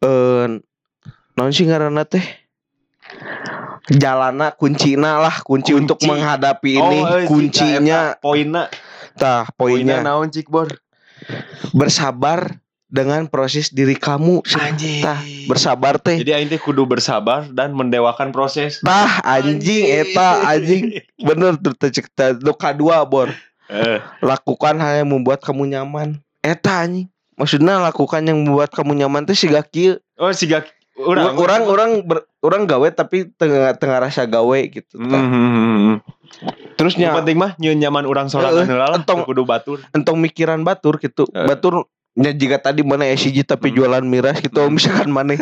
Eh 0.04 0.46
non 1.36 1.50
sih 1.50 1.66
ngaranna 1.66 2.04
teh? 2.04 2.24
Jalana 3.92 4.54
kuncina 4.56 5.18
lah, 5.20 5.42
kunci, 5.44 5.74
Kunci. 5.74 5.82
untuk 5.84 6.00
menghadapi 6.06 6.80
ini, 6.80 7.00
Oh, 7.02 7.18
eh, 7.18 7.26
si 7.26 7.28
kuncinya 7.28 8.16
eta 8.16 8.22
poinna. 8.24 8.64
tah 9.18 9.44
Poinnya 9.58 10.00
poinnya 10.00 10.06
naon 10.06 10.30
cik 10.32 10.48
bor? 10.48 10.70
bersabar 11.76 12.62
dengan 12.88 13.26
proses 13.28 13.72
diri 13.72 13.96
kamu. 13.96 14.44
Anjing. 14.54 15.02
Tah, 15.04 15.20
bersabar 15.48 15.96
teh. 15.98 16.20
Jadi 16.22 16.32
aing 16.32 16.50
teh 16.52 16.60
kudu 16.60 16.84
bersabar 16.86 17.48
dan 17.52 17.72
mendewakan 17.74 18.32
proses. 18.32 18.80
Tah 18.84 19.20
anjing 19.24 19.88
eta 19.88 20.44
anjing 20.46 21.00
bener 21.18 21.58
tuh 21.58 21.74
teh. 21.76 21.90
Nu 22.40 22.54
kadua 22.54 23.04
bor. 23.04 23.32
Eh, 23.72 24.00
Lakukan 24.20 24.76
hal 24.76 25.02
yang 25.02 25.10
membuat 25.10 25.40
kamu 25.40 25.64
nyaman. 25.70 26.20
Eta 26.40 26.84
anjing. 26.84 27.08
Maksudnya 27.34 27.80
lakukan 27.80 28.22
yang 28.22 28.38
membuat 28.38 28.70
kamu 28.70 28.94
nyaman 28.96 29.24
teh 29.24 29.34
siga 29.34 29.64
kieu. 29.64 29.98
oh 30.16 30.30
siga 30.30 30.62
orang 30.94 31.34
orang 31.34 31.62
orang 31.66 31.92
ber- 32.04 32.28
orang 32.40 32.64
gawe 32.64 32.86
tapi 32.92 33.26
tengah 33.34 33.74
tengah 33.74 33.98
rasa 34.02 34.22
gawe 34.24 34.60
gitu 34.64 34.94
Hmm, 34.94 35.10
hmm, 35.10 35.26
hmm, 35.26 35.50
hmm. 35.74 35.98
terusnya 36.76 37.10
Yang 37.10 37.18
penting 37.18 37.38
mah 37.40 37.52
nyeun 37.58 37.80
nyaman 37.80 38.06
urang 38.06 38.30
sorangan 38.30 38.54
Heeh, 38.60 38.70
heula 38.70 38.86
lah 38.86 39.02
entong- 39.02 39.26
kudu 39.26 39.42
batur. 39.42 39.82
entong 39.90 40.20
mikiran 40.20 40.62
batur 40.62 40.98
gitu 40.98 41.26
Eh. 41.28 41.48
batur 41.48 41.90
nya 42.14 42.30
jika 42.32 42.62
tadi 42.62 42.84
mana 42.84 43.08
SCG 43.08 43.42
tapi 43.42 43.72
Hmm. 43.72 43.78
jualan 43.80 44.06
miras 44.06 44.38
gitu 44.40 44.62
Hmm. 44.62 44.74
misalkan 44.78 45.10
mana 45.10 45.34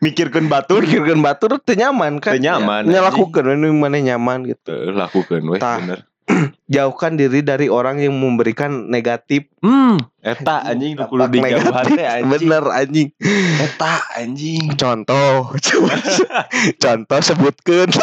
Mikirkeun 0.00 0.46
batur 0.46 0.82
mikirkan 0.82 1.18
batur 1.18 1.58
teu 1.58 1.74
nyaman 1.74 2.18
kan 2.18 2.34
Teu 2.34 2.42
nyaman, 2.42 2.86
anjing. 2.86 2.94
lakukan 2.96 3.42
mana 3.72 3.98
nyaman 4.00 4.46
gitu 4.46 4.66
Teu 4.66 4.90
lakukeun 4.90 5.46
we 5.46 5.58
Tah. 5.58 5.78
bener. 5.78 6.06
jauhkan 6.74 7.14
diri 7.14 7.40
dari 7.40 7.68
orang 7.68 8.00
yang 8.00 8.14
memberikan 8.14 8.88
negatif 8.88 9.44
Hmm, 9.60 9.96
eta 10.20 10.60
anjing 10.62 10.92
nu 10.92 11.08
kudu 11.08 11.24
teh 11.32 12.04
anjing. 12.04 12.28
bener 12.28 12.64
anjing 12.68 13.08
Eta 13.56 13.94
anjing. 14.14 14.64
contoh 14.74 15.52
coba 15.66 15.94
contoh 16.84 17.20
sebutkan 17.20 17.88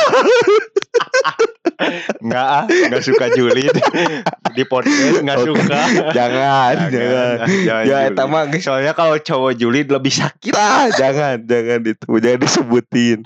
Enggak 2.22 2.46
ah, 2.46 2.64
enggak 2.70 3.02
suka 3.02 3.34
julid. 3.34 3.74
Di 4.54 4.64
podcast 4.64 5.18
enggak 5.18 5.42
Oke. 5.42 5.50
suka. 5.58 5.82
jangan 6.14 6.74
jangan 6.94 7.36
jangan 7.66 7.84
ya 7.90 7.98
eta 8.06 8.24
mah 8.26 8.46
geus 8.48 8.62
Soalnya 8.62 8.94
kalau 8.94 9.18
cowok 9.18 9.58
julid 9.58 9.90
lebih 9.90 10.14
sakit. 10.14 10.54
Ah, 10.54 10.94
jangan, 10.94 11.42
jangan 11.42 11.82
itu, 11.82 12.06
jangan 12.22 12.40
disebutin. 12.40 13.26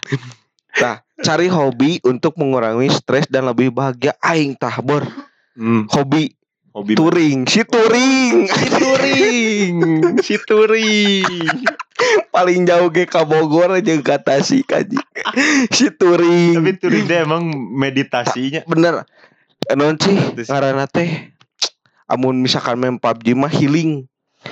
Nah, 0.76 0.95
cari 1.17 1.47
hobi 1.47 2.03
untuk 2.03 2.36
mengurangi 2.36 2.89
stres 2.89 3.26
dan 3.26 3.45
lebih 3.45 3.71
bahagia. 3.71 4.15
Aing 4.19 4.53
tah 4.53 4.80
bor, 4.80 5.07
Hmm, 5.55 5.88
hobi 5.88 6.36
hobi 6.69 6.93
touring, 6.93 7.47
si 7.47 7.63
touring, 7.63 8.43
si 8.45 8.65
touring, 8.67 9.76
si 10.19 10.36
touring. 10.38 11.23
paling 12.28 12.67
jauh 12.67 12.91
ke 12.91 13.07
ka 13.07 13.23
Bogor 13.23 13.71
aja 13.71 13.95
ke 13.95 14.15
Tasik 14.19 14.67
aja. 14.69 14.99
Si 15.71 15.88
touring. 15.89 16.59
Tapi 16.59 16.76
touring 16.76 17.05
dia 17.05 17.23
emang 17.23 17.47
meditasinya. 17.71 18.67
bener. 18.67 19.07
Non 19.71 19.95
sih 19.95 20.13
Terus- 20.36 20.51
ngaranna 20.51 20.86
teh 20.86 21.32
amun 22.05 22.38
misalkan 22.38 22.76
main 22.76 22.99
PUBG 22.99 23.34
mah 23.34 23.49
healing, 23.49 24.05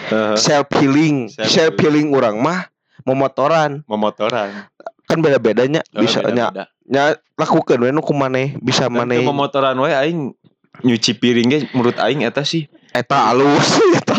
Heeh, 0.09 0.33
self 0.39 0.71
healing, 0.73 1.29
Self 1.29 1.51
self 1.51 1.75
healing 1.77 2.09
orang 2.09 2.39
mah 2.39 2.71
memotoran 3.03 3.83
memotoran. 3.85 4.71
Kan 5.13 5.21
beda-bedanya. 5.21 5.81
Oh, 5.93 6.01
bisa 6.01 6.25
nya 6.33 6.49
beda-beda. 6.49 6.63
nya 6.89 7.03
lakukan 7.37 7.77
we 7.79 7.89
kumaneh 8.01 8.57
bisa 8.59 8.89
maneh. 8.89 9.21
ke 9.21 9.29
memotoran 9.29 9.77
we 9.77 9.93
aing 9.93 10.33
nyuci 10.81 11.13
piring 11.21 11.47
ge 11.53 11.57
menurut 11.77 11.97
aing 12.01 12.25
eta 12.25 12.41
sih. 12.41 12.65
Eta 12.89 13.29
alus 13.29 13.77
eta. 14.01 14.17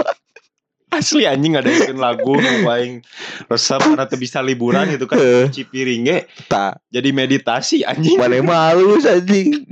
Asli 0.95 1.27
anjing 1.27 1.59
ada 1.59 1.67
yang 1.67 1.99
lagu 1.99 2.39
nu 2.39 2.71
aing 2.71 3.03
resep 3.51 3.83
karena 3.83 4.07
teu 4.07 4.15
bisa 4.15 4.39
liburan 4.39 4.87
gitu 4.87 5.11
kan 5.11 5.19
nyuci 5.19 5.67
piring 5.67 6.01
ge. 6.07 6.19
Ta. 6.47 6.79
Jadi 6.95 7.11
meditasi 7.11 7.83
anjing. 7.83 8.15
Mana 8.15 8.39
mah 8.47 8.71
halus 8.71 9.03
anjing. 9.03 9.67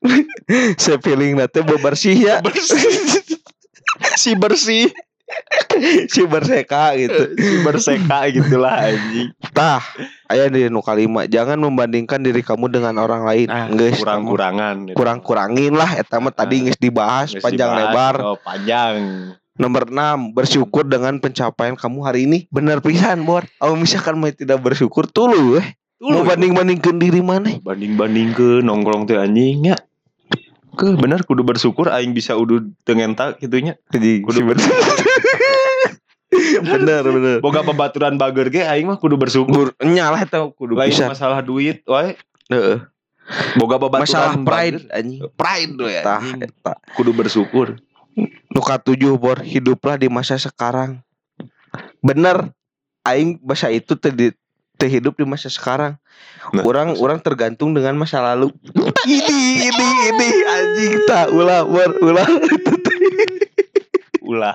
Saya 0.80 1.00
feeling 1.00 1.36
nate 1.36 1.64
bebersih 1.64 2.16
ya. 2.16 2.44
Bersih 2.44 2.80
si 4.16 4.36
bersih 4.36 4.92
si 6.12 6.22
berseka 6.26 6.94
gitu. 6.98 7.34
Si 7.36 7.56
berseka 7.62 8.28
gitulah 8.30 8.90
anjing. 8.90 9.32
Tah 9.54 9.82
aya 10.30 10.46
di 10.50 10.66
nu 10.68 10.84
kalima 10.84 11.26
jangan 11.26 11.58
membandingkan 11.58 12.20
diri 12.22 12.42
kamu 12.44 12.70
dengan 12.70 13.00
orang 13.00 13.24
lain. 13.24 13.48
Geus, 13.76 14.00
kurang 14.02 14.22
kurangan 14.28 14.76
kurang 14.94 15.18
kurangin 15.24 15.74
lah 15.74 15.90
eta 15.96 16.20
mah 16.20 16.34
tadi 16.34 16.68
geus 16.68 16.78
dibahas 16.78 17.34
panjang 17.38 17.70
lebar. 17.72 18.14
Oh 18.22 18.38
panjang. 18.38 19.34
Nomor 19.60 19.92
6 19.92 20.32
bersyukur 20.32 20.88
dengan 20.88 21.20
pencapaian 21.20 21.76
kamu 21.76 21.98
hari 22.00 22.24
ini. 22.24 22.48
Bener 22.48 22.80
pisan 22.80 23.28
bor. 23.28 23.44
Kalau 23.60 23.76
misalkan 23.76 24.16
mau 24.16 24.32
tidak 24.32 24.56
bersyukur 24.64 25.04
tuh 25.04 25.28
lu 25.28 25.60
eh 25.60 25.76
mau 26.00 26.24
banding 26.24 26.56
bandingkan 26.56 26.96
diri 26.96 27.20
mana? 27.20 27.60
Banding 27.60 27.92
banding 28.00 28.32
ke 28.32 28.64
nongkrong 28.64 29.04
teh 29.04 29.20
anjingnya 29.20 29.76
ke 30.74 30.86
bener 30.96 31.22
kudu 31.26 31.42
bersyukur 31.42 31.90
aing 31.90 32.14
bisa 32.14 32.38
udah 32.38 32.62
dengan 32.86 33.14
tak 33.18 33.42
gitunya 33.42 33.74
jadi 33.90 34.22
kudu 34.22 34.46
bener 36.62 37.02
bener. 37.02 37.36
Boga 37.42 37.66
pembaturan 37.66 38.14
bager 38.14 38.46
ge 38.50 38.62
aing 38.62 38.86
mah 38.86 38.98
kudu 38.98 39.18
bersyukur. 39.18 39.74
Nyalah 39.82 40.22
eta 40.22 40.46
kudu 40.54 40.78
lain 40.78 40.90
pisan 40.90 41.10
masalah 41.10 41.42
duit 41.42 41.82
wae 41.86 42.14
Heeh. 42.50 42.78
boga 43.58 43.78
pembaturan 43.78 44.06
masalah 44.06 44.32
pride 44.42 44.86
anjing. 44.90 45.20
pride 45.34 45.74
we 45.78 45.94
tah 46.02 46.22
eta. 46.22 46.72
Kudu 46.94 47.10
bersyukur. 47.14 47.78
Nu 48.50 48.60
tujuh 48.62 49.14
bor 49.18 49.38
hiduplah 49.42 49.98
di 49.98 50.10
masa 50.10 50.38
sekarang. 50.38 51.02
Bener 52.02 52.50
aing 53.06 53.38
bahasa 53.42 53.70
itu 53.70 53.94
teh 53.98 54.10
di- 54.10 54.34
teh 54.34 54.39
hidup 54.88 55.18
di 55.18 55.24
masa 55.28 55.52
sekarang. 55.52 56.00
Nah, 56.56 56.64
orang 56.64 56.96
orang 56.96 57.20
tergantung 57.20 57.76
dengan 57.76 57.96
masa 57.96 58.22
lalu. 58.22 58.52
Ini 59.10 59.64
ini 59.64 59.88
ini 60.12 60.28
anjing. 60.44 60.94
Tak 61.08 61.32
ulah 61.32 61.64
bor 61.64 61.88
ulah. 62.04 62.28
Ulah. 64.20 64.54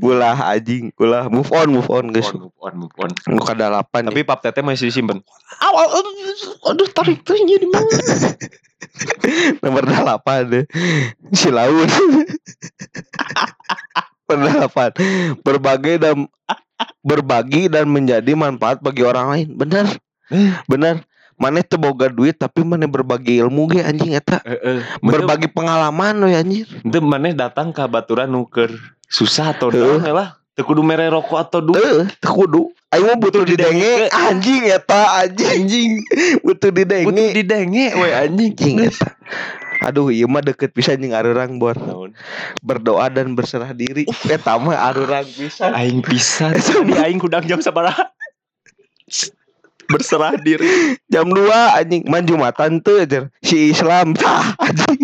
Ulah 0.00 0.38
anjing. 0.56 0.90
Ulah 0.96 1.28
move 1.28 1.52
on 1.52 1.68
move 1.70 1.88
on 1.92 2.08
guys. 2.08 2.32
Move 2.32 2.56
on 2.58 2.72
move 2.74 2.94
on 2.96 3.12
nu 3.28 3.44
delapan 3.52 4.08
tapi 4.08 4.24
pap 4.24 4.40
tete 4.40 4.64
masih 4.64 4.88
disimpan. 4.88 5.20
Awal 5.60 5.86
aduh 6.72 6.88
tarik 6.90 7.20
tuh 7.22 7.36
jadi 7.36 7.68
mana? 7.68 7.96
Nomor 9.62 9.82
delapan 9.86 10.40
deh. 10.48 10.64
Si 11.36 11.52
laut. 11.52 11.86
Nomor 14.26 14.48
delapan. 14.48 14.90
Berbagai 15.44 15.94
dan 16.00 16.26
berbagi 17.02 17.66
dan 17.68 17.90
menjadi 17.90 18.32
manfaat 18.32 18.78
bagi 18.80 19.02
orang 19.02 19.26
lain. 19.28 19.48
Benar. 19.58 19.86
Benar. 20.70 21.04
Mana 21.36 21.58
teu 21.66 21.74
boga 21.74 22.06
duit 22.06 22.38
tapi 22.38 22.62
mana 22.62 22.86
berbagi 22.86 23.42
ilmu 23.42 23.66
ge 23.74 23.82
anjing 23.82 24.14
eta. 24.14 24.38
Heeh 24.46 24.86
berbagi 25.02 25.50
pengalaman 25.50 26.22
we 26.22 26.38
anjir. 26.38 26.70
Itu 26.86 27.02
maneh 27.02 27.34
datang 27.34 27.74
ke 27.74 27.82
baturan 27.90 28.30
nuker 28.30 28.70
susah 29.10 29.50
atau 29.50 29.74
naon 29.74 30.06
lah. 30.06 30.38
Teu 30.54 30.62
kudu 30.62 30.84
mere 30.86 31.10
rokok 31.10 31.42
atau 31.42 31.58
duit 31.58 31.82
teu 31.82 32.06
teu 32.22 32.30
kudu. 32.30 32.62
Aing 32.92 33.08
mah 33.08 33.16
butuh 33.18 33.42
didenge. 33.42 34.12
anjing 34.12 34.68
eta 34.68 35.24
anjing. 35.24 35.66
Anjing. 35.66 35.90
Butuh 36.44 36.70
didenge. 36.70 37.08
Butuh 37.10 37.28
didenge 37.34 37.86
we 37.98 38.08
anjing. 38.14 38.52
Anjing 38.54 38.76
eta 38.86 39.08
Aduh, 39.82 40.14
iya 40.14 40.30
mah 40.30 40.42
deket 40.44 40.70
pisan 40.70 41.02
jeung 41.02 41.14
arurang 41.14 41.58
bor. 41.58 41.74
Berdoa 42.62 43.10
dan 43.10 43.34
berserah 43.34 43.74
diri. 43.74 44.06
Eta 44.30 44.54
mah 44.56 44.78
arurang 44.92 45.26
pisan. 45.26 45.74
aing 45.74 46.00
pisan. 46.00 46.54
Di 46.88 46.94
aing 46.94 47.18
kudang 47.18 47.42
jam 47.44 47.58
sabaraha. 47.58 48.14
Berserah 49.90 50.38
diri. 50.38 50.96
Jam 51.10 51.28
2 51.28 51.50
anjing 51.82 52.02
man 52.06 52.24
Jumatan 52.24 52.78
tuh 52.80 53.02
aja 53.02 53.26
si 53.42 53.74
Islam 53.74 54.14
tah 54.20 54.54
anjing 54.62 55.01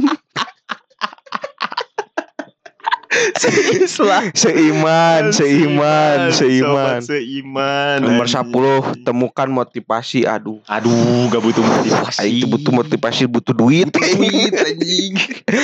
Islam 3.74 4.30
seiman, 4.32 5.30
seiman, 5.30 6.18
seiman. 6.30 6.98
Seiman 7.00 7.98
Nomor 8.00 8.26
anjing. 8.26 9.00
10 9.00 9.04
temukan 9.04 9.48
motivasi. 9.48 10.24
Aduh, 10.24 10.60
aduh 10.64 11.28
gak 11.28 11.42
butuh 11.42 11.62
motivasi 11.62 12.18
teu 12.38 12.46
butuh 12.46 12.72
motivasi, 12.72 13.22
butuh 13.26 13.54
duit. 13.54 13.88
duit 13.90 14.52
anjing 14.52 15.14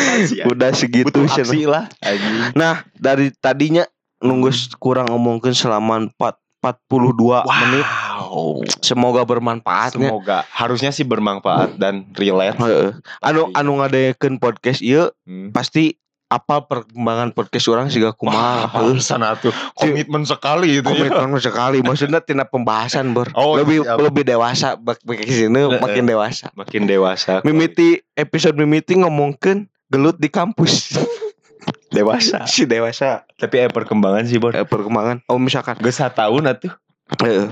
Udah 0.51 0.71
segitu 0.73 1.11
butuh 1.11 1.27
aksi 1.27 1.65
lah 1.65 1.87
anjing 2.01 2.55
Nah, 2.55 2.85
dari 2.95 3.31
tadinya 3.33 3.85
nunggu 4.19 4.51
kurang 4.79 5.11
ngomongin 5.11 5.53
selama 5.53 6.09
4 6.11 6.41
42 6.65 7.45
menit. 7.45 7.85
wow 7.85 8.57
Semoga 8.81 9.21
bermanfaatnya. 9.21 10.09
semoga 10.09 10.39
harusnya 10.49 10.89
sih 10.89 11.05
bermanfaat 11.05 11.77
dan 11.77 12.09
relate. 12.17 12.57
Anu 13.21 13.53
anu 13.53 13.81
ngadayekeun 13.81 14.41
podcast 14.41 14.81
ieu 14.81 15.13
Hmm. 15.25 15.53
pasti 15.53 16.01
apa 16.33 16.65
perkembangan 16.67 17.31
podcast 17.37 17.69
orang 17.71 17.87
juga 17.93 18.11
kumaha. 18.17 18.67
Heeh. 18.67 18.99
sana 18.99 19.37
tuh 19.39 19.53
komitmen 19.77 20.25
sekali 20.25 20.81
itu 20.81 20.89
ya. 20.91 21.09
Komitmen 21.13 21.39
sekali. 21.39 21.79
Maksudnya 21.85 22.25
tina 22.25 22.49
pembahasan 22.49 23.13
ber 23.13 23.31
Oh, 23.37 23.55
lebih 23.55 23.85
siap. 23.85 23.99
lebih 24.01 24.25
dewasa 24.27 24.75
bak 24.75 24.99
sini 25.05 25.79
makin 25.79 26.05
dewasa. 26.09 26.51
Makin 26.57 26.83
dewasa 26.89 27.45
mimiti 27.47 28.03
episode 28.17 28.57
mimiti 28.59 28.99
ngomongkeun 28.99 29.69
gelut 29.93 30.19
di 30.19 30.29
kampus. 30.33 30.95
Dewasa. 31.95 32.45
Si 32.45 32.67
dewasa. 32.69 33.25
Tapi 33.39 33.65
eh 33.65 33.71
perkembangan 33.71 34.27
sih 34.29 34.37
bor. 34.37 34.53
Eh, 34.53 34.67
perkembangan. 34.67 35.25
Oh 35.31 35.41
misalkan. 35.41 35.79
Gak 35.81 36.13
tahun 36.13 36.51
atuh. 36.51 36.75
Heeh. 37.23 37.49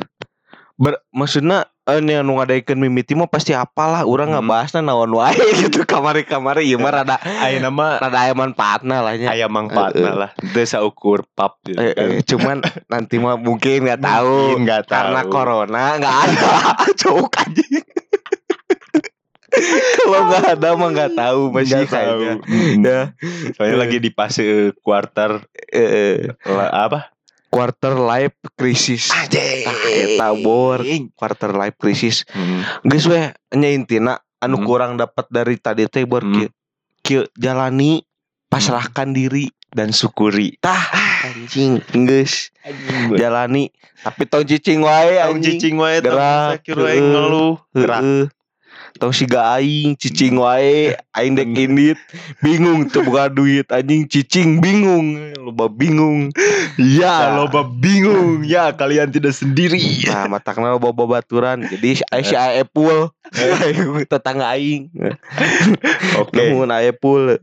Ber 0.82 0.98
maksudnya 1.14 1.70
eh, 1.86 2.02
ini 2.02 2.18
anu 2.18 2.34
ngadaikeun 2.34 2.74
mimiti 2.74 3.14
mah 3.14 3.30
pasti 3.30 3.54
apalah 3.54 4.02
urang 4.02 4.34
Hmm. 4.34 4.42
ngabahasna 4.42 4.82
naon 4.82 5.14
wae 5.14 5.38
gitu 5.62 5.82
kamari-kamari 5.84 6.66
ieu 6.66 6.74
mah 6.76 6.90
rada 6.92 7.16
aya 7.22 7.62
nama 7.62 8.02
rada 8.02 8.18
aya 8.20 8.34
manfaatna 8.34 8.98
lah 8.98 9.14
nya 9.14 9.30
aya 9.30 9.46
manfaatna 9.46 10.02
Heeh. 10.02 10.18
lah 10.18 10.30
Itu 10.42 10.82
ukur 10.82 11.22
pap 11.32 11.62
gitu 11.62 11.78
Eh, 11.78 11.94
kan. 11.94 12.08
eh, 12.08 12.20
cuman 12.24 12.56
nanti 12.88 13.14
mah 13.16 13.38
mungkin 13.38 13.86
nggak 13.86 14.02
tahu 14.02 14.34
Mungkin 14.34 14.58
nggak 14.66 14.82
karena 14.88 15.20
tahu. 15.22 15.30
corona 15.30 15.84
nggak 15.96 16.16
ada 16.18 16.50
cowok 17.00 17.34
aja 17.38 17.62
kalau 19.94 20.20
nggak 20.26 20.44
ada 20.50 20.68
mah 20.72 20.88
nggak 20.90 21.12
tahu 21.12 21.40
masih 21.52 21.70
Nggak 21.78 21.86
tahu. 21.86 22.18
kayaknya 22.18 22.32
Hmm. 22.42 22.82
ya 22.82 23.00
soalnya 23.52 23.76
lagi 23.78 23.98
di 23.98 24.10
fase 24.10 24.44
quarter 24.80 25.46
eh, 25.68 26.32
apa 26.74 27.12
quarter 27.52 27.92
life 28.00 28.32
crisis. 28.56 29.12
Anjing. 29.12 29.68
Ah, 29.68 29.76
eta 29.92 30.28
bor. 30.40 30.80
Quarter 31.12 31.52
life 31.52 31.76
crisis. 31.76 32.24
Hmm. 32.32 32.64
geus 32.88 33.04
we 33.04 33.20
nya 33.52 33.68
intina 33.68 34.24
anu 34.40 34.56
Hmm. 34.56 34.66
kurang 34.66 34.92
dapat 34.96 35.28
dari 35.28 35.60
tadi 35.60 35.84
teh 35.92 36.08
bor. 36.08 36.24
Hmm. 36.24 36.48
kieu 37.04 37.28
jalani 37.36 38.00
pasrahkan 38.48 39.12
diri 39.12 39.52
dan 39.68 39.92
syukuri. 39.92 40.56
Tah. 40.64 40.80
Anjing 41.28 41.84
geus. 42.08 42.48
Anjing 42.64 43.20
jalani. 43.20 43.68
Tapi 44.00 44.24
tong 44.26 44.48
cicing 44.48 44.80
wae 44.80 45.20
Tong 45.20 45.44
cicing 45.44 45.76
wae 45.76 46.00
tong 46.00 46.16
wae 46.80 46.98
ngeluh. 46.98 47.60
Gerak. 47.76 48.32
Tong 49.02 49.10
siga 49.10 49.58
aing 49.58 49.98
cicing 49.98 50.38
wae 50.38 50.94
aing 51.18 51.34
dek 51.34 51.50
indit 51.58 51.98
bingung 52.38 52.86
tuh 52.86 53.02
buka 53.02 53.26
duit 53.26 53.66
anjing 53.66 54.06
cicing 54.06 54.62
bingung. 54.62 55.34
Loba 55.42 55.66
bingung. 55.66 56.30
Ya. 56.78 57.34
Ya 57.34 57.34
loba 57.34 57.66
bingung. 57.66 58.46
Ya 58.46 58.70
kalian 58.70 59.10
tidak 59.10 59.34
sendiri. 59.34 60.06
Nah 60.06 60.30
matakna 60.30 60.78
loba 60.78 60.94
babaturan 60.94 61.66
jadi 61.66 61.98
si 61.98 62.04
si 62.22 62.38
Aepul 62.38 63.10
tetangga 64.14 64.54
aing. 64.54 64.86
Oke. 66.22 66.54
Nuhun 66.54 66.70
Aepul 66.70 67.42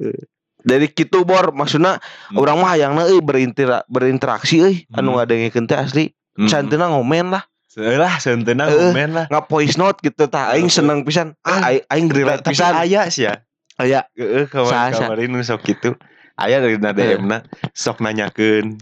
dari 0.63 0.87
kitu 0.87 1.27
bor. 1.27 1.51
Maksudnya 1.51 1.99
Hmm. 2.31 2.39
orang 2.39 2.55
mah 2.63 2.71
hayangna 2.71 3.03
euy 3.11 3.19
berintera 3.19 3.83
berinteraksi 3.91 4.63
euy. 4.63 4.75
Anu 4.95 5.11
Hmm. 5.11 5.19
ngadengkeun 5.19 5.67
teh 5.67 5.75
asli. 5.75 6.15
Hmm. 6.39 6.47
santeuna 6.47 6.87
ngomen 6.87 7.35
lah 7.35 7.43
lah 7.75 8.17
sentena 8.17 8.65
Heeh. 8.65 8.89
komen 8.89 9.09
lah. 9.11 9.25
nggak 9.27 9.45
voice 9.45 9.75
note 9.75 9.99
gitu 9.99 10.25
tah 10.25 10.49
aing 10.49 10.67
seneng 10.67 11.03
pisan. 11.03 11.37
Ah 11.41 11.69
aing, 11.69 11.83
aing 11.85 12.07
relate 12.07 12.41
tapi 12.41 12.53
pisan. 12.53 12.73
Aya 12.73 13.05
sih 13.07 13.23
ya. 13.23 13.45
Aya 13.75 14.09
Heeh, 14.11 14.45
Sa- 14.45 14.51
kawan 14.55 14.91
sa. 14.91 15.05
kemarin 15.05 15.29
nu 15.29 15.39
sok 15.39 15.61
gitu. 15.63 15.93
Aya 16.33 16.57
dari 16.57 16.75
nada 16.75 16.97
Heeh. 16.97 17.19
na 17.19 17.43
sok 17.71 17.99
nanyakeun 17.99 18.79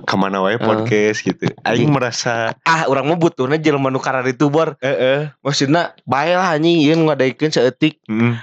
ke 0.00 0.14
mana 0.14 0.38
wae 0.38 0.54
podcast 0.56 1.20
gitu. 1.20 1.50
Aing 1.62 1.88
merasa 1.88 2.52
ah 2.62 2.84
orang 2.84 3.06
mah 3.06 3.16
butuhna 3.16 3.56
jelema 3.56 3.88
nu 3.88 3.98
karar 3.98 4.22
itu 4.22 4.46
bor 4.46 4.78
eh 4.78 5.32
maksudnya 5.38 5.96
bae 6.04 6.30
lah 6.30 6.52
anjing 6.52 6.78
ieu 6.78 6.94
ngadaikeun 6.94 7.48
saeutik 7.48 7.98
hmm, 8.04 8.36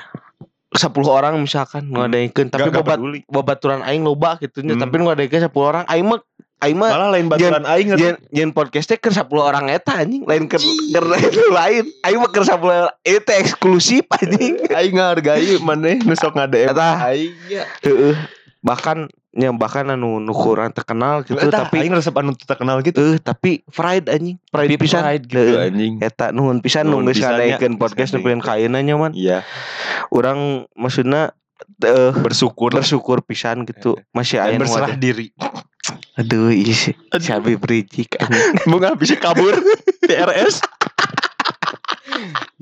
10 0.71 0.91
orang 1.07 1.39
misalkan 1.39 1.87
ngadaikeun 1.87 2.49
tapi 2.49 2.67
bobat 2.67 2.97
peduli. 2.97 3.19
babaturan 3.25 3.79
aing 3.81 4.01
loba 4.01 4.35
gitu 4.37 4.59
nya 4.59 4.73
Hmm. 4.73 4.81
tapi 4.81 4.95
ngadaikeun 4.99 5.45
10 5.45 5.55
orang 5.55 5.85
aing 5.85 6.03
mah 6.03 6.19
aing 6.63 6.77
mah 6.79 6.89
malah 6.91 7.09
lain 7.11 7.27
baturan 7.27 7.65
aing. 7.67 7.87
Jen, 7.99 8.15
jen 8.31 8.49
podcast 8.55 8.87
teh 8.87 8.97
keur 8.97 9.11
10 9.11 9.27
orang 9.35 9.65
eta 9.67 9.99
anjing. 10.01 10.23
Lain 10.23 10.47
keur 10.47 10.63
keur 10.63 11.05
itu 11.19 11.43
lain. 11.51 11.83
Aing 12.07 12.19
mah 12.23 12.31
keur 12.31 12.47
10 12.47 12.55
orang 12.63 12.93
itu 13.03 13.31
eksklusif 13.35 14.03
anjing. 14.09 14.55
Aing 14.77 14.95
ngargai 14.95 15.59
maneh 15.61 15.99
nu 16.01 16.15
sok 16.15 16.39
ngade 16.39 16.71
Eta. 16.71 17.11
aing 17.11 17.33
ya. 17.51 17.63
Heeh 17.83 18.15
bahkan 18.65 19.05
nya 19.35 19.51
bahkan 19.53 19.85
anu 19.93 20.17
nu 20.17 20.31
kurang 20.33 20.71
terkenal 20.73 21.21
gitu 21.21 21.37
Eta, 21.37 21.67
tapi 21.67 21.85
aing 21.85 21.93
resep 21.93 22.15
anu 22.15 22.33
terkenal 22.33 22.79
gitu. 22.81 22.97
Eh 23.03 23.19
tapi 23.19 23.61
pride 23.67 24.07
anjing. 24.09 24.39
Pride 24.49 24.71
Tapi 24.73 24.81
pisan. 24.81 25.01
pride 25.03 25.25
gitu 25.27 25.53
anjing. 25.59 25.93
Eta 26.01 26.31
nuhun 26.31 26.63
pisan 26.63 26.87
nu 26.87 27.03
geus 27.05 27.19
ngadaikeun 27.19 27.75
podcast 27.77 28.15
nu 28.15 28.23
pengen 28.23 28.41
kaina 28.41 28.79
nya 28.79 28.95
man 28.95 29.11
iya. 29.11 29.43
Orang 30.09 30.71
maksudnya 30.73 31.35
eh 31.83 32.13
bersyukur. 32.15 32.71
bersyukur 32.73 33.21
pisan 33.21 33.67
gitu. 33.67 33.99
Masih 34.15 34.39
dan 34.39 34.55
aya 34.55 34.57
nu 34.57 34.65
berserah 34.65 34.95
diri 34.97 35.29
Aduh, 36.15 36.47
isi 36.47 36.95
si 36.95 37.29
Habib 37.29 37.59
Rizik 37.67 38.15
anjing. 38.15 38.71
Mau 38.71 38.79
bisa 38.95 39.19
kabur 39.19 39.51
TRS 40.07 40.63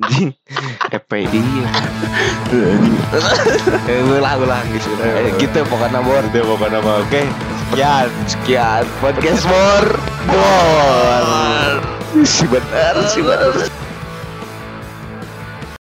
Anjing. 0.01 0.33
FPI. 0.89 1.41
Eh, 3.85 4.01
ulang 4.09 4.41
ulang 4.41 4.65
gitu. 4.73 4.89
Eh, 5.05 5.29
gitu 5.37 5.61
pokoknya 5.69 6.01
bor. 6.01 6.25
Dia 6.33 6.41
mau 6.41 6.57
nama 6.65 7.05
oke 7.05 7.21
Sekian, 7.69 8.09
sekian 8.25 8.83
podcast 8.97 9.45
bor. 9.45 9.85
Bor. 10.25 11.23
Si 12.25 12.49
benar, 12.49 12.95
si 13.05 13.21
benar. 13.21 13.53